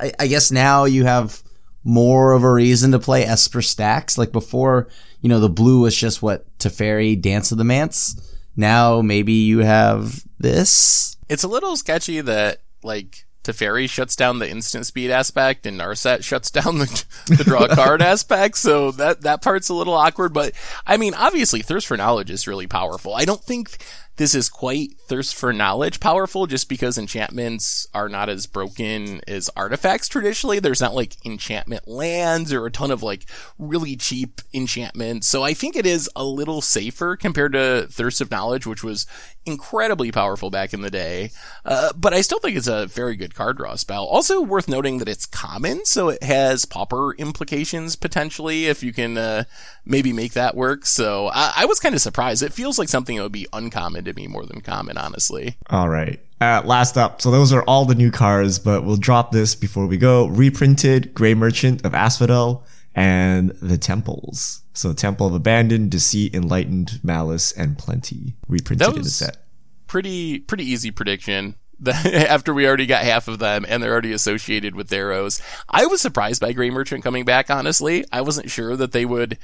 I, 0.00 0.12
I 0.18 0.26
guess 0.26 0.50
now 0.50 0.84
you 0.84 1.04
have 1.04 1.42
more 1.84 2.32
of 2.32 2.42
a 2.44 2.52
reason 2.52 2.92
to 2.92 2.98
play 2.98 3.24
Esper 3.24 3.60
Stax. 3.60 4.18
Like 4.18 4.32
before, 4.32 4.88
you 5.20 5.28
know, 5.28 5.40
the 5.40 5.48
blue 5.48 5.80
was 5.80 5.96
just 5.96 6.22
what 6.22 6.46
Teferi 6.58 7.20
Dance 7.20 7.52
of 7.52 7.58
the 7.58 7.64
Manse. 7.64 8.20
Now 8.56 9.00
maybe 9.02 9.32
you 9.32 9.60
have 9.60 10.24
this. 10.38 11.16
It's 11.28 11.44
a 11.44 11.48
little 11.48 11.76
sketchy 11.76 12.20
that 12.20 12.58
like 12.82 13.24
Teferi 13.44 13.88
shuts 13.88 14.14
down 14.14 14.38
the 14.38 14.50
instant 14.50 14.86
speed 14.86 15.10
aspect 15.10 15.66
and 15.66 15.80
Narset 15.80 16.22
shuts 16.22 16.50
down 16.50 16.78
the, 16.78 17.04
the 17.26 17.44
draw 17.44 17.66
card 17.68 18.02
aspect. 18.02 18.56
So 18.56 18.90
that 18.92 19.22
that 19.22 19.42
part's 19.42 19.68
a 19.68 19.74
little 19.74 19.94
awkward. 19.94 20.32
But 20.32 20.52
I 20.86 20.96
mean, 20.96 21.14
obviously, 21.14 21.62
thirst 21.62 21.86
for 21.86 21.96
knowledge 21.96 22.30
is 22.30 22.46
really 22.46 22.66
powerful. 22.66 23.14
I 23.14 23.24
don't 23.24 23.42
think 23.42 23.78
this 24.16 24.34
is 24.34 24.50
quite 24.50 24.92
thirst 25.08 25.34
for 25.34 25.52
knowledge 25.54 25.98
powerful, 25.98 26.46
just 26.46 26.68
because 26.68 26.98
enchantments 26.98 27.86
are 27.94 28.10
not 28.10 28.28
as 28.28 28.46
broken 28.46 29.22
as 29.26 29.48
artifacts 29.56 30.06
traditionally. 30.06 30.58
There's 30.58 30.82
not 30.82 30.94
like 30.94 31.24
enchantment 31.24 31.88
lands 31.88 32.52
or 32.52 32.66
a 32.66 32.70
ton 32.70 32.90
of 32.90 33.02
like 33.02 33.24
really 33.58 33.96
cheap 33.96 34.42
enchantments. 34.52 35.28
So 35.28 35.42
I 35.42 35.54
think 35.54 35.76
it 35.76 35.86
is 35.86 36.10
a 36.14 36.24
little 36.24 36.60
safer 36.60 37.16
compared 37.16 37.54
to 37.54 37.88
thirst 37.90 38.20
of 38.20 38.30
knowledge, 38.30 38.66
which 38.66 38.84
was 38.84 39.06
incredibly 39.44 40.12
powerful 40.12 40.50
back 40.50 40.72
in 40.72 40.82
the 40.82 40.90
day. 40.90 41.30
Uh, 41.64 41.92
but 41.96 42.14
I 42.14 42.20
still 42.20 42.38
think 42.38 42.56
it's 42.56 42.66
a 42.66 42.86
very 42.86 43.16
good 43.16 43.34
card 43.34 43.56
draw 43.56 43.74
spell. 43.76 44.04
Also 44.04 44.40
worth 44.40 44.68
noting 44.68 44.98
that 44.98 45.08
it's 45.08 45.26
common, 45.26 45.84
so 45.84 46.08
it 46.08 46.22
has 46.22 46.64
pauper 46.64 47.14
implications 47.14 47.96
potentially 47.96 48.66
if 48.66 48.82
you 48.82 48.92
can 48.92 49.18
uh, 49.18 49.44
maybe 49.84 50.12
make 50.12 50.32
that 50.32 50.54
work. 50.54 50.86
So 50.86 51.28
I, 51.28 51.52
I 51.58 51.64
was 51.66 51.80
kind 51.80 51.94
of 51.94 52.00
surprised. 52.00 52.42
It 52.42 52.52
feels 52.52 52.78
like 52.78 52.88
something 52.88 53.16
that 53.16 53.22
would 53.22 53.32
be 53.32 53.48
uncommon 53.52 54.04
to 54.04 54.14
me 54.14 54.26
more 54.26 54.46
than 54.46 54.60
common, 54.60 54.96
honestly. 54.96 55.56
All 55.70 55.88
right. 55.88 56.20
Uh, 56.40 56.60
last 56.64 56.98
up. 56.98 57.22
So 57.22 57.30
those 57.30 57.52
are 57.52 57.62
all 57.64 57.84
the 57.84 57.94
new 57.94 58.10
cards, 58.10 58.58
but 58.58 58.84
we'll 58.84 58.96
drop 58.96 59.30
this 59.30 59.54
before 59.54 59.86
we 59.86 59.96
go. 59.96 60.26
Reprinted 60.26 61.14
Gray 61.14 61.34
Merchant 61.34 61.84
of 61.84 61.94
Asphodel 61.94 62.64
and 62.94 63.50
the 63.62 63.78
Temples. 63.78 64.61
So 64.72 64.92
Temple 64.92 65.26
of 65.26 65.34
Abandon, 65.34 65.88
Deceit, 65.88 66.34
Enlightened, 66.34 67.00
Malice, 67.02 67.52
and 67.52 67.78
Plenty. 67.78 68.36
Reprinted 68.48 68.96
in 68.96 69.02
the 69.02 69.10
set. 69.10 69.38
Pretty 69.86 70.38
pretty 70.40 70.64
easy 70.64 70.90
prediction. 70.90 71.56
After 71.86 72.54
we 72.54 72.66
already 72.66 72.86
got 72.86 73.02
half 73.02 73.26
of 73.26 73.40
them 73.40 73.66
and 73.68 73.82
they're 73.82 73.92
already 73.92 74.12
associated 74.12 74.76
with 74.76 74.88
Theros. 74.88 75.42
I 75.68 75.86
was 75.86 76.00
surprised 76.00 76.40
by 76.40 76.52
Gray 76.52 76.70
Merchant 76.70 77.02
coming 77.02 77.24
back, 77.24 77.50
honestly. 77.50 78.04
I 78.12 78.20
wasn't 78.20 78.50
sure 78.50 78.76
that 78.76 78.92
they 78.92 79.04
would 79.04 79.36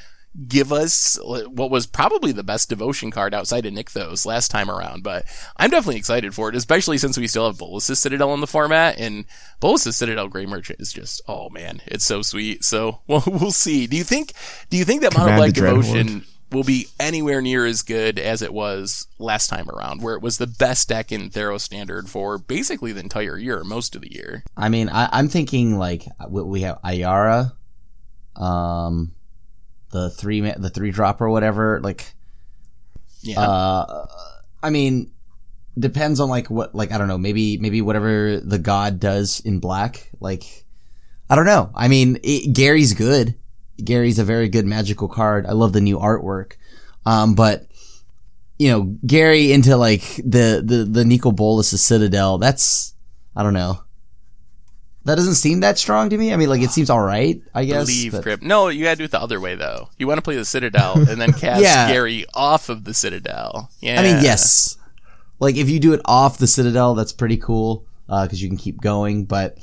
give 0.46 0.72
us 0.72 1.18
what 1.22 1.70
was 1.70 1.86
probably 1.86 2.32
the 2.32 2.42
best 2.42 2.68
devotion 2.68 3.10
card 3.10 3.34
outside 3.34 3.66
of 3.66 3.72
Nykthos 3.72 4.26
last 4.26 4.50
time 4.50 4.70
around, 4.70 5.02
but 5.02 5.24
I'm 5.56 5.70
definitely 5.70 5.96
excited 5.96 6.34
for 6.34 6.48
it, 6.48 6.54
especially 6.54 6.98
since 6.98 7.18
we 7.18 7.26
still 7.26 7.46
have 7.46 7.58
Bolas's 7.58 7.98
Citadel 7.98 8.34
in 8.34 8.40
the 8.40 8.46
format, 8.46 8.98
and 8.98 9.24
Bolas's 9.60 9.96
Citadel 9.96 10.28
Gray 10.28 10.46
Merchant 10.46 10.80
is 10.80 10.92
just, 10.92 11.22
oh 11.26 11.48
man, 11.50 11.80
it's 11.86 12.04
so 12.04 12.22
sweet. 12.22 12.64
So, 12.64 13.00
well, 13.06 13.24
we'll 13.26 13.52
see. 13.52 13.86
Do 13.86 13.96
you 13.96 14.04
think, 14.04 14.32
do 14.70 14.76
you 14.76 14.84
think 14.84 15.02
that 15.02 15.16
Mono 15.16 15.36
Black. 15.36 15.52
Devotion 15.52 16.24
will 16.50 16.64
be 16.64 16.88
anywhere 16.98 17.42
near 17.42 17.66
as 17.66 17.82
good 17.82 18.18
as 18.18 18.42
it 18.42 18.52
was 18.52 19.06
last 19.18 19.48
time 19.48 19.68
around, 19.70 20.02
where 20.02 20.14
it 20.14 20.22
was 20.22 20.38
the 20.38 20.46
best 20.46 20.88
deck 20.88 21.12
in 21.12 21.30
Theros 21.30 21.60
Standard 21.60 22.08
for 22.08 22.38
basically 22.38 22.92
the 22.92 23.00
entire 23.00 23.36
year, 23.36 23.64
most 23.64 23.94
of 23.94 24.02
the 24.02 24.12
year? 24.12 24.44
I 24.56 24.68
mean, 24.68 24.88
I, 24.88 25.08
I'm 25.12 25.28
thinking 25.28 25.78
like 25.78 26.04
we 26.28 26.42
we 26.42 26.60
have 26.62 26.80
Ayara, 26.82 27.52
um, 28.36 29.12
the 29.90 30.10
three 30.10 30.40
the 30.40 30.70
three 30.70 30.90
drop 30.90 31.20
or 31.20 31.28
whatever. 31.30 31.80
Like, 31.80 32.12
Yeah. 33.22 33.40
uh, 33.40 34.06
I 34.62 34.70
mean, 34.70 35.10
depends 35.78 36.20
on 36.20 36.28
like 36.28 36.50
what 36.50 36.74
like 36.74 36.92
I 36.92 36.98
don't 36.98 37.08
know. 37.08 37.18
Maybe 37.18 37.58
maybe 37.58 37.80
whatever 37.82 38.38
the 38.40 38.58
god 38.58 39.00
does 39.00 39.40
in 39.40 39.60
black. 39.60 40.10
Like, 40.20 40.64
I 41.30 41.36
don't 41.36 41.46
know. 41.46 41.70
I 41.74 41.88
mean, 41.88 42.18
it, 42.22 42.52
Gary's 42.54 42.94
good. 42.94 43.34
Gary's 43.82 44.18
a 44.18 44.24
very 44.24 44.48
good 44.48 44.66
magical 44.66 45.08
card. 45.08 45.46
I 45.46 45.52
love 45.52 45.72
the 45.72 45.80
new 45.80 45.98
artwork. 45.98 46.54
Um, 47.06 47.34
but 47.34 47.66
you 48.58 48.70
know, 48.70 48.82
Gary 49.06 49.52
into 49.52 49.76
like 49.76 50.02
the 50.16 50.60
the 50.64 50.86
the 50.90 51.04
Nicol 51.04 51.32
Bolas' 51.32 51.80
Citadel. 51.80 52.38
That's 52.38 52.94
I 53.36 53.42
don't 53.44 53.54
know. 53.54 53.80
That 55.08 55.14
doesn't 55.14 55.36
seem 55.36 55.60
that 55.60 55.78
strong 55.78 56.10
to 56.10 56.18
me. 56.18 56.34
I 56.34 56.36
mean, 56.36 56.50
like 56.50 56.60
it 56.60 56.70
seems 56.70 56.90
all 56.90 57.00
right. 57.00 57.40
I 57.54 57.64
guess. 57.64 57.86
Leave 57.86 58.12
but- 58.12 58.22
Grip. 58.22 58.42
No, 58.42 58.68
you 58.68 58.84
gotta 58.84 58.96
do 58.96 59.04
it 59.04 59.10
the 59.10 59.20
other 59.20 59.40
way 59.40 59.54
though. 59.54 59.88
You 59.96 60.06
want 60.06 60.18
to 60.18 60.22
play 60.22 60.36
the 60.36 60.44
Citadel 60.44 60.92
and 61.08 61.18
then 61.18 61.32
cast 61.32 61.62
Yeah. 61.62 61.90
Gary 61.90 62.26
off 62.34 62.68
of 62.68 62.84
the 62.84 62.92
Citadel. 62.92 63.70
Yeah. 63.80 63.98
I 64.00 64.02
mean, 64.02 64.22
yes. 64.22 64.76
Like 65.40 65.56
if 65.56 65.70
you 65.70 65.80
do 65.80 65.94
it 65.94 66.02
off 66.04 66.36
the 66.36 66.46
Citadel, 66.46 66.94
that's 66.94 67.12
pretty 67.14 67.38
cool 67.38 67.86
uh, 68.06 68.24
because 68.26 68.42
you 68.42 68.48
can 68.48 68.58
keep 68.58 68.82
going. 68.82 69.24
But 69.24 69.56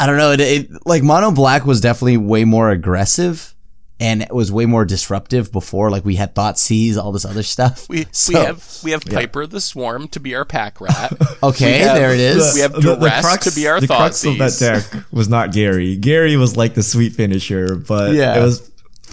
I 0.00 0.06
don't 0.06 0.16
know. 0.16 0.32
It, 0.32 0.40
it 0.40 0.70
like 0.86 1.02
Mono 1.02 1.30
Black 1.30 1.66
was 1.66 1.82
definitely 1.82 2.16
way 2.16 2.44
more 2.44 2.70
aggressive 2.70 3.54
and 4.00 4.22
it 4.22 4.32
was 4.34 4.50
way 4.52 4.64
more 4.66 4.84
disruptive 4.84 5.50
before. 5.52 5.90
Like 5.90 6.04
we 6.04 6.14
had 6.16 6.34
Thoughtseize, 6.34 6.96
all 6.96 7.12
this 7.12 7.24
other 7.24 7.42
stuff. 7.42 7.88
We, 7.88 8.06
So- 8.12 8.32
we 8.38 8.44
have 8.44 8.78
we 8.84 8.90
have 8.92 9.04
Piper 9.04 9.46
the 9.46 9.60
Swarm 9.60 10.08
to 10.08 10.20
be 10.20 10.34
our 10.34 10.44
pack 10.44 10.80
rat. 10.80 11.12
okay. 11.42 11.78
have- 11.78 11.96
there 11.96 12.12
it 12.14 12.20
is. 12.20 12.54
We 12.54 12.60
have 12.60 12.72
the, 12.72 12.80
Duress 12.80 13.44
to 13.44 13.52
be 13.54 13.66
our 13.68 13.80
the 13.80 13.86
crux 13.86 14.24
of 14.24 14.38
that 14.38 14.56
deck 14.58 15.04
was 15.12 15.28
not 15.28 15.52
Gary. 15.52 15.96
Gary 15.96 16.36
was 16.36 16.56
like 16.56 16.74
the 16.74 16.82
sweet 16.82 17.12
finisher, 17.14 17.74
but 17.76 18.12
Yeah. 18.14 18.38
it 18.38 18.42
was 18.42 18.70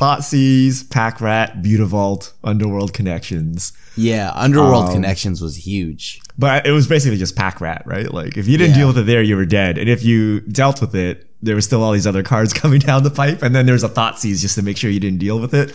Thoughtseize, 0.10 0.90
Pack 0.90 1.22
Rat, 1.22 1.62
Beautivault, 1.64 2.34
Underworld 2.44 2.94
Connections. 2.94 3.74
yeah, 3.96 4.32
Underworld 4.36 4.88
Um, 4.90 4.94
Connections 4.94 5.42
was 5.42 5.56
huge. 5.66 6.20
But 6.38 6.66
it 6.68 6.72
was 6.72 6.86
basically 6.88 7.18
just 7.18 7.36
Pack 7.36 7.62
Rat, 7.62 7.84
right? 7.86 8.14
Like 8.14 8.36
if 8.38 8.48
you 8.48 8.58
didn't 8.58 8.72
Yeah. 8.74 8.80
deal 8.80 8.88
with 8.88 8.98
it 9.00 9.06
there, 9.06 9.22
you 9.24 9.36
were 9.38 9.46
dead. 9.46 9.78
And 9.78 9.90
if 9.90 10.04
you 10.04 10.42
dealt 10.42 10.82
with 10.82 10.94
it, 10.96 11.28
there 11.46 11.56
was 11.56 11.66
still 11.66 11.82
all 11.84 11.92
these 11.94 12.08
other 12.08 12.24
cards 12.24 12.54
coming 12.62 12.80
down 12.80 13.04
the 13.04 13.12
pipe, 13.12 13.42
and 13.42 13.56
then 13.56 13.66
there's 13.66 13.84
a 13.84 13.90
Thoughtseize 13.90 14.42
just 14.42 14.56
to 14.56 14.62
make 14.64 14.78
sure 14.78 14.90
you 14.90 15.00
didn't 15.00 15.20
deal 15.20 15.40
with 15.40 15.54
it. 15.54 15.74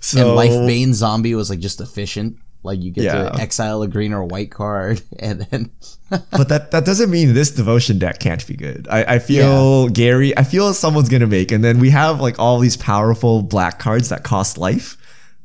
So 0.00 0.36
And 0.36 0.38
Lifebane 0.38 0.92
Zombie 0.92 1.34
was 1.34 1.50
like 1.50 1.58
just 1.58 1.80
efficient. 1.80 2.36
Like 2.62 2.80
you 2.82 2.90
get 2.90 3.04
Yeah. 3.04 3.30
to 3.30 3.40
exile 3.40 3.82
a 3.82 3.88
green 3.88 4.12
or 4.12 4.20
a 4.22 4.26
white 4.26 4.50
card, 4.50 5.00
and 5.18 5.42
then 5.50 5.70
but 6.10 6.48
that 6.48 6.70
that 6.72 6.84
doesn't 6.84 7.10
mean 7.10 7.32
this 7.34 7.50
devotion 7.50 7.98
deck 7.98 8.18
can't 8.18 8.44
be 8.46 8.54
good. 8.54 8.86
I, 8.90 9.14
I 9.14 9.18
feel 9.20 9.88
Gary. 9.88 10.36
I 10.36 10.42
feel 10.44 10.72
someone's 10.74 11.08
gonna 11.08 11.26
make, 11.26 11.52
and 11.52 11.62
then 11.64 11.78
we 11.78 11.90
have 11.90 12.20
like 12.20 12.38
all 12.38 12.58
these 12.58 12.76
powerful 12.76 13.42
black 13.42 13.78
cards 13.78 14.08
that 14.08 14.22
cost 14.24 14.58
life 14.58 14.96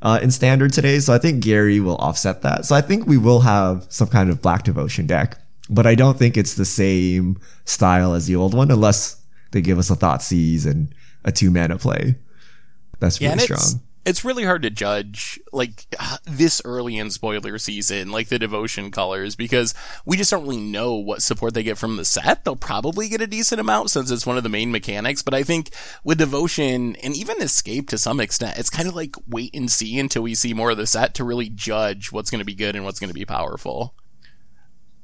uh, 0.01 0.19
in 0.21 0.31
standard 0.31 0.73
today. 0.73 0.99
So 0.99 1.13
I 1.13 1.19
think 1.19 1.43
Gary 1.43 1.79
will 1.79 1.97
offset 1.97 2.41
that. 2.41 2.65
So 2.65 2.75
I 2.75 2.81
think 2.81 3.05
we 3.05 3.17
will 3.17 3.41
have 3.41 3.85
some 3.89 4.07
kind 4.07 4.29
of 4.31 4.41
black 4.41 4.63
devotion 4.63 5.05
deck, 5.05 5.37
but 5.69 5.85
I 5.85 5.93
don't 5.95 6.17
think 6.17 6.37
it's 6.37 6.55
the 6.55 6.65
same 6.65 7.39
style 7.65 8.13
as 8.15 8.25
the 8.25 8.35
old 8.35 8.55
one, 8.55 8.71
unless 8.71 9.20
they 9.51 9.61
give 9.61 9.77
us 9.79 9.89
a 9.89 9.95
Thoughtseize 9.95 10.65
and 10.65 10.93
a 11.23 11.31
two 11.31 11.51
mana 11.51 11.77
play. 11.77 12.15
That's 12.99 13.19
Yeah, 13.19 13.29
really 13.29 13.43
it's 13.43 13.43
strong. 13.61 13.81
it's 14.05 14.25
really 14.25 14.43
hard 14.45 14.61
to 14.63 14.69
judge 14.69 15.39
like 15.51 15.85
this 16.25 16.61
early 16.65 16.97
in 16.97 17.11
spoiler 17.11 17.57
season, 17.59 18.11
like 18.11 18.29
the 18.29 18.39
devotion 18.39 18.89
colors, 18.91 19.35
because 19.35 19.73
we 20.05 20.17
just 20.17 20.31
don't 20.31 20.43
really 20.43 20.59
know 20.59 20.93
what 20.95 21.21
support 21.21 21.53
they 21.53 21.63
get 21.63 21.77
from 21.77 21.97
the 21.97 22.05
set. 22.05 22.43
They'll 22.43 22.55
probably 22.55 23.09
get 23.09 23.21
a 23.21 23.27
decent 23.27 23.61
amount 23.61 23.91
since 23.91 24.09
it's 24.09 24.25
one 24.25 24.37
of 24.37 24.43
the 24.43 24.49
main 24.49 24.71
mechanics, 24.71 25.21
but 25.21 25.33
I 25.33 25.43
think 25.43 25.69
with 26.03 26.17
devotion 26.17 26.95
and 26.97 27.15
even 27.15 27.41
escape 27.41 27.89
to 27.89 27.97
some 27.97 28.19
extent, 28.19 28.57
it's 28.57 28.69
kind 28.69 28.87
of 28.87 28.95
like 28.95 29.15
wait 29.27 29.53
and 29.55 29.69
see 29.69 29.99
until 29.99 30.23
we 30.23 30.33
see 30.35 30.53
more 30.53 30.71
of 30.71 30.77
the 30.77 30.87
set 30.87 31.13
to 31.15 31.23
really 31.23 31.49
judge 31.49 32.11
what's 32.11 32.31
going 32.31 32.39
to 32.39 32.45
be 32.45 32.55
good 32.55 32.75
and 32.75 32.85
what's 32.85 32.99
going 32.99 33.09
to 33.09 33.13
be 33.13 33.25
powerful. 33.25 33.93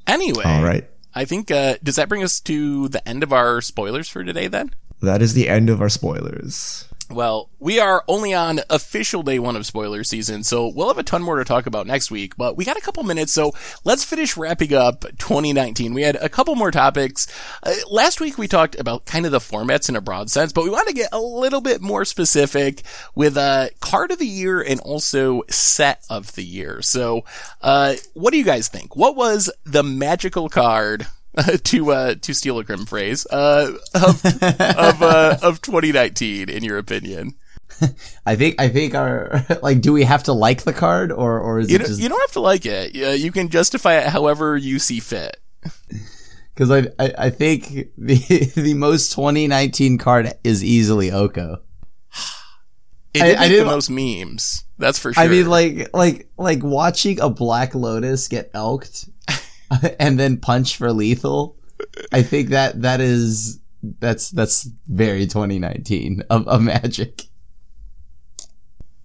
Anyway, 0.08 0.44
All 0.46 0.64
right. 0.64 0.90
I 1.18 1.26
think 1.26 1.50
uh, 1.50 1.78
does 1.82 1.96
that 1.96 2.10
bring 2.10 2.22
us 2.22 2.40
to 2.42 2.90
the 2.90 3.06
end 3.10 3.24
of 3.24 3.34
our 3.34 3.60
spoilers 3.60 4.08
for 4.08 4.24
today 4.24 4.48
then? 4.48 4.76
That 5.02 5.24
is 5.24 5.34
the 5.34 5.50
end 5.50 5.68
of 5.68 5.82
our 5.82 5.90
spoilers. 5.90 6.88
Well, 7.10 7.50
we 7.58 7.80
are 7.80 8.04
only 8.10 8.34
on 8.34 8.60
official 8.70 9.24
day 9.24 9.40
one 9.40 9.56
of 9.56 9.66
spoiler 9.66 10.04
season, 10.04 10.44
so 10.44 10.68
we'll 10.68 10.90
have 10.90 10.98
a 10.98 11.04
ton 11.04 11.24
more 11.24 11.38
to 11.38 11.46
talk 11.46 11.66
about 11.66 11.88
next 11.88 12.12
week, 12.12 12.36
but 12.36 12.58
we 12.58 12.66
got 12.66 12.76
a 12.76 12.82
couple 12.82 13.02
minutes, 13.04 13.32
so 13.32 13.54
let's 13.86 14.04
finish 14.04 14.36
wrapping 14.36 14.74
up 14.74 15.06
2019. 15.18 15.94
We 15.94 16.02
had 16.02 16.18
a 16.18 16.28
couple 16.28 16.56
more 16.56 16.70
topics. 16.70 17.26
Uh, 17.64 17.74
last 17.90 18.20
week 18.20 18.38
we 18.38 18.50
talked 18.50 18.78
about 18.78 19.06
kind 19.06 19.26
of 19.26 19.32
the 19.32 19.40
formats 19.40 19.88
in 19.88 19.96
a 19.96 20.02
broad 20.02 20.30
sense, 20.30 20.52
but 20.52 20.66
we 20.66 20.70
want 20.70 20.90
to 20.90 20.94
get 20.94 21.08
a 21.14 21.20
little 21.20 21.62
bit 21.62 21.82
more 21.82 22.04
specific 22.04 22.84
with 23.16 23.38
uh, 23.38 23.70
card 23.80 24.12
of 24.12 24.20
the 24.20 24.28
year 24.28 24.62
and 24.62 24.82
also 24.82 25.44
set 25.50 26.04
of 26.10 26.36
the 26.36 26.44
year. 26.44 26.82
So, 26.82 27.24
uh, 27.62 27.96
what 28.16 28.32
do 28.32 28.38
you 28.38 28.44
guys 28.44 28.68
think? 28.68 28.98
What 28.98 29.16
was 29.16 29.50
the 29.66 29.84
magical 29.84 30.50
card 30.50 31.08
to 31.64 31.92
uh 31.92 32.16
to 32.16 32.34
steal 32.34 32.60
a 32.60 32.64
grim 32.64 32.86
phrase 32.86 33.26
uh 33.32 33.72
of 33.94 34.26
of 34.26 35.02
uh 35.02 35.38
of 35.42 35.62
2019 35.62 36.50
in 36.50 36.64
your 36.64 36.78
opinion? 36.78 37.36
I 38.26 38.36
think 38.36 38.56
I 38.60 38.70
think 38.70 38.96
our 38.96 39.46
like, 39.62 39.82
do 39.82 39.94
we 39.94 40.04
have 40.04 40.24
to 40.24 40.34
like 40.34 40.64
the 40.64 40.74
card 40.74 41.12
or 41.12 41.40
or 41.40 41.60
is 41.60 41.70
you 41.70 41.76
it 41.76 41.86
just 41.86 42.02
you 42.02 42.10
don't 42.10 42.20
have 42.22 42.32
to 42.32 42.40
like 42.40 42.66
it. 42.66 42.96
You 42.96 43.32
can 43.32 43.50
justify 43.50 43.96
it 44.00 44.08
however 44.08 44.58
you 44.58 44.80
see 44.80 45.00
fit. 45.00 45.38
Because 46.54 46.72
I, 46.72 46.88
I 46.98 47.14
I 47.26 47.30
think 47.30 47.90
the 47.98 48.18
the 48.56 48.74
most 48.74 49.12
2019 49.12 49.98
card 50.00 50.34
is 50.44 50.64
easily 50.64 51.12
Oko. 51.12 51.62
it 53.14 53.22
I- 53.22 53.26
did 53.28 53.36
I 53.36 53.40
make 53.42 53.50
the 53.50 53.56
didn't- 53.56 53.68
most 53.68 53.90
memes 53.92 54.64
that's 54.80 54.98
for 55.00 55.14
sure 55.14 55.24
I 55.24 55.28
mean, 55.28 55.48
like 55.48 55.90
like 55.94 56.30
like 56.38 56.64
watching 56.64 57.20
a 57.20 57.30
Black 57.30 57.76
Lotus 57.76 58.28
get 58.28 58.50
elked 58.54 59.10
and 60.00 60.20
then 60.20 60.38
punch 60.38 60.78
for 60.78 60.92
lethal. 60.92 61.56
I 62.12 62.24
think 62.24 62.50
that 62.50 62.82
that 62.82 63.02
is 63.02 63.60
that's 64.00 64.32
that's 64.32 64.70
very 64.88 65.28
2019 65.28 66.24
of, 66.30 66.48
of 66.48 66.62
Magic. 66.62 67.24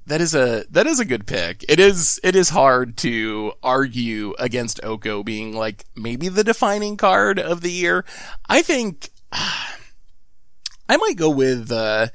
that 0.06 0.20
is 0.20 0.34
a 0.34 0.64
that 0.70 0.86
is 0.86 0.98
a 0.98 1.04
good 1.04 1.26
pick 1.26 1.64
it 1.68 1.78
is 1.78 2.18
it 2.24 2.34
is 2.34 2.48
hard 2.48 2.96
to 2.96 3.52
argue 3.62 4.34
against 4.38 4.82
oko 4.82 5.22
being 5.22 5.54
like 5.54 5.84
maybe 5.94 6.28
the 6.28 6.42
defining 6.42 6.96
card 6.96 7.38
of 7.38 7.60
the 7.60 7.70
year 7.70 8.04
i 8.48 8.62
think 8.62 9.10
i 9.32 10.96
might 10.96 11.16
go 11.16 11.30
with 11.30 11.70
uh 11.70 12.08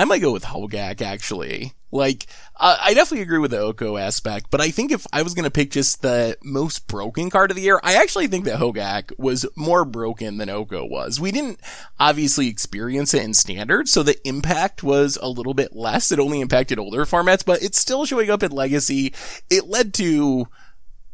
I 0.00 0.04
might 0.04 0.22
go 0.22 0.32
with 0.32 0.44
Hogak 0.44 1.02
actually. 1.02 1.74
Like, 1.92 2.26
uh, 2.56 2.76
I 2.80 2.94
definitely 2.94 3.22
agree 3.22 3.38
with 3.38 3.50
the 3.50 3.58
Oko 3.58 3.96
aspect, 3.96 4.46
but 4.50 4.60
I 4.60 4.70
think 4.70 4.92
if 4.92 5.06
I 5.12 5.22
was 5.22 5.34
gonna 5.34 5.50
pick 5.50 5.70
just 5.70 6.02
the 6.02 6.36
most 6.42 6.86
broken 6.86 7.30
card 7.30 7.50
of 7.50 7.56
the 7.56 7.62
year, 7.62 7.80
I 7.82 7.94
actually 7.94 8.28
think 8.28 8.44
that 8.44 8.60
Hogak 8.60 9.12
was 9.18 9.46
more 9.56 9.84
broken 9.84 10.36
than 10.36 10.50
Oko 10.50 10.84
was. 10.84 11.20
We 11.20 11.32
didn't 11.32 11.60
obviously 11.98 12.48
experience 12.48 13.14
it 13.14 13.22
in 13.22 13.34
standard, 13.34 13.88
so 13.88 14.02
the 14.02 14.16
impact 14.26 14.82
was 14.82 15.18
a 15.20 15.28
little 15.28 15.54
bit 15.54 15.74
less. 15.74 16.12
It 16.12 16.20
only 16.20 16.40
impacted 16.40 16.78
older 16.78 17.04
formats, 17.04 17.44
but 17.44 17.62
it's 17.62 17.80
still 17.80 18.04
showing 18.04 18.30
up 18.30 18.42
in 18.42 18.52
Legacy. 18.52 19.12
It 19.48 19.66
led 19.66 19.94
to 19.94 20.46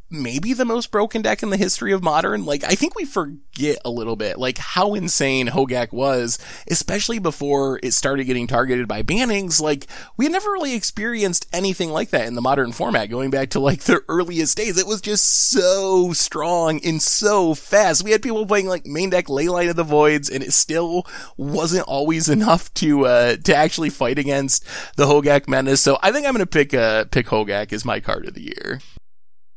maybe 0.09 0.53
the 0.53 0.65
most 0.65 0.91
broken 0.91 1.23
deck 1.23 1.43
in 1.43 1.51
the 1.51 1.57
history 1.57 1.93
of 1.93 2.03
modern. 2.03 2.45
Like, 2.45 2.63
I 2.65 2.75
think 2.75 2.95
we 2.95 3.05
forget 3.05 3.79
a 3.85 3.91
little 3.91 4.17
bit, 4.17 4.39
like, 4.39 4.59
how 4.59 4.95
insane 4.95 5.49
Hogak 5.49 5.93
was, 5.93 6.39
especially 6.69 7.19
before 7.19 7.81
it 7.83 7.93
started 7.93 8.25
getting 8.25 8.47
targeted 8.47 8.87
by 8.87 9.03
bannings. 9.03 9.61
Like, 9.61 9.87
we 10.17 10.25
had 10.27 10.33
never 10.33 10.51
really 10.51 10.75
experienced 10.75 11.47
anything 11.53 11.91
like 11.91 12.11
that 12.11 12.27
in 12.27 12.35
the 12.35 12.41
modern 12.41 12.73
format, 12.73 13.11
going 13.11 13.31
back 13.31 13.51
to, 13.51 13.61
like, 13.61 13.81
the 13.81 14.03
earliest 14.09 14.57
days. 14.57 14.79
It 14.79 14.87
was 14.87 15.01
just 15.01 15.51
so 15.51 16.13
strong 16.13 16.81
and 16.85 17.03
so 17.03 17.55
fast. 17.55 18.05
We 18.05 18.13
had 18.13 18.23
people 18.23 18.47
playing, 18.47 18.69
like, 18.69 18.87
main 18.87 19.11
deck 19.11 19.27
Leyline 19.27 19.71
of 19.71 19.77
the 19.77 19.83
Voids, 19.83 20.31
and 20.31 20.43
it 20.43 20.53
still 20.53 21.05
wasn't 21.37 21.89
always 21.89 22.29
enough 22.29 22.73
to, 22.75 23.07
uh, 23.07 23.37
to 23.37 23.55
actually 23.55 23.91
fight 23.91 24.19
against 24.19 24.65
the 24.97 25.07
Hogak 25.07 25.49
menace. 25.49 25.81
So 25.81 25.99
I 26.03 26.13
think 26.13 26.27
I'm 26.27 26.33
gonna 26.33 26.47
pick, 26.47 26.73
uh, 26.73 27.05
pick 27.07 27.27
Hogak 27.27 27.73
as 27.73 27.85
my 27.85 27.99
card 28.01 28.29
of 28.29 28.35
the 28.35 28.43
year. 28.43 28.81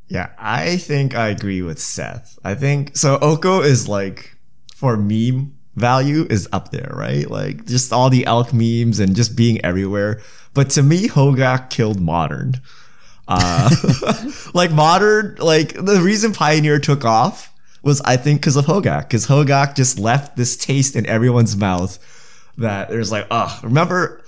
Yeah, 0.09 0.29
I 0.39 0.77
think 0.77 1.15
I 1.15 1.29
agree 1.29 1.61
with 1.61 1.79
Seth. 1.79 2.39
I 2.43 2.55
think 2.55 2.97
so. 2.97 3.19
Oko 3.21 3.61
is 3.61 3.87
like 3.87 4.35
for 4.75 4.97
meme 4.97 5.55
value 5.75 6.25
is 6.29 6.49
up 6.51 6.71
there, 6.71 6.91
right? 6.93 7.29
Like 7.29 7.65
just 7.65 7.93
all 7.93 8.09
the 8.09 8.25
elk 8.25 8.51
memes 8.51 8.99
and 8.99 9.15
just 9.15 9.35
being 9.35 9.63
everywhere. 9.63 10.21
But 10.55 10.71
to 10.71 10.83
me, 10.83 11.07
Hogak 11.07 11.69
killed 11.69 11.99
modern. 11.99 12.55
Uh, 13.27 13.69
like 14.55 14.71
modern, 14.71 15.35
like 15.35 15.73
the 15.73 16.01
reason 16.01 16.33
Pioneer 16.33 16.79
took 16.79 17.05
off 17.05 17.53
was 17.83 18.01
I 18.01 18.17
think 18.17 18.41
because 18.41 18.55
of 18.55 18.65
Hogak, 18.65 19.03
because 19.03 19.27
Hogak 19.27 19.75
just 19.75 19.99
left 19.99 20.35
this 20.35 20.57
taste 20.57 20.95
in 20.95 21.05
everyone's 21.05 21.55
mouth 21.55 21.99
that 22.57 22.89
there's 22.89 23.11
like, 23.11 23.27
oh, 23.29 23.59
remember 23.63 24.23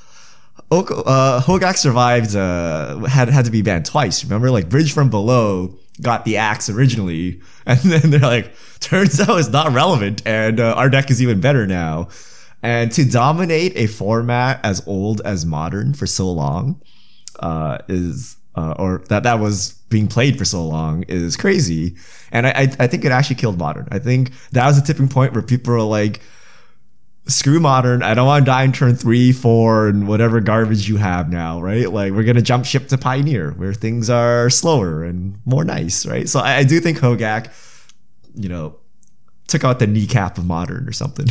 Uh, 0.71 1.41
Hogak 1.41 1.77
survived, 1.77 2.35
uh, 2.35 2.99
had, 2.99 3.27
had 3.27 3.45
to 3.45 3.51
be 3.51 3.61
banned 3.61 3.85
twice. 3.85 4.23
Remember, 4.23 4.49
like 4.49 4.69
Bridge 4.69 4.93
from 4.93 5.09
Below 5.09 5.77
got 6.01 6.23
the 6.23 6.37
axe 6.37 6.69
originally, 6.69 7.41
and 7.65 7.79
then 7.79 8.09
they're 8.09 8.19
like, 8.21 8.53
turns 8.79 9.19
out 9.19 9.37
it's 9.39 9.49
not 9.49 9.73
relevant, 9.73 10.21
and 10.25 10.59
uh, 10.59 10.73
our 10.73 10.89
deck 10.89 11.11
is 11.11 11.21
even 11.21 11.41
better 11.41 11.67
now. 11.67 12.07
And 12.63 12.91
to 12.93 13.03
dominate 13.03 13.75
a 13.75 13.87
format 13.87 14.59
as 14.63 14.87
old 14.87 15.19
as 15.21 15.45
modern 15.45 15.93
for 15.93 16.05
so 16.05 16.31
long, 16.31 16.79
uh, 17.39 17.79
is, 17.89 18.37
uh, 18.55 18.75
or 18.77 19.03
that 19.09 19.23
that 19.23 19.39
was 19.39 19.73
being 19.89 20.07
played 20.07 20.37
for 20.37 20.45
so 20.45 20.65
long 20.65 21.03
is 21.03 21.35
crazy. 21.35 21.95
And 22.31 22.47
I, 22.47 22.51
I, 22.51 22.61
I 22.79 22.87
think 22.87 23.03
it 23.03 23.11
actually 23.11 23.37
killed 23.37 23.57
modern. 23.57 23.87
I 23.91 23.99
think 23.99 24.31
that 24.51 24.65
was 24.67 24.77
a 24.77 24.81
tipping 24.81 25.09
point 25.09 25.33
where 25.33 25.41
people 25.41 25.73
were 25.73 25.81
like, 25.81 26.21
screw 27.31 27.59
modern. 27.59 28.03
I 28.03 28.13
don't 28.13 28.27
want 28.27 28.45
to 28.45 28.51
die 28.51 28.63
in 28.63 28.71
turn 28.71 28.95
three, 28.95 29.31
four, 29.31 29.87
and 29.87 30.07
whatever 30.07 30.39
garbage 30.39 30.87
you 30.87 30.97
have 30.97 31.29
now, 31.29 31.61
right? 31.61 31.91
Like 31.91 32.13
we're 32.13 32.23
gonna 32.23 32.41
jump 32.41 32.65
ship 32.65 32.87
to 32.89 32.97
Pioneer, 32.97 33.51
where 33.51 33.73
things 33.73 34.09
are 34.09 34.49
slower 34.49 35.03
and 35.03 35.39
more 35.45 35.63
nice, 35.63 36.05
right? 36.05 36.27
So 36.27 36.39
I, 36.39 36.57
I 36.57 36.63
do 36.63 36.79
think 36.79 36.99
Hogak, 36.99 37.51
you 38.35 38.49
know, 38.49 38.75
took 39.47 39.63
out 39.63 39.79
the 39.79 39.87
kneecap 39.87 40.37
of 40.37 40.45
modern 40.45 40.87
or 40.87 40.93
something. 40.93 41.27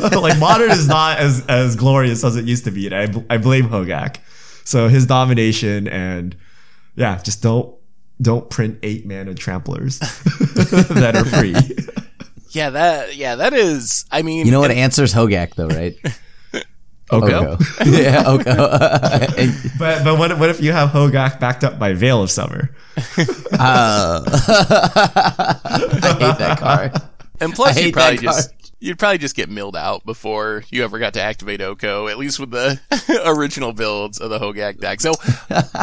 like 0.12 0.38
modern 0.38 0.70
is 0.70 0.88
not 0.88 1.18
as 1.18 1.44
as 1.46 1.76
glorious 1.76 2.24
as 2.24 2.36
it 2.36 2.44
used 2.44 2.64
to 2.64 2.70
be, 2.70 2.86
and 2.86 2.94
I 2.94 3.34
I 3.34 3.38
blame 3.38 3.68
Hogak. 3.68 4.16
So 4.64 4.88
his 4.88 5.06
domination 5.06 5.88
and 5.88 6.36
yeah, 6.96 7.18
just 7.18 7.42
don't 7.42 7.74
don't 8.20 8.48
print 8.50 8.78
eight 8.82 9.06
mana 9.06 9.34
tramplers 9.34 9.98
that 10.88 11.16
are 11.16 11.24
free. 11.24 11.54
Yeah, 12.54 12.70
that 12.70 13.16
yeah, 13.16 13.34
that 13.36 13.52
is. 13.52 14.04
I 14.10 14.22
mean, 14.22 14.46
You 14.46 14.52
know 14.52 14.60
what 14.60 14.70
answers 14.70 15.12
Hogak 15.12 15.54
though, 15.54 15.66
right? 15.68 15.96
Oko. 17.10 17.52
Oko. 17.52 17.58
yeah, 17.84 18.22
Oko. 18.26 18.54
But 19.78 20.04
but 20.04 20.18
what 20.18 20.38
what 20.38 20.50
if 20.50 20.60
you 20.62 20.72
have 20.72 20.90
Hogak 20.90 21.40
backed 21.40 21.64
up 21.64 21.78
by 21.78 21.92
Veil 21.92 22.22
of 22.22 22.30
Summer? 22.30 22.70
uh, 22.96 24.22
I 24.24 26.16
hate 26.18 26.38
that 26.38 26.58
card. 26.58 26.92
And 27.40 27.52
plus, 27.52 27.78
you'd 27.80 27.92
probably 27.92 28.18
just 28.18 28.52
you'd 28.80 28.98
probably 28.98 29.18
just 29.18 29.34
get 29.34 29.48
milled 29.50 29.76
out 29.76 30.04
before 30.06 30.64
you 30.70 30.84
ever 30.84 30.98
got 30.98 31.14
to 31.14 31.20
activate 31.20 31.60
Oko. 31.60 32.08
At 32.08 32.18
least 32.18 32.38
with 32.38 32.50
the 32.50 32.80
original 33.26 33.72
builds 33.72 34.20
of 34.20 34.30
the 34.30 34.38
Hogak 34.38 34.78
deck. 34.78 35.00
So 35.00 35.12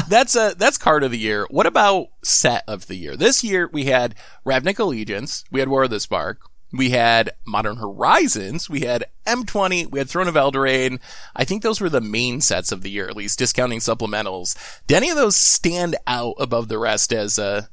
that's 0.08 0.36
a 0.36 0.56
that's 0.58 0.78
card 0.78 1.04
of 1.04 1.12
the 1.12 1.20
year. 1.20 1.46
What 1.50 1.66
about 1.66 2.08
set 2.24 2.64
of 2.68 2.88
the 2.88 2.96
year? 2.96 3.16
This 3.16 3.44
year 3.44 3.70
we 3.72 3.86
had 3.86 4.16
Ravnica 4.46 4.80
Allegiance, 4.80 5.44
we 5.52 5.60
had 5.60 5.70
War 5.70 5.84
of 5.84 5.90
the 5.90 6.00
Spark, 6.00 6.42
we 6.72 6.92
had 6.92 7.32
Modern 7.46 7.78
Horizons, 7.78 8.70
we 8.70 8.82
had 8.82 9.06
M20, 9.26 9.92
we 9.92 10.00
had 10.00 10.10
Throne 10.10 10.28
of 10.28 10.36
Eldraine. 10.36 11.00
I 11.36 11.44
think 11.44 11.64
those 11.64 11.82
were 11.82 11.90
the 11.90 12.02
main 12.02 12.42
sets 12.42 12.72
of 12.72 12.82
the 12.82 12.90
year, 12.90 13.10
at 13.10 13.16
least 13.16 13.40
discounting 13.40 13.80
supplementals. 13.80 14.56
Did 14.88 14.98
any 14.98 15.10
of 15.10 15.18
those 15.18 15.36
stand 15.36 15.96
out 16.08 16.36
above 16.40 16.68
the 16.68 16.78
rest 16.78 17.12
as 17.12 17.38
uh, 17.38 17.66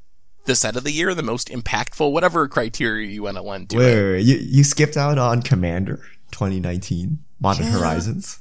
the 0.46 0.56
set 0.56 0.76
of 0.76 0.84
the 0.84 0.92
year, 0.92 1.14
the 1.14 1.22
most 1.22 1.48
impactful, 1.48 2.10
whatever 2.10 2.48
criteria 2.48 3.08
you 3.08 3.22
want 3.22 3.36
to 3.36 3.42
lend 3.42 3.70
to 3.70 3.76
it? 3.76 3.80
Where 3.80 4.18
you 4.18 4.36
you 4.36 4.64
skipped 4.64 4.96
out 4.96 5.18
on 5.18 5.42
Commander 5.42 5.98
2019 6.32 7.18
Modern 7.40 7.66
Horizons. 7.66 8.40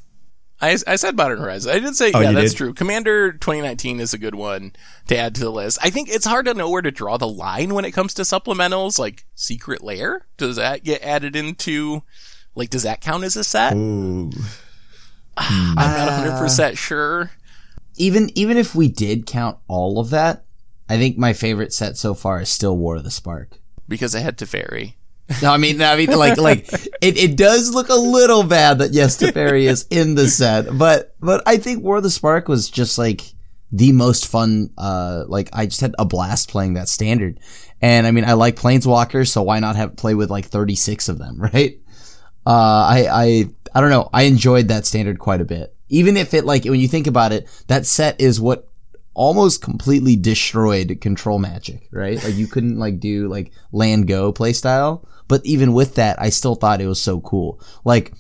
I, 0.60 0.76
I 0.88 0.96
said 0.96 1.16
Modern 1.16 1.40
Horizons. 1.40 1.76
I 1.76 1.80
did 1.80 1.96
say, 1.96 2.12
Oh, 2.14 2.20
yeah, 2.20 2.32
that's 2.32 2.52
did? 2.52 2.58
true. 2.58 2.74
Commander 2.74 3.32
2019 3.34 4.00
is 4.00 4.14
a 4.14 4.18
good 4.18 4.34
one 4.36 4.74
to 5.08 5.18
add 5.18 5.36
to 5.36 5.42
the 5.42 5.52
list. 5.52 5.78
I 5.84 5.90
think 5.92 6.10
it's 6.10 6.26
hard 6.26 6.46
to 6.48 6.54
know 6.56 6.70
where 6.70 6.82
to 6.82 6.90
draw 6.92 7.18
the 7.18 7.28
line 7.28 7.74
when 7.76 7.86
it 7.86 7.92
comes 7.92 8.14
to 8.16 8.24
supplementals, 8.24 8.98
like 8.98 9.26
Secret 9.36 9.84
Lair. 9.84 10.26
Does 10.38 10.56
that 10.56 10.84
get 10.84 11.04
added 11.04 11.36
into, 11.36 12.02
like, 12.56 12.72
does 12.72 12.84
that 12.84 13.02
count 13.02 13.24
as 13.24 13.36
a 13.36 13.44
set? 13.44 13.74
Ooh. 13.76 14.32
I'm 15.38 15.76
not 15.76 16.40
100% 16.50 16.78
sure. 16.78 17.32
Even 17.96 18.30
even 18.38 18.58
if 18.58 18.76
we 18.76 18.88
did 18.88 19.26
count 19.26 19.58
all 19.68 20.00
of 20.00 20.10
that, 20.12 20.46
I 20.90 20.98
think 20.98 21.18
my 21.18 21.34
favorite 21.34 21.74
set 21.74 21.98
so 21.98 22.14
far 22.14 22.42
is 22.42 22.50
still 22.50 22.78
War 22.78 22.96
of 22.98 23.04
the 23.04 23.12
Spark. 23.12 23.60
Because 23.88 24.14
I 24.16 24.20
had 24.20 24.38
Teferi. 24.38 24.94
No, 25.42 25.52
I 25.52 25.58
mean, 25.58 25.82
I 25.82 25.96
mean, 25.98 26.10
like, 26.10 26.38
like 26.38 26.72
it, 27.02 27.18
it 27.18 27.36
does 27.36 27.74
look 27.74 27.90
a 27.90 27.96
little 27.96 28.44
bad 28.44 28.80
that 28.80 28.94
yes, 28.94 29.18
Teferi 29.18 29.64
is 29.64 29.86
in 29.90 30.16
the 30.16 30.28
set, 30.28 30.78
but, 30.78 31.16
but 31.20 31.44
I 31.46 31.58
think 31.58 31.84
War 31.84 31.98
of 31.98 32.04
the 32.04 32.10
Spark 32.10 32.48
was 32.48 32.70
just 32.70 32.98
like 32.98 33.22
the 33.72 33.92
most 33.92 34.28
fun. 34.28 34.72
Uh, 34.78 35.26
like 35.28 35.50
I 35.54 35.66
just 35.66 35.82
had 35.82 35.96
a 36.00 36.06
blast 36.06 36.50
playing 36.50 36.76
that 36.76 36.88
standard, 36.90 37.40
and 37.82 38.08
I 38.08 38.12
mean, 38.12 38.26
I 38.26 38.34
like 38.34 38.56
Planeswalkers, 38.56 39.30
so 39.30 39.44
why 39.44 39.60
not 39.60 39.76
have 39.76 39.96
play 39.98 40.16
with 40.16 40.30
like 40.30 40.46
thirty 40.46 40.76
six 40.76 41.10
of 41.10 41.18
them, 41.18 41.42
right? 41.54 41.80
Uh, 42.46 42.88
I, 42.90 43.08
I, 43.12 43.50
I 43.76 43.82
don't 43.82 43.90
know. 43.90 44.10
I 44.14 44.24
enjoyed 44.24 44.70
that 44.70 44.86
standard 44.86 45.20
quite 45.20 45.42
a 45.42 45.46
bit. 45.46 45.76
Even 45.90 46.16
if 46.16 46.34
it 46.34 46.46
like 46.46 46.64
when 46.64 46.80
you 46.80 46.88
think 46.88 47.08
about 47.08 47.34
it, 47.34 47.48
that 47.68 47.86
set 47.86 48.22
is 48.22 48.40
what 48.40 48.70
almost 49.18 49.64
completely 49.64 50.16
destroyed 50.16 51.00
control 51.02 51.40
magic, 51.40 51.90
right? 51.92 52.24
Like 52.24 52.36
you 52.36 52.46
couldn't 52.46 52.78
like 52.78 53.00
do 53.00 53.28
like 53.28 53.52
land 53.72 54.08
go 54.08 54.32
play 54.32 54.54
style. 54.54 55.06
But 55.28 55.44
even 55.44 55.74
with 55.74 55.96
that, 55.96 56.22
I 56.22 56.30
still 56.30 56.56
thought 56.56 56.80
it 56.80 56.88
was 56.88 57.02
so 57.02 57.20
cool. 57.20 57.60
Like 57.84 58.14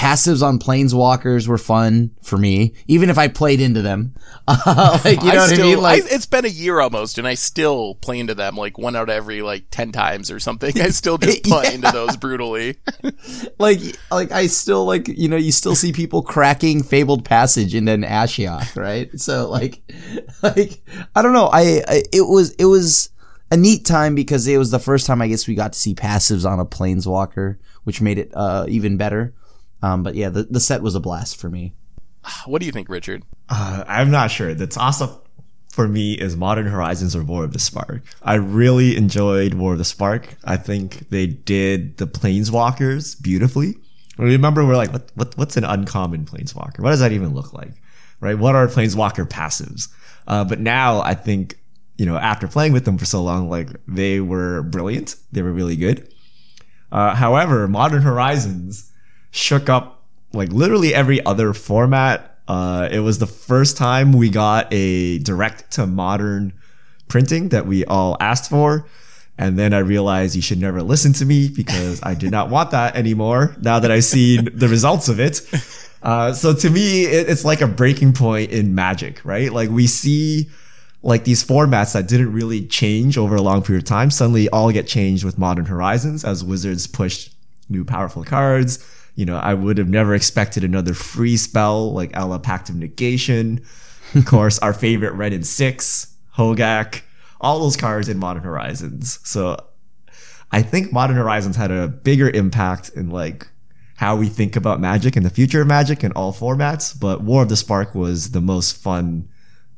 passives 0.00 0.42
on 0.42 0.58
planeswalkers 0.58 1.46
were 1.46 1.58
fun 1.58 2.10
for 2.22 2.38
me, 2.38 2.72
even 2.86 3.10
if 3.10 3.18
I 3.18 3.28
played 3.28 3.60
into 3.60 3.82
them. 3.82 4.14
like 4.48 5.20
you 5.22 5.28
know 5.28 5.34
what 5.36 5.50
still, 5.50 5.60
I 5.60 5.70
mean? 5.74 5.80
Like 5.82 6.02
it's 6.06 6.24
been 6.24 6.46
a 6.46 6.48
year 6.48 6.80
almost, 6.80 7.18
and 7.18 7.28
I 7.28 7.34
still 7.34 7.96
play 7.96 8.18
into 8.18 8.34
them 8.34 8.56
like 8.56 8.78
one 8.78 8.96
out 8.96 9.10
of 9.10 9.14
every 9.14 9.42
like 9.42 9.64
10 9.70 9.92
times 9.92 10.30
or 10.30 10.40
something. 10.40 10.80
I 10.80 10.88
still 10.88 11.18
just 11.18 11.42
play 11.44 11.64
Yeah. 11.64 11.70
into 11.72 11.90
those 11.92 12.16
brutally. 12.16 12.76
like 13.58 13.80
like 14.10 14.32
I 14.32 14.46
still 14.46 14.86
like 14.86 15.06
you 15.08 15.28
know 15.28 15.36
you 15.36 15.52
still 15.52 15.74
see 15.74 15.92
people 15.92 16.22
cracking 16.22 16.82
fabled 16.82 17.26
passage 17.26 17.74
into 17.74 17.92
an 17.92 18.02
Ashiok, 18.02 18.76
right? 18.80 19.10
So 19.20 19.50
like 19.50 19.82
like 20.42 20.80
I 21.14 21.20
don't 21.20 21.34
know. 21.34 21.50
I, 21.52 21.82
I 21.86 22.02
it 22.10 22.26
was 22.26 22.52
it 22.54 22.64
was 22.64 23.10
a 23.50 23.56
neat 23.58 23.84
time 23.84 24.14
because 24.14 24.46
it 24.46 24.56
was 24.56 24.70
the 24.70 24.78
first 24.78 25.06
time 25.06 25.20
I 25.20 25.28
guess 25.28 25.46
we 25.46 25.54
got 25.54 25.74
to 25.74 25.78
see 25.78 25.94
passives 25.94 26.48
on 26.50 26.58
a 26.58 26.64
planeswalker, 26.64 27.58
which 27.84 28.00
made 28.00 28.18
it 28.18 28.30
uh, 28.32 28.64
even 28.68 28.96
better. 28.96 29.34
Um, 29.82 30.02
but 30.02 30.14
yeah, 30.14 30.28
the, 30.28 30.44
the 30.44 30.60
set 30.60 30.82
was 30.82 30.94
a 30.94 31.00
blast 31.00 31.36
for 31.36 31.48
me. 31.48 31.72
What 32.46 32.60
do 32.60 32.66
you 32.66 32.72
think, 32.72 32.88
Richard? 32.88 33.22
Uh, 33.48 33.84
I'm 33.86 34.10
not 34.10 34.30
sure. 34.30 34.54
The 34.54 34.66
toss 34.66 35.00
up 35.00 35.26
for 35.70 35.88
me 35.88 36.14
is 36.14 36.36
Modern 36.36 36.66
Horizons 36.66 37.16
or 37.16 37.22
War 37.22 37.44
of 37.44 37.52
the 37.52 37.58
Spark. 37.58 38.02
I 38.22 38.34
really 38.34 38.96
enjoyed 38.96 39.54
War 39.54 39.72
of 39.72 39.78
the 39.78 39.84
Spark. 39.84 40.36
I 40.44 40.56
think 40.56 41.08
they 41.10 41.26
did 41.26 41.96
the 41.96 42.06
planeswalkers 42.06 43.20
beautifully. 43.20 43.76
Remember, 44.18 44.66
we're 44.66 44.76
like, 44.76 44.92
what, 44.92 45.10
what, 45.14 45.38
what's 45.38 45.56
an 45.56 45.64
uncommon 45.64 46.26
planeswalker? 46.26 46.80
What 46.80 46.90
does 46.90 47.00
that 47.00 47.12
even 47.12 47.34
look 47.34 47.54
like? 47.54 47.72
Right? 48.20 48.38
What 48.38 48.54
are 48.54 48.66
planeswalker 48.66 49.26
passives? 49.26 49.88
Uh, 50.26 50.44
but 50.44 50.60
now 50.60 51.00
I 51.00 51.14
think, 51.14 51.58
you 51.96 52.04
know, 52.04 52.16
after 52.16 52.46
playing 52.46 52.72
with 52.72 52.84
them 52.84 52.98
for 52.98 53.06
so 53.06 53.22
long, 53.22 53.48
like 53.48 53.68
they 53.88 54.20
were 54.20 54.62
brilliant. 54.62 55.16
They 55.32 55.40
were 55.40 55.52
really 55.52 55.76
good. 55.76 56.12
Uh, 56.92 57.14
however, 57.14 57.66
Modern 57.66 58.02
Horizons 58.02 58.89
shook 59.30 59.68
up 59.68 60.02
like 60.32 60.50
literally 60.50 60.94
every 60.94 61.24
other 61.24 61.52
format. 61.52 62.38
Uh, 62.48 62.88
it 62.90 63.00
was 63.00 63.18
the 63.18 63.26
first 63.26 63.76
time 63.76 64.12
we 64.12 64.28
got 64.28 64.66
a 64.72 65.18
direct 65.18 65.70
to 65.72 65.86
modern 65.86 66.52
printing 67.08 67.50
that 67.50 67.66
we 67.66 67.84
all 67.84 68.16
asked 68.20 68.50
for. 68.50 68.86
And 69.38 69.58
then 69.58 69.72
I 69.72 69.78
realized 69.78 70.36
you 70.36 70.42
should 70.42 70.60
never 70.60 70.82
listen 70.82 71.12
to 71.14 71.24
me 71.24 71.48
because 71.48 72.00
I 72.02 72.14
did 72.14 72.30
not 72.30 72.50
want 72.50 72.72
that 72.72 72.94
anymore 72.94 73.56
now 73.60 73.78
that 73.78 73.90
I've 73.90 74.04
seen 74.04 74.48
the 74.52 74.68
results 74.68 75.08
of 75.08 75.20
it. 75.20 75.42
Uh, 76.02 76.32
so 76.32 76.54
to 76.54 76.70
me, 76.70 77.04
it, 77.04 77.28
it's 77.28 77.44
like 77.44 77.60
a 77.60 77.66
breaking 77.66 78.14
point 78.14 78.50
in 78.50 78.74
magic, 78.74 79.22
right? 79.22 79.52
Like 79.52 79.68
we 79.68 79.86
see 79.86 80.48
like 81.02 81.24
these 81.24 81.44
formats 81.44 81.92
that 81.92 82.08
didn't 82.08 82.32
really 82.32 82.66
change 82.66 83.18
over 83.18 83.36
a 83.36 83.42
long 83.42 83.62
period 83.62 83.82
of 83.82 83.86
time 83.86 84.10
suddenly 84.10 84.48
all 84.48 84.72
get 84.72 84.86
changed 84.86 85.24
with 85.24 85.36
Modern 85.38 85.66
Horizons 85.66 86.24
as 86.24 86.42
Wizards 86.42 86.86
pushed 86.86 87.34
new 87.68 87.84
powerful 87.84 88.24
cards. 88.24 88.78
You 89.20 89.26
know, 89.26 89.36
I 89.36 89.52
would 89.52 89.76
have 89.76 89.90
never 89.90 90.14
expected 90.14 90.64
another 90.64 90.94
free 90.94 91.36
spell 91.36 91.92
like 91.92 92.08
Ella 92.14 92.38
Pact 92.38 92.70
of 92.70 92.76
Negation. 92.76 93.62
Of 94.14 94.24
course, 94.24 94.58
our 94.60 94.72
favorite 94.72 95.12
Wrenn 95.12 95.34
and 95.34 95.46
Six, 95.46 96.16
Hogak, 96.38 97.02
all 97.38 97.58
those 97.60 97.76
cards 97.76 98.08
in 98.08 98.16
Modern 98.16 98.42
Horizons. 98.42 99.18
So 99.22 99.62
I 100.50 100.62
think 100.62 100.90
Modern 100.90 101.16
Horizons 101.16 101.56
had 101.56 101.70
a 101.70 101.86
bigger 101.86 102.30
impact 102.30 102.92
in 102.96 103.10
like 103.10 103.46
how 103.96 104.16
we 104.16 104.26
think 104.26 104.56
about 104.56 104.80
magic 104.80 105.16
and 105.16 105.26
the 105.26 105.28
future 105.28 105.60
of 105.60 105.66
magic 105.66 106.02
in 106.02 106.12
all 106.12 106.32
formats, 106.32 106.98
but 106.98 107.20
War 107.20 107.42
of 107.42 107.50
the 107.50 107.56
Spark 107.58 107.94
was 107.94 108.30
the 108.30 108.40
most 108.40 108.82
fun 108.82 109.28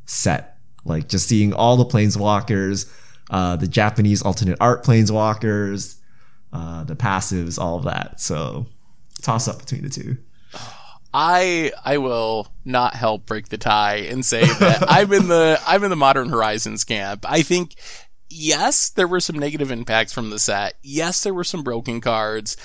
set. 0.07 0.57
Like 0.85 1.09
just 1.09 1.29
seeing 1.29 1.53
all 1.53 1.77
the 1.77 1.85
planeswalkers, 1.85 2.89
uh, 3.29 3.57
the 3.57 3.67
Japanese 3.67 4.23
alternate 4.23 4.59
art 4.61 4.85
planeswalkers, 4.85 5.97
uh, 6.53 6.85
the 6.85 6.95
passives, 6.95 7.59
all 7.59 7.79
of 7.79 7.85
that. 7.87 8.21
So 8.21 8.67
toss 9.23 9.49
up 9.49 9.59
between 9.59 9.83
the 9.83 9.91
two. 9.91 10.19
I 11.15 11.73
I 11.85 11.99
will 11.99 12.49
not 12.65 12.95
help 12.95 13.27
break 13.27 13.49
the 13.49 13.59
tie 13.59 13.97
and 13.97 14.25
say 14.25 14.45
that 14.45 14.85
I'm 14.89 15.13
in 15.13 15.29
the 15.29 15.61
I'm 15.67 15.85
in 15.85 15.91
the 15.91 15.97
Modern 15.97 16.29
Horizons 16.29 16.85
camp. 16.85 17.25
I 17.29 17.43
think 17.43 17.75
yes, 18.31 18.89
there 18.89 19.09
were 19.09 19.21
some 19.21 19.39
negative 19.39 19.71
impacts 19.71 20.13
from 20.13 20.31
the 20.31 20.39
set. 20.39 20.75
Yes, 20.83 21.23
there 21.23 21.35
were 21.35 21.45
some 21.45 21.63
broken 21.63 22.01
cards. 22.01 22.57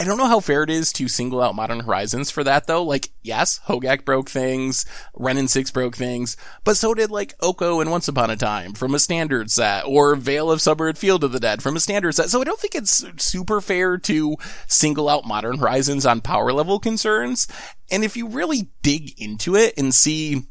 I 0.00 0.04
don't 0.04 0.16
know 0.16 0.28
how 0.28 0.40
fair 0.40 0.62
it 0.62 0.70
is 0.70 0.94
to 0.94 1.08
single 1.08 1.42
out 1.42 1.54
Modern 1.54 1.80
Horizons 1.80 2.30
for 2.30 2.42
that 2.44 2.66
though. 2.66 2.82
Like, 2.82 3.10
yes, 3.20 3.60
Hogak 3.66 4.06
broke 4.06 4.30
things, 4.30 4.86
Wrenn 5.14 5.36
and 5.36 5.50
Six 5.50 5.70
broke 5.70 5.94
things, 5.94 6.38
but 6.64 6.78
so 6.78 6.94
did 6.94 7.10
like 7.10 7.34
Oko 7.38 7.80
and 7.80 7.90
Once 7.90 8.08
Upon 8.08 8.30
a 8.30 8.36
Time 8.36 8.72
from 8.72 8.94
a 8.94 8.98
standard 8.98 9.50
set, 9.50 9.84
or 9.84 10.16
Veil 10.16 10.50
of 10.50 10.62
Suburban 10.62 10.96
Field 10.96 11.22
of 11.22 11.32
the 11.32 11.38
Dead 11.38 11.62
from 11.62 11.76
a 11.76 11.80
standard 11.80 12.12
set. 12.12 12.30
So 12.30 12.40
I 12.40 12.44
don't 12.44 12.58
think 12.58 12.74
it's 12.74 13.04
super 13.22 13.60
fair 13.60 13.98
to 13.98 14.38
single 14.66 15.06
out 15.06 15.26
Modern 15.26 15.58
Horizons 15.58 16.06
on 16.06 16.22
power 16.22 16.50
level 16.50 16.78
concerns. 16.78 17.46
And 17.90 18.02
if 18.02 18.16
you 18.16 18.26
really 18.26 18.70
dig 18.80 19.20
into 19.20 19.54
it 19.54 19.74
and 19.76 19.94
see 19.94 20.44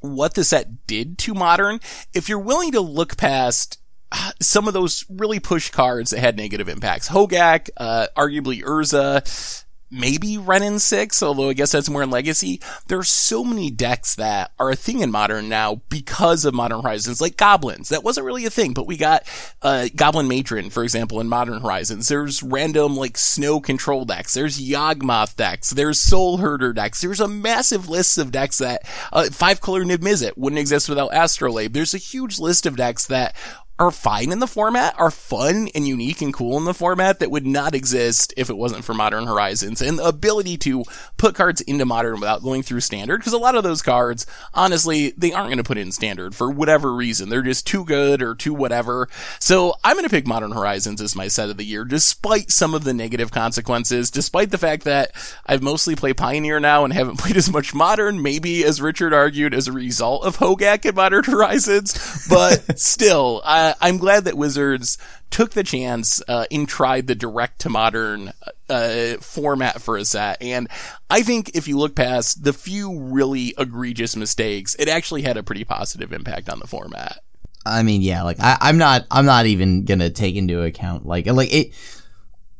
what 0.00 0.32
the 0.32 0.44
set 0.44 0.86
did 0.86 1.18
to 1.18 1.34
modern, 1.34 1.80
if 2.14 2.26
you're 2.30 2.38
willing 2.38 2.72
to 2.72 2.80
look 2.80 3.18
past 3.18 3.82
some 4.40 4.68
of 4.68 4.74
those 4.74 5.04
really 5.08 5.40
push 5.40 5.70
cards 5.70 6.10
that 6.10 6.20
had 6.20 6.36
negative 6.36 6.68
impacts, 6.68 7.08
Hogak, 7.08 7.70
uh, 7.76 8.08
arguably 8.16 8.62
Urza, 8.62 9.64
maybe 9.90 10.36
Wrenn 10.36 10.62
and 10.62 10.82
6, 10.82 11.22
although 11.22 11.48
I 11.48 11.54
guess 11.54 11.72
that's 11.72 11.88
more 11.88 12.02
in 12.02 12.10
Legacy. 12.10 12.60
There 12.88 12.98
are 12.98 13.04
so 13.04 13.42
many 13.42 13.70
decks 13.70 14.14
that 14.16 14.52
are 14.58 14.70
a 14.70 14.76
thing 14.76 15.00
in 15.00 15.10
Modern 15.10 15.48
now 15.48 15.80
because 15.88 16.44
of 16.44 16.54
Modern 16.54 16.82
Horizons, 16.82 17.20
like 17.20 17.36
Goblins. 17.36 17.88
That 17.88 18.04
wasn't 18.04 18.26
really 18.26 18.44
a 18.44 18.50
thing, 18.50 18.74
but 18.74 18.86
we 18.86 18.96
got 18.96 19.26
uh, 19.62 19.88
Goblin 19.94 20.28
Matron, 20.28 20.70
for 20.70 20.82
example, 20.82 21.20
in 21.20 21.28
Modern 21.28 21.60
Horizons. 21.60 22.08
There's 22.08 22.42
random, 22.42 22.96
like, 22.96 23.16
snow 23.16 23.60
control 23.60 24.04
decks. 24.04 24.34
There's 24.34 24.60
Yawgmoth 24.60 25.36
decks. 25.36 25.70
There's 25.70 25.98
Soul 25.98 26.38
Herder 26.38 26.72
decks. 26.72 27.00
There's 27.00 27.20
a 27.20 27.28
massive 27.28 27.88
list 27.88 28.18
of 28.18 28.32
decks 28.32 28.58
that, 28.58 28.82
uh, 29.12 29.30
Five 29.30 29.60
Color 29.60 29.84
Niv 29.84 29.98
Mizzet 29.98 30.36
wouldn't 30.36 30.60
exist 30.60 30.88
without 30.88 31.14
Astrolabe. 31.14 31.72
There's 31.72 31.94
a 31.94 31.98
huge 31.98 32.38
list 32.38 32.66
of 32.66 32.76
decks 32.76 33.06
that 33.06 33.34
are 33.78 33.90
fine 33.90 34.32
in 34.32 34.40
the 34.40 34.46
format, 34.46 34.98
are 34.98 35.10
fun 35.10 35.68
and 35.74 35.86
unique 35.86 36.20
and 36.20 36.34
cool 36.34 36.56
in 36.56 36.64
the 36.64 36.74
format 36.74 37.20
that 37.20 37.30
would 37.30 37.46
not 37.46 37.74
exist 37.74 38.34
if 38.36 38.50
it 38.50 38.56
wasn't 38.56 38.84
for 38.84 38.92
Modern 38.92 39.26
Horizons 39.26 39.80
and 39.80 39.98
the 39.98 40.06
ability 40.06 40.56
to 40.58 40.84
put 41.16 41.34
cards 41.34 41.60
into 41.62 41.86
Modern 41.86 42.14
without 42.14 42.42
going 42.42 42.62
through 42.62 42.80
Standard. 42.80 43.18
Because 43.18 43.32
a 43.32 43.38
lot 43.38 43.54
of 43.54 43.62
those 43.62 43.82
cards, 43.82 44.26
honestly, 44.52 45.12
they 45.16 45.32
aren't 45.32 45.48
going 45.48 45.58
to 45.58 45.64
put 45.64 45.78
in 45.78 45.92
Standard 45.92 46.34
for 46.34 46.50
whatever 46.50 46.92
reason. 46.92 47.28
They're 47.28 47.42
just 47.42 47.66
too 47.66 47.84
good 47.84 48.20
or 48.20 48.34
too 48.34 48.52
whatever. 48.52 49.08
So 49.38 49.74
I'm 49.84 49.94
going 49.94 50.04
to 50.04 50.10
pick 50.10 50.26
Modern 50.26 50.52
Horizons 50.52 51.00
as 51.00 51.14
my 51.14 51.28
set 51.28 51.50
of 51.50 51.56
the 51.56 51.64
year, 51.64 51.84
despite 51.84 52.50
some 52.50 52.74
of 52.74 52.82
the 52.82 52.94
negative 52.94 53.30
consequences, 53.30 54.10
despite 54.10 54.50
the 54.50 54.58
fact 54.58 54.84
that 54.84 55.12
I've 55.46 55.62
mostly 55.62 55.94
played 55.94 56.16
Pioneer 56.16 56.58
now 56.58 56.84
and 56.84 56.92
haven't 56.92 57.18
played 57.20 57.36
as 57.36 57.50
much 57.50 57.74
Modern, 57.74 58.22
maybe 58.22 58.64
as 58.64 58.82
Richard 58.82 59.14
argued, 59.14 59.54
as 59.54 59.68
a 59.68 59.72
result 59.72 60.24
of 60.24 60.38
Hogak 60.38 60.84
and 60.84 60.96
Modern 60.96 61.24
Horizons. 61.24 62.26
But 62.28 62.78
still, 62.78 63.40
I, 63.44 63.67
I'm 63.80 63.98
glad 63.98 64.24
that 64.24 64.36
Wizards 64.36 64.98
took 65.30 65.52
the 65.52 65.62
chance 65.62 66.22
uh, 66.28 66.46
and 66.50 66.68
tried 66.68 67.06
the 67.06 67.14
direct 67.14 67.60
to 67.60 67.70
modern 67.70 68.32
uh, 68.68 69.14
format 69.20 69.80
for 69.80 69.96
a 69.96 70.04
set. 70.04 70.40
And 70.42 70.68
I 71.10 71.22
think 71.22 71.54
if 71.54 71.68
you 71.68 71.78
look 71.78 71.94
past 71.94 72.44
the 72.44 72.52
few 72.52 72.98
really 72.98 73.54
egregious 73.58 74.16
mistakes, 74.16 74.74
it 74.76 74.88
actually 74.88 75.22
had 75.22 75.36
a 75.36 75.42
pretty 75.42 75.64
positive 75.64 76.12
impact 76.12 76.48
on 76.48 76.58
the 76.58 76.66
format. 76.66 77.18
I 77.66 77.82
mean, 77.82 78.02
yeah, 78.02 78.22
like 78.22 78.40
I, 78.40 78.56
I'm 78.60 78.78
not, 78.78 79.06
I'm 79.10 79.26
not 79.26 79.46
even 79.46 79.84
gonna 79.84 80.10
take 80.10 80.36
into 80.36 80.62
account 80.62 81.06
like, 81.06 81.26
like 81.26 81.52
it, 81.52 81.74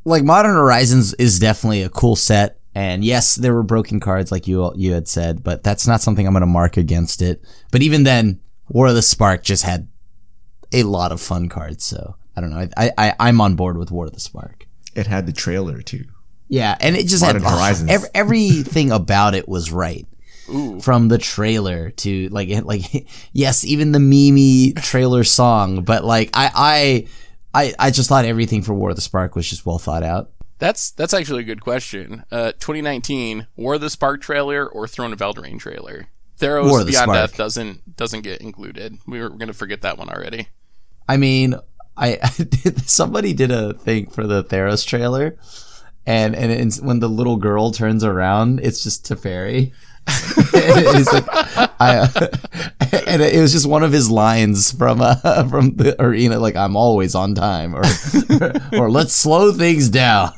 like 0.05 0.23
Modern 0.23 0.53
Horizons 0.53 1.13
is 1.15 1.39
definitely 1.39 1.83
a 1.83 1.89
cool 1.89 2.15
set. 2.15 2.59
And 2.75 3.03
yes, 3.03 3.35
there 3.35 3.53
were 3.53 3.63
broken 3.63 3.99
cards, 3.99 4.31
like 4.31 4.47
you 4.47 4.71
you 4.75 4.93
had 4.93 5.07
said, 5.07 5.43
but 5.43 5.63
that's 5.63 5.87
not 5.87 6.01
something 6.01 6.25
I'm 6.25 6.33
gonna 6.33 6.45
mark 6.45 6.77
against 6.77 7.21
it. 7.21 7.43
But 7.71 7.81
even 7.81 8.03
then, 8.03 8.39
War 8.69 8.87
of 8.87 8.95
the 8.95 9.01
Spark 9.01 9.43
just 9.43 9.63
had 9.63 9.87
a 10.71 10.83
lot 10.83 11.11
of 11.11 11.21
fun 11.21 11.49
cards. 11.49 11.83
So 11.83 12.15
I 12.35 12.41
don't 12.41 12.51
know. 12.51 12.67
I, 12.77 12.91
I 12.97 13.13
I'm 13.19 13.41
on 13.41 13.55
board 13.55 13.77
with 13.77 13.91
War 13.91 14.05
of 14.05 14.13
the 14.13 14.19
Spark. 14.19 14.67
It 14.95 15.07
had 15.07 15.25
the 15.25 15.33
trailer 15.33 15.81
too. 15.81 16.05
Yeah, 16.47 16.75
and 16.79 16.95
it 16.95 17.07
just 17.07 17.21
Modern 17.23 17.43
had 17.43 17.51
Horizons. 17.51 17.91
ev- 17.91 18.09
everything 18.13 18.91
about 18.91 19.35
it 19.35 19.47
was 19.47 19.71
right. 19.71 20.07
From 20.81 21.09
the 21.09 21.19
trailer 21.19 21.91
to 21.91 22.27
like 22.29 22.49
like 22.63 23.07
yes, 23.33 23.63
even 23.63 23.91
the 23.91 23.99
Mimi 23.99 24.73
trailer 24.73 25.23
song, 25.23 25.83
but 25.83 26.03
like 26.03 26.31
I 26.33 27.05
I 27.53 27.63
I 27.67 27.73
I 27.77 27.91
just 27.91 28.09
thought 28.09 28.25
everything 28.25 28.63
for 28.63 28.73
War 28.73 28.89
of 28.89 28.95
the 28.95 29.01
Spark 29.03 29.35
was 29.35 29.47
just 29.47 29.67
well 29.67 29.77
thought 29.77 30.01
out. 30.01 30.31
That's 30.57 30.89
that's 30.91 31.13
actually 31.13 31.41
a 31.41 31.45
good 31.45 31.61
question. 31.61 32.23
Uh, 32.31 32.53
2019 32.53 33.45
War 33.57 33.75
of 33.75 33.81
the 33.81 33.91
Spark 33.91 34.21
trailer 34.21 34.67
or 34.67 34.87
Throne 34.87 35.13
of 35.13 35.19
Eldraine 35.19 35.59
trailer. 35.59 36.07
Theros 36.39 36.67
War 36.69 36.79
of 36.79 36.87
the 36.87 36.93
Beyond 36.93 37.03
Spark. 37.11 37.29
Death 37.29 37.37
doesn't 37.37 37.95
doesn't 37.95 38.21
get 38.21 38.41
included. 38.41 38.97
We 39.05 39.19
were 39.21 39.29
going 39.29 39.47
to 39.47 39.53
forget 39.53 39.81
that 39.81 39.99
one 39.99 40.09
already. 40.09 40.47
I 41.09 41.17
mean, 41.17 41.55
I 41.97 42.17
somebody 42.85 43.33
did 43.33 43.49
a 43.49 43.73
thing 43.73 44.11
for 44.11 44.27
the 44.27 44.43
Theros 44.43 44.85
trailer, 44.85 45.37
and 46.05 46.35
and 46.35 46.73
when 46.75 46.99
the 46.99 47.09
little 47.09 47.37
girl 47.37 47.71
turns 47.71 48.03
around, 48.03 48.59
it's 48.61 48.83
just 48.83 49.07
Teferi. 49.07 49.73
like, 51.13 51.25
I, 51.79 52.09
and 53.07 53.21
it 53.21 53.39
was 53.39 53.51
just 53.51 53.67
one 53.67 53.83
of 53.83 53.91
his 53.91 54.09
lines 54.09 54.71
from 54.71 55.01
uh, 55.01 55.15
from 55.49 55.75
the 55.75 55.95
arena, 56.01 56.39
like 56.39 56.55
"I'm 56.55 56.75
always 56.75 57.15
on 57.15 57.35
time," 57.35 57.75
or 57.75 57.83
or 58.73 58.89
"Let's 58.89 59.13
slow 59.13 59.51
things 59.51 59.89
down." 59.89 60.31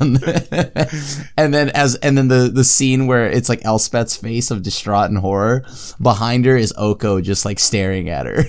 and 1.38 1.54
then 1.54 1.70
as 1.70 1.96
and 1.96 2.18
then 2.18 2.28
the 2.28 2.52
the 2.54 2.64
scene 2.64 3.08
where 3.08 3.28
it's 3.28 3.50
like 3.50 3.62
Elspeth's 3.62 4.16
face 4.16 4.52
of 4.52 4.64
distraught 4.64 5.10
and 5.10 5.20
horror, 5.20 5.66
behind 6.02 6.46
her 6.46 6.56
is 6.58 6.74
Oko 6.78 7.22
just 7.22 7.46
like 7.46 7.60
staring 7.60 8.10
at 8.10 8.26
her. 8.26 8.44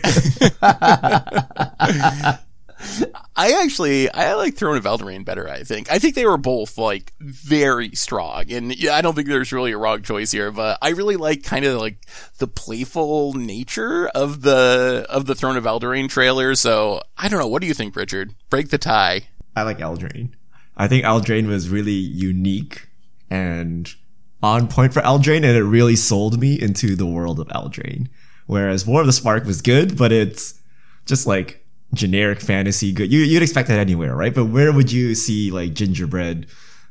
I 3.35 3.63
actually 3.63 4.11
I 4.13 4.35
like 4.35 4.55
Throne 4.55 4.77
of 4.77 4.85
Eldraine 4.85 5.25
better. 5.25 5.49
I 5.49 5.63
think 5.63 5.91
I 5.91 5.99
think 5.99 6.15
they 6.15 6.27
were 6.27 6.37
both 6.37 6.77
like 6.77 7.13
very 7.21 7.91
strong, 7.95 8.51
and 8.53 8.77
yeah, 8.77 8.95
I 8.95 9.01
don't 9.01 9.15
think 9.15 9.29
there's 9.29 9.53
really 9.53 9.73
a 9.73 9.79
wrong 9.79 10.03
choice 10.03 10.33
here. 10.33 10.51
But 10.51 10.79
I 10.83 10.91
really 10.91 11.17
like 11.17 11.43
kind 11.43 11.65
of 11.65 11.81
like 11.81 11.97
the 12.39 12.47
playful 12.47 13.33
nature 13.33 14.09
of 14.09 14.43
the 14.43 15.07
of 15.09 15.27
the 15.27 15.35
Throne 15.35 15.57
of 15.57 15.65
Eldraine 15.65 16.11
trailer. 16.11 16.55
So 16.55 17.03
I 17.17 17.29
don't 17.29 17.41
know. 17.41 17.49
What 17.49 17.63
do 17.63 17.69
you 17.69 17.75
think, 17.75 17.97
Richard? 17.97 18.35
Break 18.51 18.69
the 18.69 18.79
tie. 18.79 19.29
I 19.57 19.63
like 19.63 19.79
Eldraine. 19.79 20.33
I 20.77 20.89
think 20.89 21.05
Eldraine 21.05 21.49
was 21.49 21.69
really 21.69 21.93
unique 21.93 22.89
and 23.31 23.95
on 24.43 24.69
point 24.69 24.93
for 24.93 25.01
Eldraine, 25.01 25.37
and 25.37 25.57
it 25.57 25.65
really 25.65 25.97
sold 25.97 26.39
me 26.39 26.61
into 26.61 26.97
the 26.97 27.07
world 27.07 27.41
of 27.41 27.49
Eldraine. 27.49 28.09
Whereas 28.47 28.87
War 28.87 29.01
of 29.01 29.07
the 29.07 29.13
Spark 29.13 29.45
was 29.45 29.63
good, 29.63 29.97
but 29.97 30.13
it's 30.13 30.61
just 31.07 31.27
like 31.27 31.62
generic 31.95 32.41
fantasy 32.41 32.93
good. 32.93 33.13
You, 33.13 33.21
you'd 33.21 33.43
expect 33.43 33.69
that 33.69 33.79
anywhere, 33.79 34.15
right? 34.15 34.35
But 34.35 34.47
where 34.47 34.73
would 34.73 34.91
you 34.91 35.15
see 35.15 35.51
like 35.51 35.75
gingerbread, 35.75 36.47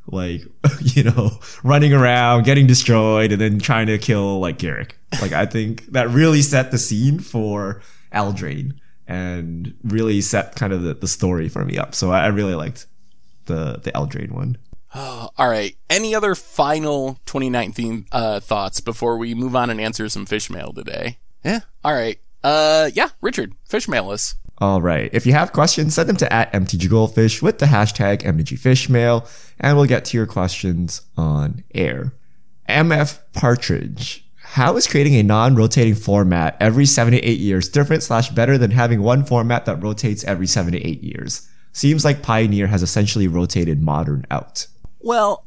like, 0.08 0.43
you 0.82 1.04
know, 1.04 1.32
running 1.64 1.93
around, 1.93 2.43
getting 2.43 2.68
destroyed, 2.68 3.32
and 3.32 3.41
then 3.41 3.60
trying 3.60 3.88
to 3.88 3.97
kill 3.97 4.39
like 4.39 4.58
Garruk? 4.58 4.91
Like, 5.22 5.34
I 5.34 5.45
think 5.45 5.88
that 5.88 6.10
really 6.10 6.41
set 6.41 6.72
the 6.72 6.78
scene 6.78 7.20
for 7.20 7.82
Eldraine 8.14 8.74
and 9.08 9.74
really 9.84 10.22
set 10.22 10.56
kind 10.56 10.72
of 10.72 10.84
the, 10.84 10.93
the 10.93 11.08
story 11.08 11.49
for 11.49 11.66
me 11.66 11.78
up. 11.78 11.93
So 11.95 12.12
I, 12.12 12.26
I 12.26 12.28
really 12.28 12.56
liked 12.56 12.86
the, 13.45 13.80
the 13.84 13.91
Eldraine 13.91 14.32
one. 14.32 14.58
All 14.93 15.32
right. 15.38 15.76
Any 15.89 16.16
other 16.16 16.36
final 16.36 17.16
2019 17.26 18.06
uh, 18.12 18.39
thoughts 18.39 18.80
before 18.80 19.18
we 19.18 19.34
move 19.34 19.56
on 19.56 19.70
and 19.70 19.82
answer 19.82 20.08
some 20.10 20.26
fish 20.26 20.49
mail 20.49 20.72
today? 20.74 21.18
Yeah. 21.43 21.62
All 21.84 21.93
right. 21.93 22.20
Uh, 22.43 22.89
yeah, 22.93 23.10
Richard, 23.22 23.54
fish 23.66 23.88
mail 23.88 24.10
us. 24.10 24.36
All 24.62 24.80
right. 24.80 25.09
If 25.12 25.26
you 25.26 25.34
have 25.34 25.53
questions, 25.53 25.95
send 25.95 26.07
them 26.07 26.18
to 26.18 26.32
at 26.32 26.53
MTGGoldfish 26.53 27.41
with 27.41 27.57
the 27.57 27.66
hashtag 27.66 28.22
MTGFishmail, 28.22 29.28
and 29.59 29.76
we'll 29.76 29.88
get 29.88 30.05
to 30.05 30.18
your 30.18 30.28
questions 30.28 31.01
on 31.18 31.64
air. 31.74 32.14
MF 32.70 33.20
Partridge. 33.34 34.24
How 34.38 34.78
is 34.78 34.86
creating 34.86 35.16
a 35.16 35.24
non-rotating 35.24 35.95
format 35.95 36.57
every 36.59 36.86
seven 36.86 37.14
to 37.14 37.20
eight 37.22 37.39
years 37.39 37.70
different 37.70 38.03
slash 38.03 38.30
better 38.30 38.57
than 38.59 38.70
having 38.70 39.01
one 39.01 39.26
format 39.26 39.66
that 39.66 39.82
rotates 39.82 40.24
every 40.26 40.45
seven 40.45 40.74
to 40.74 40.88
eight 40.88 41.01
years? 41.01 41.49
Seems 41.74 42.05
like 42.05 42.22
Pioneer 42.22 42.68
has 42.68 42.84
essentially 42.84 43.28
rotated 43.28 43.82
Modern 43.82 44.28
out. 44.30 44.68
Well, 44.99 45.43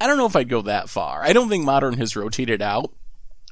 I 0.00 0.06
don't 0.06 0.18
know 0.18 0.26
if 0.26 0.36
I'd 0.36 0.48
go 0.48 0.62
that 0.62 0.90
far. 0.90 1.22
I 1.22 1.32
don't 1.32 1.48
think 1.48 1.64
modern 1.64 1.94
has 1.94 2.14
rotated 2.14 2.62
out. 2.62 2.92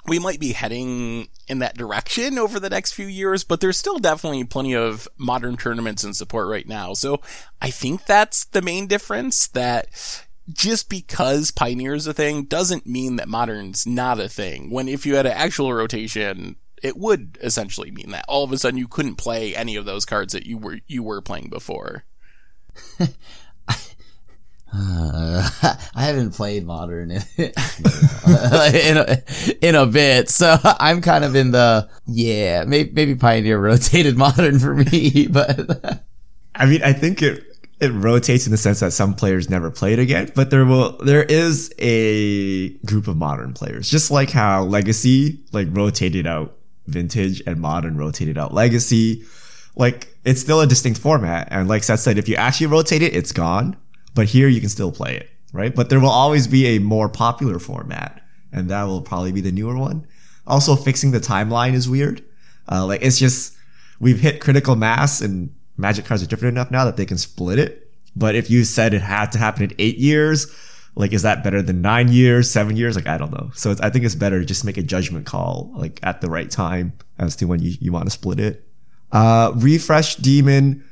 We 0.09 0.18
might 0.18 0.40
be 0.40 0.52
heading 0.52 1.28
in 1.48 1.59
that 1.61 1.76
direction 1.76 2.38
over 2.38 2.61
the 2.61 2.70
next 2.70 2.92
few 2.92 3.07
years, 3.07 3.44
but 3.44 3.61
there's 3.61 3.76
still 3.76 3.98
definitely 3.98 4.44
plenty 4.44 4.74
of 4.74 5.09
modern 5.16 5.57
tournaments 5.57 6.04
in 6.04 6.14
support 6.14 6.48
right 6.48 6.66
now. 6.66 6.92
So 6.94 7.20
I 7.61 7.70
think 7.70 8.07
that's 8.07 8.44
the 8.44 8.62
main 8.62 8.86
difference 8.86 9.48
that 9.48 9.88
just 10.52 10.88
because 10.88 11.50
Pioneer 11.50 11.94
is 11.94 12.07
a 12.07 12.12
thing 12.12 12.44
doesn't 12.44 12.86
mean 12.86 13.16
that 13.16 13.28
modern's 13.28 13.86
not 13.86 14.20
a 14.20 14.28
thing. 14.28 14.70
When 14.70 14.88
if 14.88 15.04
you 15.04 15.16
had 15.16 15.26
an 15.26 15.32
actual 15.32 15.72
rotation, 15.72 16.57
it 16.82 16.96
would 16.96 17.38
essentially 17.42 17.90
mean 17.90 18.11
that 18.11 18.24
all 18.28 18.44
of 18.44 18.52
a 18.52 18.59
sudden 18.59 18.78
you 18.78 18.88
couldn't 18.88 19.16
play 19.16 19.57
any 19.57 19.76
of 19.76 19.86
those 19.86 20.04
cards 20.04 20.32
that 20.32 20.46
you 20.46 20.59
were 20.59 20.78
you 20.86 21.02
were 21.02 21.20
playing 21.20 21.48
before. 21.48 22.04
Uh, 24.77 25.49
I 25.95 26.05
haven't 26.05 26.33
played 26.33 26.66
modern 26.66 27.11
in, 27.11 27.22
in, 27.39 27.53
a, 28.97 29.22
in 29.62 29.74
a 29.74 29.87
bit, 29.87 30.29
so 30.29 30.57
I'm 30.64 31.01
kind 31.01 31.24
of 31.24 31.35
in 31.35 31.53
the 31.53 31.89
yeah. 32.07 32.64
Maybe, 32.64 32.91
maybe 32.93 33.14
Pioneer 33.14 33.59
rotated 33.59 34.16
modern 34.18 34.59
for 34.59 34.74
me, 34.74 35.29
but 35.29 36.03
I 36.55 36.66
mean, 36.66 36.83
I 36.83 36.93
think 36.93 37.22
it 37.22 37.45
it 37.79 37.93
rotates 37.93 38.47
in 38.47 38.53
the 38.53 38.57
sense 38.57 38.81
that 38.81 38.93
some 38.93 39.14
players 39.14 39.51
never 39.51 39.70
played 39.70 39.99
again, 39.99 40.31
but 40.35 40.51
there 40.51 40.64
will 40.64 40.99
there 40.99 41.22
is 41.24 41.72
a 41.79 42.70
group 42.87 43.09
of 43.09 43.16
modern 43.16 43.55
players, 43.55 43.91
just 43.91 44.11
like 44.11 44.31
how 44.31 44.62
Legacy 44.64 45.41
like 45.53 45.68
rotated 45.70 46.27
out 46.27 46.57
Vintage 46.87 47.43
and 47.47 47.61
Modern 47.61 47.97
rotated 47.97 48.37
out 48.37 48.53
Legacy. 48.53 49.24
Like 49.74 50.09
it's 50.24 50.41
still 50.41 50.61
a 50.61 50.66
distinct 50.66 51.01
format, 51.01 51.49
and 51.51 51.68
like 51.68 51.83
Seth 51.83 52.01
said, 52.01 52.18
if 52.18 52.29
you 52.29 52.37
actually 52.37 52.66
rotate 52.66 53.03
it, 53.03 53.14
it's 53.14 53.33
gone. 53.33 53.77
But 54.16 54.26
here 54.26 54.48
you 54.48 54.60
can 54.60 54.70
still 54.70 54.90
play 54.90 55.14
it, 55.14 55.30
right? 55.52 55.72
But 55.72 55.90
there 55.90 56.00
will 56.00 56.08
always 56.08 56.48
be 56.48 56.66
a 56.68 56.78
more 56.80 57.08
popular 57.08 57.58
format, 57.58 58.22
and 58.50 58.70
that 58.70 58.84
will 58.84 59.02
probably 59.02 59.30
be 59.30 59.42
the 59.42 59.52
newer 59.52 59.76
one. 59.76 60.06
Also, 60.46 60.74
fixing 60.74 61.10
the 61.10 61.20
timeline 61.20 61.74
is 61.74 61.88
weird. 61.88 62.24
Uh, 62.68 62.86
like 62.86 63.02
it's 63.02 63.18
just 63.18 63.54
we've 64.00 64.18
hit 64.18 64.40
critical 64.40 64.74
mass 64.74 65.20
and 65.20 65.54
magic 65.76 66.06
cards 66.06 66.22
are 66.22 66.26
different 66.26 66.56
enough 66.56 66.70
now 66.70 66.84
that 66.86 66.96
they 66.96 67.04
can 67.04 67.18
split 67.18 67.58
it. 67.58 67.92
But 68.16 68.34
if 68.34 68.50
you 68.50 68.64
said 68.64 68.94
it 68.94 69.02
had 69.02 69.30
to 69.32 69.38
happen 69.38 69.64
in 69.64 69.74
eight 69.78 69.98
years, 69.98 70.46
like 70.94 71.12
is 71.12 71.20
that 71.22 71.44
better 71.44 71.60
than 71.60 71.82
nine 71.82 72.08
years, 72.08 72.50
seven 72.50 72.74
years? 72.74 72.96
Like 72.96 73.06
I 73.06 73.18
don't 73.18 73.32
know. 73.32 73.50
So 73.54 73.74
I 73.82 73.90
think 73.90 74.06
it's 74.06 74.14
better 74.14 74.40
to 74.40 74.46
just 74.46 74.64
make 74.64 74.78
a 74.78 74.82
judgment 74.82 75.26
call 75.26 75.70
like 75.76 76.00
at 76.02 76.22
the 76.22 76.30
right 76.30 76.50
time 76.50 76.94
as 77.18 77.36
to 77.36 77.44
when 77.44 77.60
you, 77.60 77.74
you 77.80 77.92
want 77.92 78.06
to 78.06 78.10
split 78.10 78.40
it. 78.40 78.66
Uh, 79.12 79.52
refresh 79.56 80.16
demon. 80.16 80.82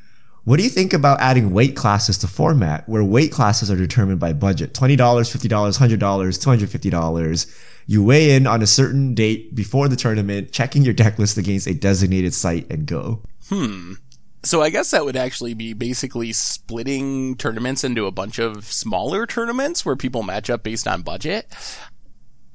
What 0.44 0.58
do 0.58 0.62
you 0.62 0.68
think 0.68 0.92
about 0.92 1.20
adding 1.20 1.52
weight 1.52 1.74
classes 1.74 2.18
to 2.18 2.26
format 2.26 2.86
where 2.86 3.02
weight 3.02 3.32
classes 3.32 3.70
are 3.70 3.76
determined 3.76 4.20
by 4.20 4.34
budget? 4.34 4.74
$20, 4.74 4.98
$50, 4.98 5.48
$100, 5.48 5.98
$250. 5.98 7.60
You 7.86 8.04
weigh 8.04 8.36
in 8.36 8.46
on 8.46 8.60
a 8.60 8.66
certain 8.66 9.14
date 9.14 9.54
before 9.54 9.88
the 9.88 9.96
tournament, 9.96 10.52
checking 10.52 10.82
your 10.82 10.92
deck 10.92 11.18
list 11.18 11.38
against 11.38 11.66
a 11.66 11.72
designated 11.72 12.34
site 12.34 12.70
and 12.70 12.86
go. 12.86 13.22
Hmm. 13.48 13.94
So 14.42 14.60
I 14.60 14.68
guess 14.68 14.90
that 14.90 15.06
would 15.06 15.16
actually 15.16 15.54
be 15.54 15.72
basically 15.72 16.32
splitting 16.34 17.36
tournaments 17.36 17.82
into 17.82 18.04
a 18.04 18.10
bunch 18.10 18.38
of 18.38 18.66
smaller 18.66 19.26
tournaments 19.26 19.86
where 19.86 19.96
people 19.96 20.22
match 20.22 20.50
up 20.50 20.62
based 20.62 20.86
on 20.86 21.00
budget. 21.00 21.46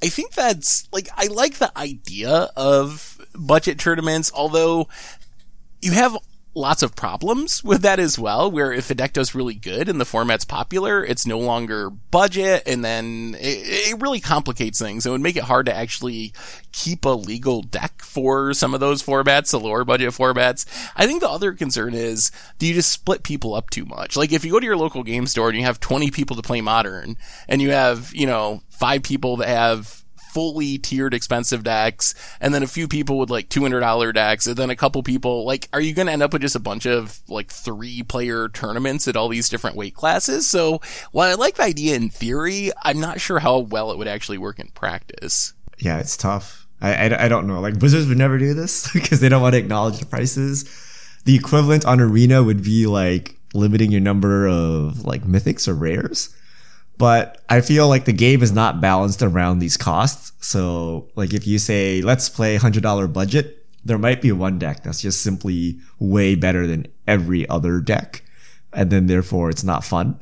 I 0.04 0.10
think 0.10 0.34
that's 0.34 0.88
like 0.94 1.10
I 1.18 1.26
like 1.26 1.56
the 1.56 1.76
idea 1.76 2.50
of 2.56 3.20
budget 3.34 3.80
tournaments, 3.80 4.32
although 4.34 4.88
you 5.82 5.94
have 5.94 6.16
lots 6.60 6.84
of 6.84 6.95
problems 6.95 7.64
with 7.64 7.82
that 7.82 7.99
as 7.99 8.20
well, 8.20 8.51
where 8.51 8.72
if 8.72 8.91
a 8.91 8.93
deck 8.95 9.14
does 9.14 9.34
really 9.34 9.55
good 9.55 9.89
and 9.89 9.99
the 9.99 10.05
format's 10.05 10.45
popular, 10.45 11.03
it's 11.03 11.26
no 11.26 11.39
longer 11.39 11.89
budget, 11.89 12.62
and 12.68 12.84
then 12.86 13.36
it, 13.39 13.93
it, 13.93 14.01
really 14.01 14.20
complicates 14.20 14.80
things. 14.80 15.05
It 15.05 15.10
would 15.10 15.22
make 15.22 15.36
it 15.36 15.43
hard 15.43 15.66
to 15.66 15.76
actually 15.76 16.34
keep 16.72 17.05
a 17.05 17.10
legal 17.10 17.62
deck 17.62 18.01
for 18.01 18.53
some 18.53 18.74
of 18.74 18.80
those 18.80 19.01
formats, 19.01 19.51
the 19.51 19.60
lower 19.60 19.84
budget 19.84 20.14
formats. 20.14 20.66
I 20.95 21.07
think 21.07 21.22
the 21.22 21.30
other 21.30 21.53
concern 21.53 21.93
is, 21.93 22.32
do 22.60 22.68
you 22.68 22.74
just 22.74 22.91
split 22.91 23.24
people 23.24 23.55
up 23.55 23.70
too 23.70 23.86
much? 23.86 24.16
Like 24.16 24.32
if 24.32 24.45
you 24.45 24.51
go 24.51 24.60
to 24.60 24.66
your 24.66 24.78
local 24.78 25.03
game 25.03 25.26
store 25.26 25.49
and 25.49 25.57
you 25.57 25.64
have 25.64 25.80
20 25.80 26.12
people 26.12 26.36
to 26.36 26.41
play 26.41 26.62
modern, 26.62 27.18
and 27.47 27.62
you 27.62 27.72
have, 27.72 28.14
you 28.14 28.28
know, 28.28 28.62
five 28.70 29.03
people 29.03 29.38
that 29.38 29.47
have 29.47 29.99
fully 30.30 30.78
tiered 30.78 31.14
expensive 31.14 31.64
decks, 31.64 32.14
and 32.40 32.54
then 32.54 32.64
a 32.64 32.68
few 32.68 32.88
people 32.88 33.18
with 33.18 33.30
like 33.30 33.50
$200 33.50 34.14
decks, 34.14 34.48
and 34.48 34.56
then 34.56 34.70
a 34.70 34.76
couple 34.76 35.02
people, 35.04 35.46
like, 35.46 35.68
are 35.74 35.82
you 35.82 35.94
going 35.94 36.08
to 36.08 36.14
end 36.14 36.24
up 36.24 36.34
with 36.34 36.42
just 36.42 36.56
a 36.56 36.60
bunch 36.60 36.86
of 36.86 37.20
like 37.28 37.52
three 37.52 38.04
player 38.04 38.50
tournaments 38.50 39.08
at 39.08 39.16
all 39.16 39.30
these 39.30 39.50
different 39.50 39.76
weight 39.76 39.96
classes? 39.96 40.48
So 40.48 40.82
while 41.12 41.32
I 41.32 41.36
like 41.36 41.56
the 41.56 41.64
idea 41.64 41.96
in 41.96 42.10
theory, 42.10 42.72
I'm 42.84 43.00
not 43.00 43.22
sure 43.22 43.40
how 43.40 43.60
well 43.60 43.92
it 43.92 43.98
would 43.98 44.08
actually 44.08 44.38
work 44.38 44.60
in 44.60 44.68
practice. 44.70 45.54
Yeah, 45.78 46.00
it's 46.00 46.18
tough. 46.18 46.68
I, 46.82 46.94
I, 46.94 47.26
I 47.26 47.28
don't 47.28 47.48
know. 47.48 47.60
Like, 47.60 47.76
Wizards 47.82 48.08
would 48.08 48.18
never 48.18 48.38
do 48.38 48.54
this 48.54 48.92
because 48.94 49.20
they 49.20 49.30
don't 49.30 49.42
want 49.42 49.54
to 49.54 49.60
acknowledge 49.60 50.00
the 50.00 50.06
prices. 50.06 50.66
The 51.26 51.36
equivalent 51.36 51.86
on 51.86 52.00
Arena 52.00 52.44
would 52.44 52.64
be 52.64 52.86
like 52.86 53.36
limiting 53.54 53.92
your 53.92 54.02
number 54.02 54.48
of 54.48 55.06
like 55.06 55.24
mythics 55.24 55.68
or 55.68 55.74
rares 55.74 56.34
but 57.00 57.41
I 57.47 57.62
feel 57.62 57.88
like 57.88 58.04
the 58.04 58.14
game 58.14 58.43
is 58.43 58.52
not 58.52 58.82
balanced 58.82 59.24
around 59.24 59.60
these 59.60 59.78
costs. 59.78 60.34
So 60.41 61.10
like 61.16 61.34
if 61.34 61.47
you 61.47 61.58
say, 61.58 62.02
let's 62.02 62.28
play 62.28 62.58
$100 62.58 63.14
budget, 63.14 63.66
there 63.86 63.97
might 63.97 64.22
be 64.22 64.34
one 64.34 64.60
deck 64.60 64.84
that's 64.84 65.02
just 65.02 65.22
simply 65.22 65.80
way 65.97 66.36
better 66.36 66.68
than 66.68 66.88
every 67.08 67.47
other 67.47 67.80
deck. 67.80 68.22
And 68.74 68.91
then 68.91 69.08
therefore 69.08 69.50
it's 69.50 69.64
not 69.64 69.86
fun. 69.86 70.20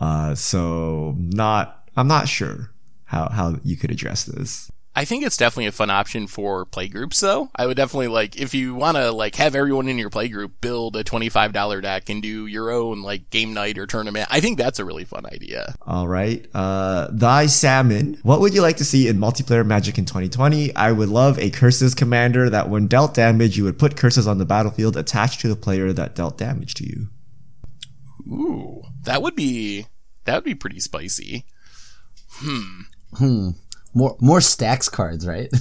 Uh, 0.00 0.34
so 0.34 1.14
not, 1.16 1.88
I'm 1.96 2.08
not 2.08 2.28
sure 2.28 2.72
how, 3.04 3.28
how 3.28 3.60
you 3.62 3.76
could 3.76 3.92
address 3.92 4.24
this. 4.24 4.70
I 4.98 5.04
think 5.04 5.26
it's 5.26 5.36
definitely 5.36 5.66
a 5.66 5.72
fun 5.72 5.90
option 5.90 6.26
for 6.26 6.64
playgroups 6.64 7.20
though. 7.20 7.50
I 7.54 7.66
would 7.66 7.76
definitely 7.76 8.08
like, 8.08 8.40
if 8.40 8.54
you 8.54 8.74
want 8.74 8.96
to 8.96 9.12
like 9.12 9.34
have 9.34 9.54
everyone 9.54 9.88
in 9.88 9.98
your 9.98 10.08
playgroup 10.08 10.52
build 10.62 10.96
a 10.96 11.04
$25 11.04 11.82
deck 11.82 12.08
and 12.08 12.22
do 12.22 12.46
your 12.46 12.70
own 12.70 13.02
like 13.02 13.28
game 13.28 13.52
night 13.52 13.76
or 13.76 13.86
tournament. 13.86 14.26
I 14.30 14.40
think 14.40 14.56
that's 14.56 14.78
a 14.78 14.86
really 14.86 15.04
fun 15.04 15.26
idea. 15.26 15.74
All 15.86 16.08
right. 16.08 16.46
Uh, 16.54 17.08
Thy 17.12 17.44
Salmon. 17.44 18.18
What 18.22 18.40
would 18.40 18.54
you 18.54 18.62
like 18.62 18.78
to 18.78 18.86
see 18.86 19.06
in 19.06 19.18
multiplayer 19.18 19.66
Magic 19.66 19.98
in 19.98 20.06
2020? 20.06 20.74
I 20.74 20.92
would 20.92 21.10
love 21.10 21.38
a 21.38 21.50
curses 21.50 21.94
commander 21.94 22.48
that 22.48 22.70
when 22.70 22.86
dealt 22.86 23.12
damage, 23.12 23.58
you 23.58 23.64
would 23.64 23.78
put 23.78 23.98
curses 23.98 24.26
on 24.26 24.38
the 24.38 24.46
battlefield 24.46 24.96
attached 24.96 25.40
to 25.40 25.48
the 25.48 25.56
player 25.56 25.92
that 25.92 26.14
dealt 26.14 26.38
damage 26.38 26.72
to 26.72 26.86
you. 26.86 27.08
Ooh, 28.26 28.82
that 29.02 29.20
would 29.20 29.36
be, 29.36 29.88
that 30.24 30.36
would 30.36 30.44
be 30.44 30.54
pretty 30.54 30.80
spicy. 30.80 31.44
Hmm. 32.36 32.80
Hmm. 33.12 33.50
More 33.96 34.14
more 34.20 34.40
Stax 34.40 34.92
cards, 34.92 35.26
right? 35.26 35.48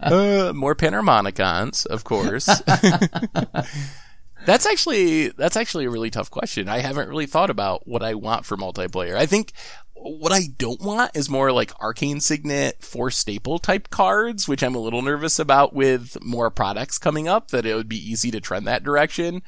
uh, 0.00 0.52
more 0.54 0.76
Panharmonicons, 0.76 1.86
of 1.86 2.04
course. 2.04 2.46
that's 4.46 4.64
actually 4.64 5.30
that's 5.30 5.56
actually 5.56 5.86
a 5.86 5.90
really 5.90 6.10
tough 6.10 6.30
question. 6.30 6.68
I 6.68 6.78
haven't 6.78 7.08
really 7.08 7.26
thought 7.26 7.50
about 7.50 7.88
what 7.88 8.04
I 8.04 8.14
want 8.14 8.46
for 8.46 8.56
multiplayer. 8.56 9.16
I 9.16 9.26
think 9.26 9.54
what 9.94 10.30
I 10.30 10.42
don't 10.56 10.80
want 10.80 11.10
is 11.16 11.28
more 11.28 11.50
like 11.50 11.72
arcane 11.80 12.20
signet 12.20 12.84
force 12.84 13.18
staple 13.18 13.58
type 13.58 13.90
cards, 13.90 14.46
which 14.46 14.62
I'm 14.62 14.76
a 14.76 14.80
little 14.80 15.02
nervous 15.02 15.40
about 15.40 15.74
with 15.74 16.16
more 16.22 16.48
products 16.48 16.96
coming 16.96 17.26
up 17.26 17.50
that 17.50 17.66
it 17.66 17.74
would 17.74 17.88
be 17.88 17.96
easy 17.96 18.30
to 18.30 18.40
trend 18.40 18.68
that 18.68 18.84
direction. 18.84 19.42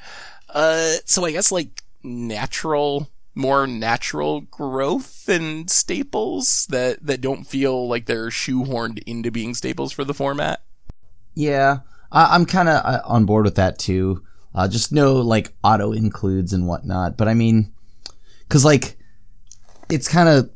Uh, 0.49 0.95
so 1.05 1.23
I 1.23 1.31
guess 1.31 1.49
like 1.49 1.83
natural 2.03 3.07
more 3.37 3.67
natural 3.67 4.41
growth 4.41 5.29
and 5.29 5.69
staples 5.69 6.65
that 6.69 7.05
that 7.05 7.21
don't 7.21 7.45
feel 7.45 7.87
like 7.87 8.05
they're 8.05 8.29
shoehorned 8.29 9.01
into 9.05 9.31
being 9.31 9.53
staples 9.53 9.91
for 9.93 10.03
the 10.03 10.13
format. 10.13 10.61
Yeah, 11.33 11.79
I, 12.11 12.35
am 12.35 12.45
kind 12.45 12.67
of 12.67 12.83
uh, 12.83 13.01
on 13.05 13.25
board 13.25 13.45
with 13.45 13.55
that 13.55 13.77
too. 13.77 14.23
Uh, 14.55 14.67
just 14.67 14.91
no 14.91 15.17
like 15.17 15.53
auto 15.63 15.91
includes 15.91 16.51
and 16.51 16.67
whatnot. 16.67 17.15
But 17.15 17.27
I 17.27 17.35
mean, 17.35 17.71
because 18.47 18.65
like 18.65 18.97
it's 19.89 20.07
kind 20.07 20.27
of 20.27 20.49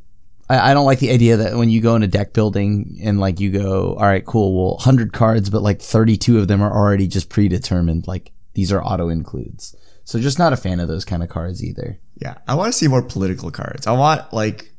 I, 0.48 0.70
I 0.70 0.74
don't 0.74 0.86
like 0.86 0.98
the 0.98 1.10
idea 1.10 1.36
that 1.36 1.56
when 1.56 1.70
you 1.70 1.80
go 1.80 1.94
into 1.94 2.08
deck 2.08 2.32
building 2.32 2.98
and 3.02 3.20
like 3.20 3.40
you 3.40 3.50
go, 3.50 3.94
all 3.94 4.04
right, 4.04 4.24
cool, 4.24 4.54
well, 4.54 4.78
hundred 4.78 5.12
cards, 5.12 5.50
but 5.50 5.62
like 5.62 5.80
32 5.80 6.38
of 6.38 6.48
them 6.48 6.60
are 6.62 6.72
already 6.72 7.06
just 7.06 7.28
predetermined. 7.28 8.06
Like 8.06 8.32
these 8.54 8.72
are 8.72 8.82
auto 8.82 9.08
includes. 9.08 9.76
So 10.12 10.20
just 10.20 10.38
not 10.38 10.52
a 10.52 10.58
fan 10.58 10.78
of 10.78 10.88
those 10.88 11.06
kind 11.06 11.22
of 11.22 11.30
cards 11.30 11.64
either. 11.64 11.98
Yeah, 12.20 12.34
I 12.46 12.54
want 12.54 12.70
to 12.70 12.78
see 12.78 12.86
more 12.86 13.00
political 13.00 13.50
cards. 13.50 13.86
I 13.86 13.92
want 13.92 14.30
like 14.30 14.70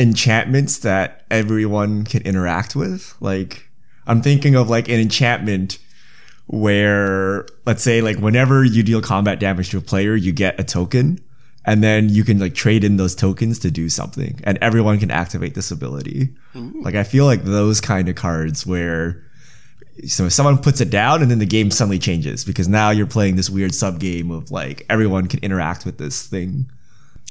enchantments 0.00 0.78
that 0.78 1.24
everyone 1.30 2.02
can 2.02 2.22
interact 2.22 2.74
with. 2.74 3.14
Like 3.20 3.70
I'm 4.08 4.20
thinking 4.20 4.56
of 4.56 4.68
like 4.68 4.88
an 4.88 4.98
enchantment 4.98 5.78
where 6.48 7.46
let's 7.66 7.84
say 7.84 8.00
like 8.00 8.18
whenever 8.18 8.64
you 8.64 8.82
deal 8.82 9.00
combat 9.00 9.38
damage 9.38 9.70
to 9.70 9.78
a 9.78 9.80
player, 9.80 10.16
you 10.16 10.32
get 10.32 10.58
a 10.58 10.64
token 10.64 11.20
and 11.64 11.84
then 11.84 12.08
you 12.08 12.24
can 12.24 12.40
like 12.40 12.56
trade 12.56 12.82
in 12.82 12.96
those 12.96 13.14
tokens 13.14 13.60
to 13.60 13.70
do 13.70 13.88
something 13.88 14.40
and 14.42 14.58
everyone 14.60 14.98
can 14.98 15.12
activate 15.12 15.54
this 15.54 15.70
ability. 15.70 16.34
Ooh. 16.56 16.82
Like 16.82 16.96
I 16.96 17.04
feel 17.04 17.26
like 17.26 17.44
those 17.44 17.80
kind 17.80 18.08
of 18.08 18.16
cards 18.16 18.66
where 18.66 19.22
so 20.06 20.26
if 20.26 20.32
someone 20.32 20.58
puts 20.58 20.80
it 20.80 20.90
down 20.90 21.22
and 21.22 21.30
then 21.30 21.38
the 21.38 21.46
game 21.46 21.70
suddenly 21.70 21.98
changes 21.98 22.44
because 22.44 22.68
now 22.68 22.90
you're 22.90 23.06
playing 23.06 23.36
this 23.36 23.50
weird 23.50 23.74
sub 23.74 23.98
game 23.98 24.30
of 24.30 24.50
like 24.50 24.84
everyone 24.88 25.26
can 25.26 25.40
interact 25.40 25.84
with 25.84 25.98
this 25.98 26.26
thing. 26.26 26.70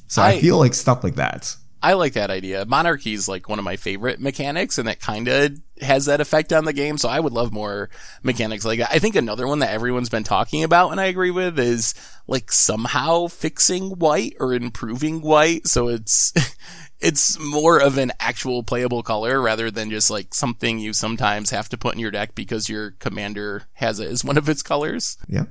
So 0.08 0.22
I, 0.22 0.30
I 0.30 0.40
feel 0.40 0.58
like 0.58 0.74
stuff 0.74 1.04
like 1.04 1.16
that. 1.16 1.56
I 1.82 1.94
like 1.94 2.14
that 2.14 2.32
idea. 2.32 2.66
Monarchy 2.66 3.14
is 3.14 3.28
like 3.28 3.48
one 3.48 3.60
of 3.60 3.66
my 3.66 3.76
favorite 3.76 4.20
mechanics, 4.20 4.80
and 4.80 4.88
that 4.88 5.00
kind 5.00 5.28
of 5.28 5.62
has 5.80 6.06
that 6.08 6.20
effect 6.20 6.52
on 6.52 6.66
the 6.66 6.74
game. 6.74 6.98
So 6.98 7.08
I 7.08 7.20
would 7.20 7.34
love 7.34 7.54
more 7.54 7.90
mechanics 8.24 8.66
like 8.66 8.80
that. 8.80 8.90
I 8.92 8.98
think 8.98 9.16
another 9.16 9.48
one 9.48 9.60
that 9.60 9.70
everyone's 9.70 10.10
been 10.10 10.24
talking 10.24 10.64
about, 10.64 10.90
and 10.90 11.00
I 11.00 11.06
agree 11.06 11.30
with, 11.30 11.60
is 11.60 11.94
like 12.26 12.52
somehow 12.52 13.28
fixing 13.28 13.92
white 13.92 14.36
or 14.40 14.54
improving 14.54 15.22
white. 15.22 15.68
So 15.68 15.88
it's 15.88 16.34
it's 17.00 17.40
more 17.40 17.80
of 17.80 17.98
an 17.98 18.12
actual 18.20 18.64
playable 18.64 19.04
color 19.04 19.42
rather 19.42 19.70
than 19.70 19.90
just 19.90 20.10
like 20.10 20.34
something 20.34 20.80
you 20.80 20.94
sometimes 20.94 21.52
have 21.52 21.70
to 21.70 21.78
put 21.78 21.94
in 21.94 22.00
your 22.00 22.12
deck 22.12 22.34
because 22.36 22.70
your 22.70 22.92
commander 22.92 23.64
has 23.74 24.00
it 24.00 24.10
as 24.10 24.26
one 24.26 24.38
of 24.38 24.50
its 24.50 24.64
colors. 24.64 25.18
Yeah. 25.28 25.46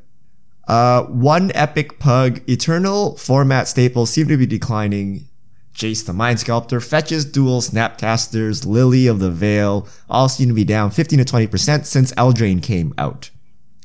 Uh, 0.67 1.05
one 1.05 1.53
epic 1.55 1.99
pug, 2.01 2.41
eternal 2.49 3.17
format 3.17 3.69
staples 3.69 4.11
seem 4.11 4.27
to 4.29 4.37
be 4.37 4.47
declining. 4.47 5.29
Jace 5.75 6.05
the 6.07 6.15
Mind 6.15 6.41
Sculptor, 6.41 6.81
Fetches, 6.81 7.27
Duel, 7.27 7.61
Snapcasters, 7.61 8.65
Lily 8.65 9.07
of 9.07 9.21
the 9.21 9.31
Veil 9.31 9.87
all 10.09 10.29
seem 10.29 10.49
to 10.49 10.55
be 10.55 10.65
down 10.65 10.91
15 10.91 11.19
to 11.19 11.25
20% 11.25 11.85
since 11.85 12.13
Eldraine 12.15 12.63
came 12.63 12.95
out. 12.97 13.31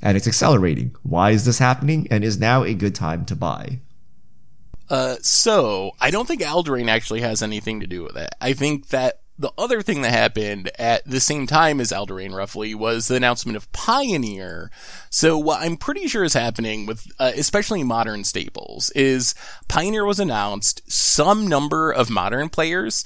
And 0.01 0.15
it's 0.15 0.27
accelerating. 0.27 0.95
Why 1.03 1.31
is 1.31 1.45
this 1.45 1.59
happening? 1.59 2.07
And 2.09 2.23
is 2.23 2.39
now 2.39 2.63
a 2.63 2.73
good 2.73 2.95
time 2.95 3.25
to 3.25 3.35
buy? 3.35 3.81
Uh, 4.91 5.15
so 5.21 5.93
I 6.01 6.11
don't 6.11 6.27
think 6.27 6.41
Eldraine 6.41 6.89
actually 6.89 7.21
has 7.21 7.41
anything 7.41 7.79
to 7.79 7.87
do 7.87 8.03
with 8.03 8.17
it. 8.17 8.35
I 8.41 8.51
think 8.51 8.89
that 8.89 9.21
the 9.39 9.53
other 9.57 9.81
thing 9.81 10.01
that 10.01 10.11
happened 10.11 10.69
at 10.77 11.05
the 11.05 11.21
same 11.21 11.47
time 11.47 11.79
as 11.79 11.93
Eldraine 11.93 12.35
roughly 12.35 12.75
was 12.75 13.07
the 13.07 13.15
announcement 13.15 13.55
of 13.55 13.71
Pioneer. 13.71 14.69
So 15.09 15.37
what 15.37 15.61
I'm 15.61 15.77
pretty 15.77 16.07
sure 16.07 16.25
is 16.25 16.33
happening 16.33 16.85
with, 16.85 17.07
uh, 17.19 17.31
especially 17.37 17.85
modern 17.85 18.25
staples 18.25 18.89
is 18.89 19.33
Pioneer 19.69 20.03
was 20.03 20.19
announced. 20.19 20.81
Some 20.91 21.47
number 21.47 21.89
of 21.89 22.09
modern 22.09 22.49
players 22.49 23.05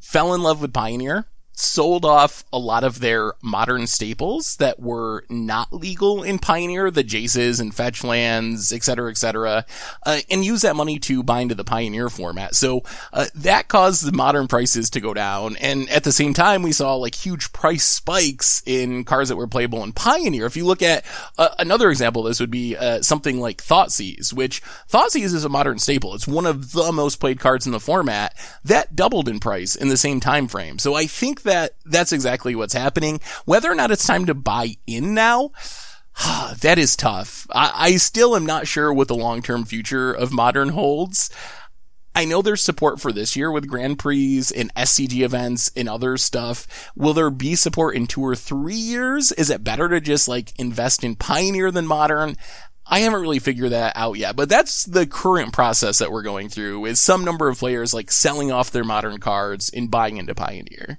fell 0.00 0.34
in 0.34 0.42
love 0.42 0.60
with 0.60 0.74
Pioneer 0.74 1.26
sold 1.60 2.04
off 2.04 2.44
a 2.52 2.58
lot 2.58 2.84
of 2.84 3.00
their 3.00 3.34
modern 3.42 3.86
staples 3.86 4.56
that 4.56 4.80
were 4.80 5.24
not 5.28 5.72
legal 5.72 6.22
in 6.22 6.38
Pioneer, 6.38 6.90
the 6.90 7.04
Jaces 7.04 7.60
and 7.60 7.72
Fetchlands, 7.72 8.72
et 8.72 8.82
cetera, 8.82 9.10
et 9.10 9.18
cetera, 9.18 9.66
uh, 10.06 10.20
and 10.30 10.44
use 10.44 10.62
that 10.62 10.76
money 10.76 10.98
to 10.98 11.22
buy 11.22 11.40
into 11.40 11.54
the 11.54 11.64
Pioneer 11.64 12.08
format. 12.08 12.54
So 12.54 12.82
uh, 13.12 13.26
that 13.34 13.68
caused 13.68 14.04
the 14.04 14.12
modern 14.12 14.48
prices 14.48 14.88
to 14.90 15.00
go 15.00 15.12
down. 15.12 15.56
And 15.56 15.88
at 15.90 16.04
the 16.04 16.12
same 16.12 16.32
time, 16.32 16.62
we 16.62 16.72
saw 16.72 16.94
like 16.94 17.14
huge 17.14 17.52
price 17.52 17.84
spikes 17.84 18.62
in 18.64 19.04
cars 19.04 19.28
that 19.28 19.36
were 19.36 19.46
playable 19.46 19.84
in 19.84 19.92
Pioneer. 19.92 20.46
If 20.46 20.56
you 20.56 20.64
look 20.64 20.82
at 20.82 21.04
uh, 21.36 21.50
another 21.58 21.90
example, 21.90 22.22
this 22.22 22.40
would 22.40 22.50
be 22.50 22.76
uh, 22.76 23.02
something 23.02 23.38
like 23.38 23.62
Thoughtseize, 23.62 24.32
which 24.32 24.62
Thoughtseize 24.88 25.34
is 25.34 25.44
a 25.44 25.48
modern 25.48 25.78
staple. 25.78 26.14
It's 26.14 26.26
one 26.26 26.46
of 26.46 26.72
the 26.72 26.92
most 26.92 27.16
played 27.16 27.38
cards 27.38 27.66
in 27.66 27.72
the 27.72 27.80
format. 27.80 28.34
That 28.64 28.96
doubled 28.96 29.28
in 29.28 29.40
price 29.40 29.74
in 29.74 29.88
the 29.88 29.96
same 29.96 30.20
time 30.20 30.48
frame. 30.48 30.78
So 30.78 30.94
I 30.94 31.06
think 31.06 31.42
that 31.42 31.49
that's 31.84 32.12
exactly 32.12 32.54
what's 32.54 32.74
happening. 32.74 33.20
Whether 33.44 33.70
or 33.70 33.74
not 33.74 33.90
it's 33.90 34.06
time 34.06 34.26
to 34.26 34.34
buy 34.34 34.76
in 34.86 35.14
now, 35.14 35.50
that 36.60 36.78
is 36.78 36.96
tough. 36.96 37.46
I, 37.52 37.72
I 37.74 37.96
still 37.96 38.36
am 38.36 38.46
not 38.46 38.66
sure 38.66 38.92
what 38.92 39.08
the 39.08 39.14
long-term 39.14 39.64
future 39.64 40.12
of 40.12 40.32
modern 40.32 40.70
holds. 40.70 41.30
I 42.14 42.24
know 42.24 42.42
there's 42.42 42.62
support 42.62 43.00
for 43.00 43.12
this 43.12 43.36
year 43.36 43.52
with 43.52 43.68
Grand 43.68 43.98
Prix 43.98 44.42
and 44.56 44.74
SCG 44.74 45.20
events 45.20 45.70
and 45.76 45.88
other 45.88 46.16
stuff. 46.16 46.90
Will 46.96 47.14
there 47.14 47.30
be 47.30 47.54
support 47.54 47.94
in 47.94 48.06
two 48.06 48.22
or 48.22 48.34
three 48.34 48.74
years? 48.74 49.30
Is 49.32 49.48
it 49.48 49.62
better 49.62 49.88
to 49.88 50.00
just 50.00 50.26
like 50.26 50.52
invest 50.58 51.04
in 51.04 51.14
Pioneer 51.14 51.70
than 51.70 51.86
Modern? 51.86 52.36
I 52.84 53.00
haven't 53.00 53.20
really 53.20 53.38
figured 53.38 53.70
that 53.70 53.96
out 53.96 54.18
yet, 54.18 54.34
but 54.34 54.48
that's 54.48 54.84
the 54.84 55.06
current 55.06 55.52
process 55.52 55.98
that 55.98 56.10
we're 56.10 56.22
going 56.22 56.48
through 56.48 56.86
is 56.86 56.98
some 56.98 57.24
number 57.24 57.48
of 57.48 57.58
players 57.58 57.94
like 57.94 58.10
selling 58.10 58.50
off 58.50 58.72
their 58.72 58.82
Modern 58.82 59.18
cards 59.18 59.70
and 59.70 59.90
buying 59.90 60.16
into 60.16 60.34
Pioneer. 60.34 60.98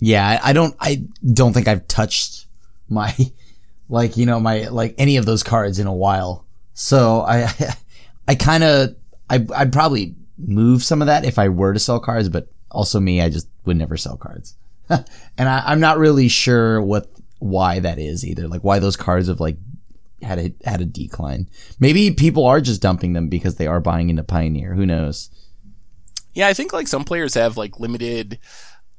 Yeah, 0.00 0.40
I 0.42 0.52
don't, 0.52 0.74
I 0.80 1.04
don't 1.32 1.52
think 1.52 1.68
I've 1.68 1.86
touched 1.86 2.46
my, 2.88 3.14
like, 3.88 4.16
you 4.16 4.26
know, 4.26 4.40
my, 4.40 4.68
like 4.68 4.94
any 4.98 5.16
of 5.18 5.26
those 5.26 5.42
cards 5.42 5.78
in 5.78 5.86
a 5.86 5.94
while. 5.94 6.46
So 6.74 7.20
I, 7.20 7.52
I 8.28 8.34
kind 8.34 8.64
of, 8.64 8.96
I, 9.28 9.46
I'd 9.54 9.72
probably 9.72 10.14
move 10.38 10.82
some 10.82 11.02
of 11.02 11.06
that 11.06 11.24
if 11.24 11.38
I 11.38 11.48
were 11.48 11.74
to 11.74 11.78
sell 11.78 12.00
cards, 12.00 12.28
but 12.28 12.48
also 12.70 12.98
me, 12.98 13.20
I 13.20 13.28
just 13.28 13.46
would 13.66 13.76
never 13.76 13.96
sell 13.96 14.16
cards. 14.16 14.56
and 14.88 15.04
I, 15.48 15.62
I'm 15.66 15.80
not 15.80 15.98
really 15.98 16.28
sure 16.28 16.80
what, 16.80 17.10
why 17.38 17.78
that 17.80 17.98
is 17.98 18.26
either. 18.26 18.48
Like 18.48 18.64
why 18.64 18.78
those 18.78 18.96
cards 18.96 19.28
have 19.28 19.40
like 19.40 19.58
had 20.22 20.38
a, 20.38 20.52
had 20.64 20.80
a 20.80 20.86
decline. 20.86 21.48
Maybe 21.78 22.10
people 22.10 22.46
are 22.46 22.60
just 22.60 22.82
dumping 22.82 23.12
them 23.12 23.28
because 23.28 23.56
they 23.56 23.66
are 23.66 23.80
buying 23.80 24.08
into 24.08 24.24
Pioneer. 24.24 24.74
Who 24.74 24.86
knows? 24.86 25.30
Yeah, 26.34 26.48
I 26.48 26.54
think 26.54 26.72
like 26.72 26.88
some 26.88 27.04
players 27.04 27.34
have 27.34 27.56
like 27.56 27.80
limited 27.80 28.38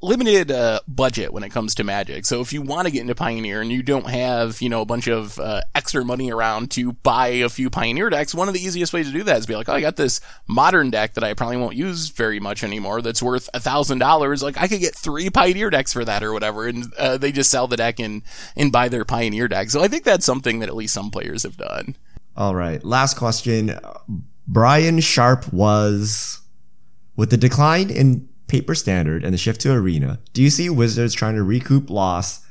limited 0.01 0.51
uh, 0.51 0.79
budget 0.87 1.31
when 1.31 1.43
it 1.43 1.49
comes 1.49 1.75
to 1.75 1.83
Magic. 1.83 2.25
So 2.25 2.41
if 2.41 2.51
you 2.51 2.61
want 2.61 2.87
to 2.87 2.91
get 2.91 3.01
into 3.01 3.15
Pioneer 3.15 3.61
and 3.61 3.71
you 3.71 3.83
don't 3.83 4.09
have, 4.09 4.61
you 4.61 4.69
know, 4.69 4.81
a 4.81 4.85
bunch 4.85 5.07
of 5.07 5.37
uh, 5.39 5.61
extra 5.75 6.03
money 6.03 6.31
around 6.31 6.71
to 6.71 6.93
buy 6.93 7.27
a 7.27 7.49
few 7.49 7.69
Pioneer 7.69 8.09
decks, 8.09 8.33
one 8.33 8.47
of 8.47 8.53
the 8.53 8.59
easiest 8.59 8.93
ways 8.93 9.07
to 9.07 9.13
do 9.13 9.23
that 9.23 9.37
is 9.37 9.45
be 9.45 9.55
like, 9.55 9.69
oh, 9.69 9.73
I 9.73 9.81
got 9.81 9.95
this 9.95 10.19
modern 10.47 10.89
deck 10.89 11.13
that 11.13 11.23
I 11.23 11.33
probably 11.33 11.57
won't 11.57 11.75
use 11.75 12.09
very 12.09 12.39
much 12.39 12.63
anymore. 12.63 13.01
That's 13.01 13.21
worth 13.21 13.49
a 13.53 13.59
thousand 13.59 13.99
dollars. 13.99 14.41
Like 14.41 14.57
I 14.57 14.67
could 14.67 14.79
get 14.79 14.95
three 14.95 15.29
Pioneer 15.29 15.69
decks 15.69 15.93
for 15.93 16.03
that 16.05 16.23
or 16.23 16.33
whatever, 16.33 16.67
and 16.67 16.91
uh, 16.97 17.17
they 17.17 17.31
just 17.31 17.51
sell 17.51 17.67
the 17.67 17.77
deck 17.77 17.99
and 17.99 18.23
and 18.55 18.71
buy 18.71 18.89
their 18.89 19.05
Pioneer 19.05 19.47
deck. 19.47 19.69
So 19.69 19.83
I 19.83 19.87
think 19.87 20.03
that's 20.03 20.25
something 20.25 20.59
that 20.59 20.69
at 20.69 20.75
least 20.75 20.93
some 20.93 21.11
players 21.11 21.43
have 21.43 21.57
done. 21.57 21.95
All 22.35 22.55
right, 22.55 22.83
last 22.83 23.17
question. 23.17 23.77
Brian 24.47 24.99
Sharp 24.99 25.51
was 25.53 26.41
with 27.15 27.29
the 27.29 27.37
decline 27.37 27.89
in 27.89 28.27
paper 28.51 28.75
standard 28.75 29.23
and 29.23 29.33
the 29.33 29.37
shift 29.37 29.61
to 29.61 29.71
arena, 29.71 30.19
do 30.33 30.43
you 30.43 30.49
see 30.49 30.69
Wizards 30.69 31.13
trying 31.13 31.35
to 31.35 31.43
recoup 31.43 31.89
lost 31.89 32.43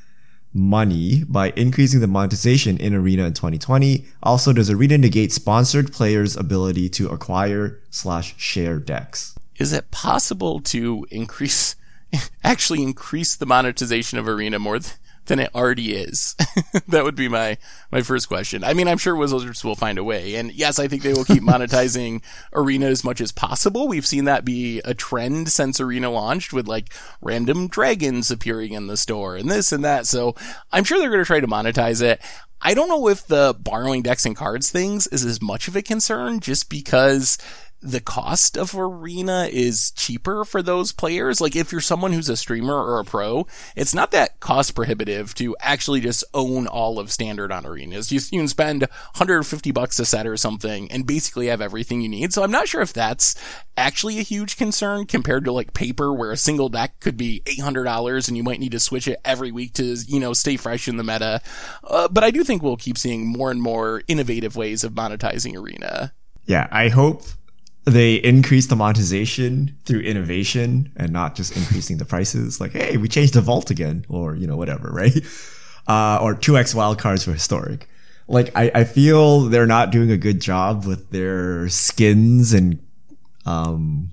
money 0.54 1.24
by 1.28 1.52
increasing 1.56 2.00
the 2.00 2.06
monetization 2.06 2.78
in 2.78 2.94
arena 2.94 3.24
in 3.24 3.34
2020? 3.34 4.06
Also, 4.22 4.54
does 4.54 4.70
arena 4.70 4.96
negate 4.96 5.30
sponsored 5.30 5.92
players' 5.92 6.36
ability 6.36 6.88
to 6.88 7.10
acquire 7.10 7.78
slash 7.90 8.34
share 8.38 8.78
decks? 8.78 9.38
Is 9.58 9.74
it 9.74 9.90
possible 9.90 10.60
to 10.62 11.06
increase, 11.10 11.76
actually 12.42 12.82
increase 12.82 13.36
the 13.36 13.46
monetization 13.46 14.18
of 14.18 14.26
arena 14.26 14.58
more? 14.58 14.80
Than 15.26 15.38
it 15.38 15.54
already 15.54 15.94
is? 15.94 16.36
that 16.88 17.04
would 17.04 17.14
be 17.14 17.28
my, 17.28 17.56
my 17.90 18.02
first 18.02 18.28
question. 18.28 18.64
I 18.64 18.74
mean, 18.74 18.88
I'm 18.88 18.98
sure 18.98 19.16
Wizards 19.16 19.64
will 19.64 19.76
find 19.76 19.98
a 19.98 20.04
way. 20.04 20.34
And 20.36 20.52
yes, 20.52 20.78
I 20.78 20.88
think 20.88 21.02
they 21.02 21.12
will 21.12 21.24
keep 21.24 21.42
monetizing 21.44 22.22
Arena 22.52 22.86
as 22.86 23.04
much 23.04 23.20
as 23.20 23.32
possible. 23.32 23.88
We've 23.88 24.06
seen 24.06 24.24
that 24.24 24.44
be 24.44 24.80
a 24.84 24.94
trend 24.94 25.50
since 25.50 25.80
Arena 25.80 26.10
launched 26.10 26.52
with 26.52 26.68
like 26.68 26.92
random 27.20 27.68
dragons 27.68 28.30
appearing 28.30 28.72
in 28.72 28.86
the 28.86 28.96
store 28.96 29.36
and 29.36 29.50
this 29.50 29.72
and 29.72 29.84
that. 29.84 30.06
So 30.06 30.34
I'm 30.72 30.84
sure 30.84 30.98
they're 30.98 31.10
going 31.10 31.22
to 31.22 31.26
try 31.26 31.40
to 31.40 31.46
monetize 31.46 32.02
it. 32.02 32.20
I 32.62 32.74
don't 32.74 32.88
know 32.88 33.08
if 33.08 33.26
the 33.26 33.54
borrowing 33.58 34.02
decks 34.02 34.26
and 34.26 34.36
cards 34.36 34.70
things 34.70 35.06
is 35.06 35.24
as 35.24 35.40
much 35.40 35.66
of 35.66 35.76
a 35.76 35.82
concern 35.82 36.40
just 36.40 36.68
because 36.68 37.38
the 37.82 38.00
cost 38.00 38.58
of 38.58 38.74
arena 38.74 39.48
is 39.50 39.90
cheaper 39.92 40.44
for 40.44 40.62
those 40.62 40.92
players. 40.92 41.40
Like 41.40 41.56
if 41.56 41.72
you're 41.72 41.80
someone 41.80 42.12
who's 42.12 42.28
a 42.28 42.36
streamer 42.36 42.74
or 42.74 43.00
a 43.00 43.04
pro, 43.04 43.46
it's 43.74 43.94
not 43.94 44.10
that 44.10 44.38
cost 44.40 44.74
prohibitive 44.74 45.34
to 45.36 45.56
actually 45.60 46.00
just 46.00 46.22
own 46.34 46.66
all 46.66 46.98
of 46.98 47.10
standard 47.10 47.50
on 47.50 47.66
arenas. 47.66 48.12
You, 48.12 48.20
you 48.30 48.40
can 48.40 48.48
spend 48.48 48.82
150 48.82 49.70
bucks 49.72 49.98
a 49.98 50.04
set 50.04 50.26
or 50.26 50.36
something 50.36 50.90
and 50.92 51.06
basically 51.06 51.46
have 51.46 51.62
everything 51.62 52.02
you 52.02 52.08
need. 52.08 52.32
So 52.32 52.42
I'm 52.42 52.50
not 52.50 52.68
sure 52.68 52.82
if 52.82 52.92
that's 52.92 53.34
actually 53.76 54.18
a 54.18 54.22
huge 54.22 54.58
concern 54.58 55.06
compared 55.06 55.44
to 55.46 55.52
like 55.52 55.72
paper 55.72 56.12
where 56.12 56.32
a 56.32 56.36
single 56.36 56.68
deck 56.68 57.00
could 57.00 57.16
be 57.16 57.42
$800 57.46 58.28
and 58.28 58.36
you 58.36 58.42
might 58.42 58.60
need 58.60 58.72
to 58.72 58.80
switch 58.80 59.08
it 59.08 59.20
every 59.24 59.52
week 59.52 59.72
to, 59.74 59.96
you 60.06 60.20
know, 60.20 60.34
stay 60.34 60.58
fresh 60.58 60.86
in 60.86 60.98
the 60.98 61.04
meta. 61.04 61.40
Uh, 61.82 62.08
but 62.08 62.24
I 62.24 62.30
do 62.30 62.44
think 62.44 62.62
we'll 62.62 62.76
keep 62.76 62.98
seeing 62.98 63.26
more 63.26 63.50
and 63.50 63.62
more 63.62 64.02
innovative 64.06 64.54
ways 64.54 64.84
of 64.84 64.92
monetizing 64.92 65.56
arena. 65.56 66.12
Yeah, 66.44 66.66
I 66.70 66.88
hope 66.88 67.22
they 67.84 68.16
increase 68.16 68.66
the 68.66 68.76
monetization 68.76 69.76
through 69.84 70.00
innovation 70.00 70.92
and 70.96 71.12
not 71.12 71.34
just 71.34 71.56
increasing 71.56 71.96
the 71.98 72.04
prices. 72.04 72.60
Like, 72.60 72.72
hey, 72.72 72.96
we 72.96 73.08
changed 73.08 73.34
the 73.34 73.40
vault 73.40 73.70
again, 73.70 74.04
or 74.08 74.34
you 74.34 74.46
know, 74.46 74.56
whatever, 74.56 74.88
right? 74.92 75.16
Uh, 75.88 76.18
or 76.20 76.34
two 76.34 76.56
X 76.56 76.74
wildcards 76.74 77.24
for 77.24 77.32
historic. 77.32 77.88
Like, 78.28 78.52
I, 78.54 78.70
I 78.74 78.84
feel 78.84 79.40
they're 79.42 79.66
not 79.66 79.90
doing 79.90 80.10
a 80.10 80.16
good 80.16 80.40
job 80.40 80.84
with 80.84 81.10
their 81.10 81.68
skins 81.68 82.52
and 82.52 82.78
um, 83.44 84.12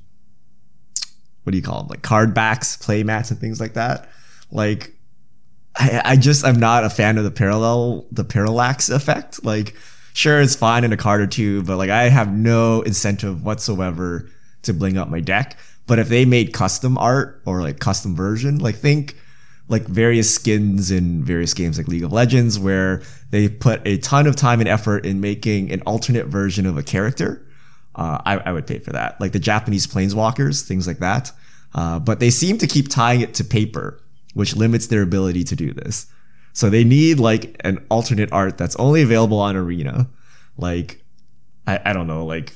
what 1.43 1.51
do 1.51 1.57
you 1.57 1.63
call 1.63 1.79
them? 1.79 1.87
Like 1.87 2.01
card 2.01 2.33
backs, 2.33 2.77
play 2.77 3.03
mats, 3.03 3.31
and 3.31 3.39
things 3.39 3.59
like 3.59 3.73
that. 3.73 4.09
Like, 4.51 4.93
I, 5.75 6.01
I 6.03 6.15
just 6.15 6.43
I'm 6.43 6.59
not 6.59 6.83
a 6.83 6.89
fan 6.89 7.17
of 7.17 7.23
the 7.23 7.31
parallel, 7.31 8.05
the 8.11 8.23
parallax 8.23 8.89
effect. 8.89 9.43
Like 9.45 9.75
sure 10.17 10.41
it's 10.41 10.55
fine 10.55 10.83
in 10.83 10.91
a 10.91 10.97
card 10.97 11.21
or 11.21 11.27
two, 11.27 11.63
but 11.63 11.77
like 11.77 11.89
I 11.89 12.09
have 12.09 12.33
no 12.33 12.81
incentive 12.81 13.43
whatsoever 13.43 14.29
to 14.63 14.73
bling 14.73 14.97
up 14.97 15.09
my 15.09 15.19
deck. 15.19 15.57
But 15.85 15.99
if 15.99 16.09
they 16.09 16.25
made 16.25 16.53
custom 16.53 16.97
art 16.97 17.41
or 17.45 17.61
like 17.61 17.79
custom 17.79 18.15
version, 18.15 18.57
like 18.57 18.75
think 18.75 19.15
like 19.69 19.85
various 19.85 20.33
skins 20.33 20.91
in 20.91 21.23
various 21.23 21.53
games 21.53 21.77
like 21.77 21.87
League 21.87 22.03
of 22.03 22.11
Legends 22.11 22.57
where 22.57 23.03
they 23.31 23.47
put 23.47 23.85
a 23.85 23.97
ton 23.97 24.25
of 24.25 24.35
time 24.35 24.59
and 24.59 24.67
effort 24.67 25.05
in 25.05 25.21
making 25.21 25.71
an 25.71 25.81
alternate 25.81 26.27
version 26.27 26.65
of 26.65 26.77
a 26.77 26.83
character. 26.83 27.45
Uh, 27.93 28.21
I, 28.25 28.37
I, 28.37 28.51
would 28.51 28.67
pay 28.67 28.79
for 28.79 28.91
that. 28.91 29.19
Like 29.19 29.31
the 29.31 29.39
Japanese 29.39 29.87
planeswalkers, 29.87 30.65
things 30.65 30.85
like 30.87 30.99
that. 30.99 31.31
Uh, 31.73 31.99
but 31.99 32.19
they 32.19 32.29
seem 32.29 32.57
to 32.59 32.67
keep 32.67 32.89
tying 32.89 33.21
it 33.21 33.33
to 33.35 33.43
paper, 33.43 33.99
which 34.35 34.55
limits 34.55 34.87
their 34.87 35.01
ability 35.01 35.43
to 35.45 35.55
do 35.55 35.73
this. 35.73 36.05
So 36.57 36.71
they 36.71 36.83
need 36.83 37.19
like 37.19 37.55
an 37.59 37.85
alternate 37.91 38.31
art 38.31 38.57
that's 38.57 38.75
only 38.77 39.03
available 39.03 39.39
on 39.39 39.55
Arena. 39.55 40.09
Like, 40.57 41.03
I, 41.67 41.79
I 41.85 41.93
don't 41.93 42.07
know, 42.07 42.25
like 42.25 42.51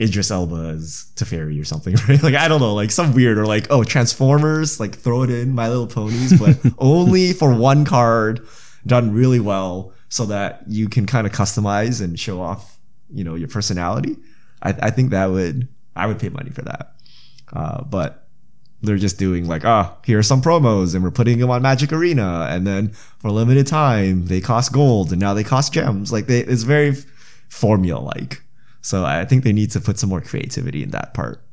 Idris 0.00 0.32
Elba's 0.32 1.12
Teferi 1.14 1.60
or 1.60 1.64
something, 1.64 1.94
right? 2.08 2.20
Like, 2.20 2.34
I 2.34 2.48
don't 2.48 2.60
know, 2.60 2.74
like 2.74 2.90
some 2.90 3.14
weird 3.14 3.38
or 3.38 3.46
like, 3.46 3.68
oh, 3.70 3.84
Transformers, 3.84 4.80
like 4.80 4.96
throw 4.96 5.22
it 5.22 5.30
in 5.30 5.54
My 5.54 5.68
Little 5.68 5.86
Ponies, 5.86 6.40
but 6.40 6.58
only 6.78 7.32
for 7.32 7.54
one 7.54 7.84
card 7.84 8.44
done 8.84 9.12
really 9.12 9.38
well 9.38 9.92
so 10.08 10.26
that 10.26 10.64
you 10.66 10.88
can 10.88 11.06
kind 11.06 11.24
of 11.24 11.32
customize 11.32 12.02
and 12.02 12.18
show 12.18 12.40
off, 12.40 12.80
you 13.12 13.22
know, 13.22 13.36
your 13.36 13.46
personality. 13.46 14.16
I, 14.60 14.70
I 14.70 14.90
think 14.90 15.10
that 15.10 15.26
would, 15.26 15.68
I 15.94 16.08
would 16.08 16.18
pay 16.18 16.30
money 16.30 16.50
for 16.50 16.62
that. 16.62 16.96
Uh, 17.52 17.84
but 17.84 18.23
they're 18.86 18.96
just 18.96 19.18
doing 19.18 19.46
like, 19.46 19.64
ah, 19.64 19.96
here 20.04 20.18
are 20.18 20.22
some 20.22 20.42
promos 20.42 20.94
and 20.94 21.04
we're 21.04 21.10
putting 21.10 21.38
them 21.38 21.50
on 21.50 21.62
Magic 21.62 21.92
Arena. 21.92 22.46
And 22.50 22.66
then 22.66 22.88
for 23.18 23.28
a 23.28 23.32
limited 23.32 23.66
time, 23.66 24.26
they 24.26 24.40
cost 24.40 24.72
gold 24.72 25.12
and 25.12 25.20
now 25.20 25.34
they 25.34 25.44
cost 25.44 25.72
gems. 25.72 26.12
Like 26.12 26.26
they, 26.26 26.40
it's 26.40 26.62
very 26.62 26.94
formula 27.48 28.00
like. 28.00 28.42
So 28.80 29.04
I 29.04 29.24
think 29.24 29.44
they 29.44 29.52
need 29.52 29.70
to 29.72 29.80
put 29.80 29.98
some 29.98 30.10
more 30.10 30.20
creativity 30.20 30.82
in 30.82 30.90
that 30.90 31.14
part. 31.14 31.43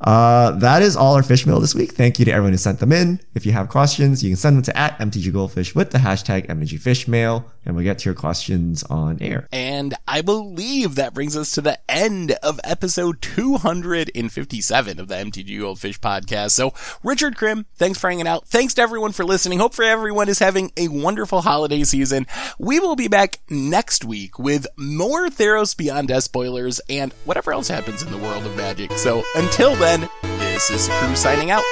Uh, 0.00 0.52
that 0.52 0.82
is 0.82 0.96
all 0.96 1.14
our 1.14 1.22
fish 1.22 1.46
mail 1.46 1.60
this 1.60 1.74
week. 1.74 1.92
Thank 1.92 2.18
you 2.18 2.24
to 2.24 2.32
everyone 2.32 2.52
who 2.52 2.58
sent 2.58 2.78
them 2.78 2.92
in. 2.92 3.20
If 3.34 3.44
you 3.44 3.52
have 3.52 3.68
questions, 3.68 4.22
you 4.22 4.30
can 4.30 4.36
send 4.36 4.56
them 4.56 4.62
to 4.64 4.76
at 4.76 4.98
MTG 4.98 5.32
Goldfish 5.32 5.74
with 5.74 5.90
the 5.90 5.98
hashtag 5.98 6.46
MTG 6.46 6.80
Fishmail, 6.80 7.44
and 7.66 7.74
we'll 7.74 7.84
get 7.84 7.98
to 7.98 8.04
your 8.06 8.14
questions 8.14 8.82
on 8.84 9.18
air. 9.20 9.46
And 9.52 9.94
I 10.08 10.22
believe 10.22 10.94
that 10.94 11.12
brings 11.12 11.36
us 11.36 11.50
to 11.52 11.60
the 11.60 11.78
end 11.90 12.32
of 12.42 12.58
episode 12.64 13.20
257 13.20 14.98
of 14.98 15.08
the 15.08 15.14
MTG 15.14 15.60
Goldfish 15.60 16.00
podcast. 16.00 16.52
So, 16.52 16.72
Richard 17.02 17.36
Crim, 17.36 17.66
thanks 17.76 17.98
for 17.98 18.08
hanging 18.08 18.26
out. 18.26 18.48
Thanks 18.48 18.72
to 18.74 18.82
everyone 18.82 19.12
for 19.12 19.24
listening. 19.24 19.58
Hopefully 19.58 19.88
everyone 19.88 20.30
is 20.30 20.38
having 20.38 20.72
a 20.78 20.88
wonderful 20.88 21.42
holiday 21.42 21.84
season. 21.84 22.26
We 22.58 22.80
will 22.80 22.96
be 22.96 23.08
back 23.08 23.40
next 23.50 24.04
week 24.04 24.38
with 24.38 24.66
more 24.76 25.28
Theros 25.28 25.76
Beyond 25.76 26.08
Death 26.08 26.24
spoilers 26.24 26.80
and 26.88 27.12
whatever 27.26 27.52
else 27.52 27.68
happens 27.68 28.02
in 28.02 28.10
the 28.10 28.18
world 28.18 28.46
of 28.46 28.56
magic. 28.56 28.92
So, 28.92 29.22
until 29.34 29.76
then, 29.76 29.89
this 29.98 30.70
is 30.70 30.88
Crew 30.88 31.16
signing 31.16 31.50
out. 31.50 31.64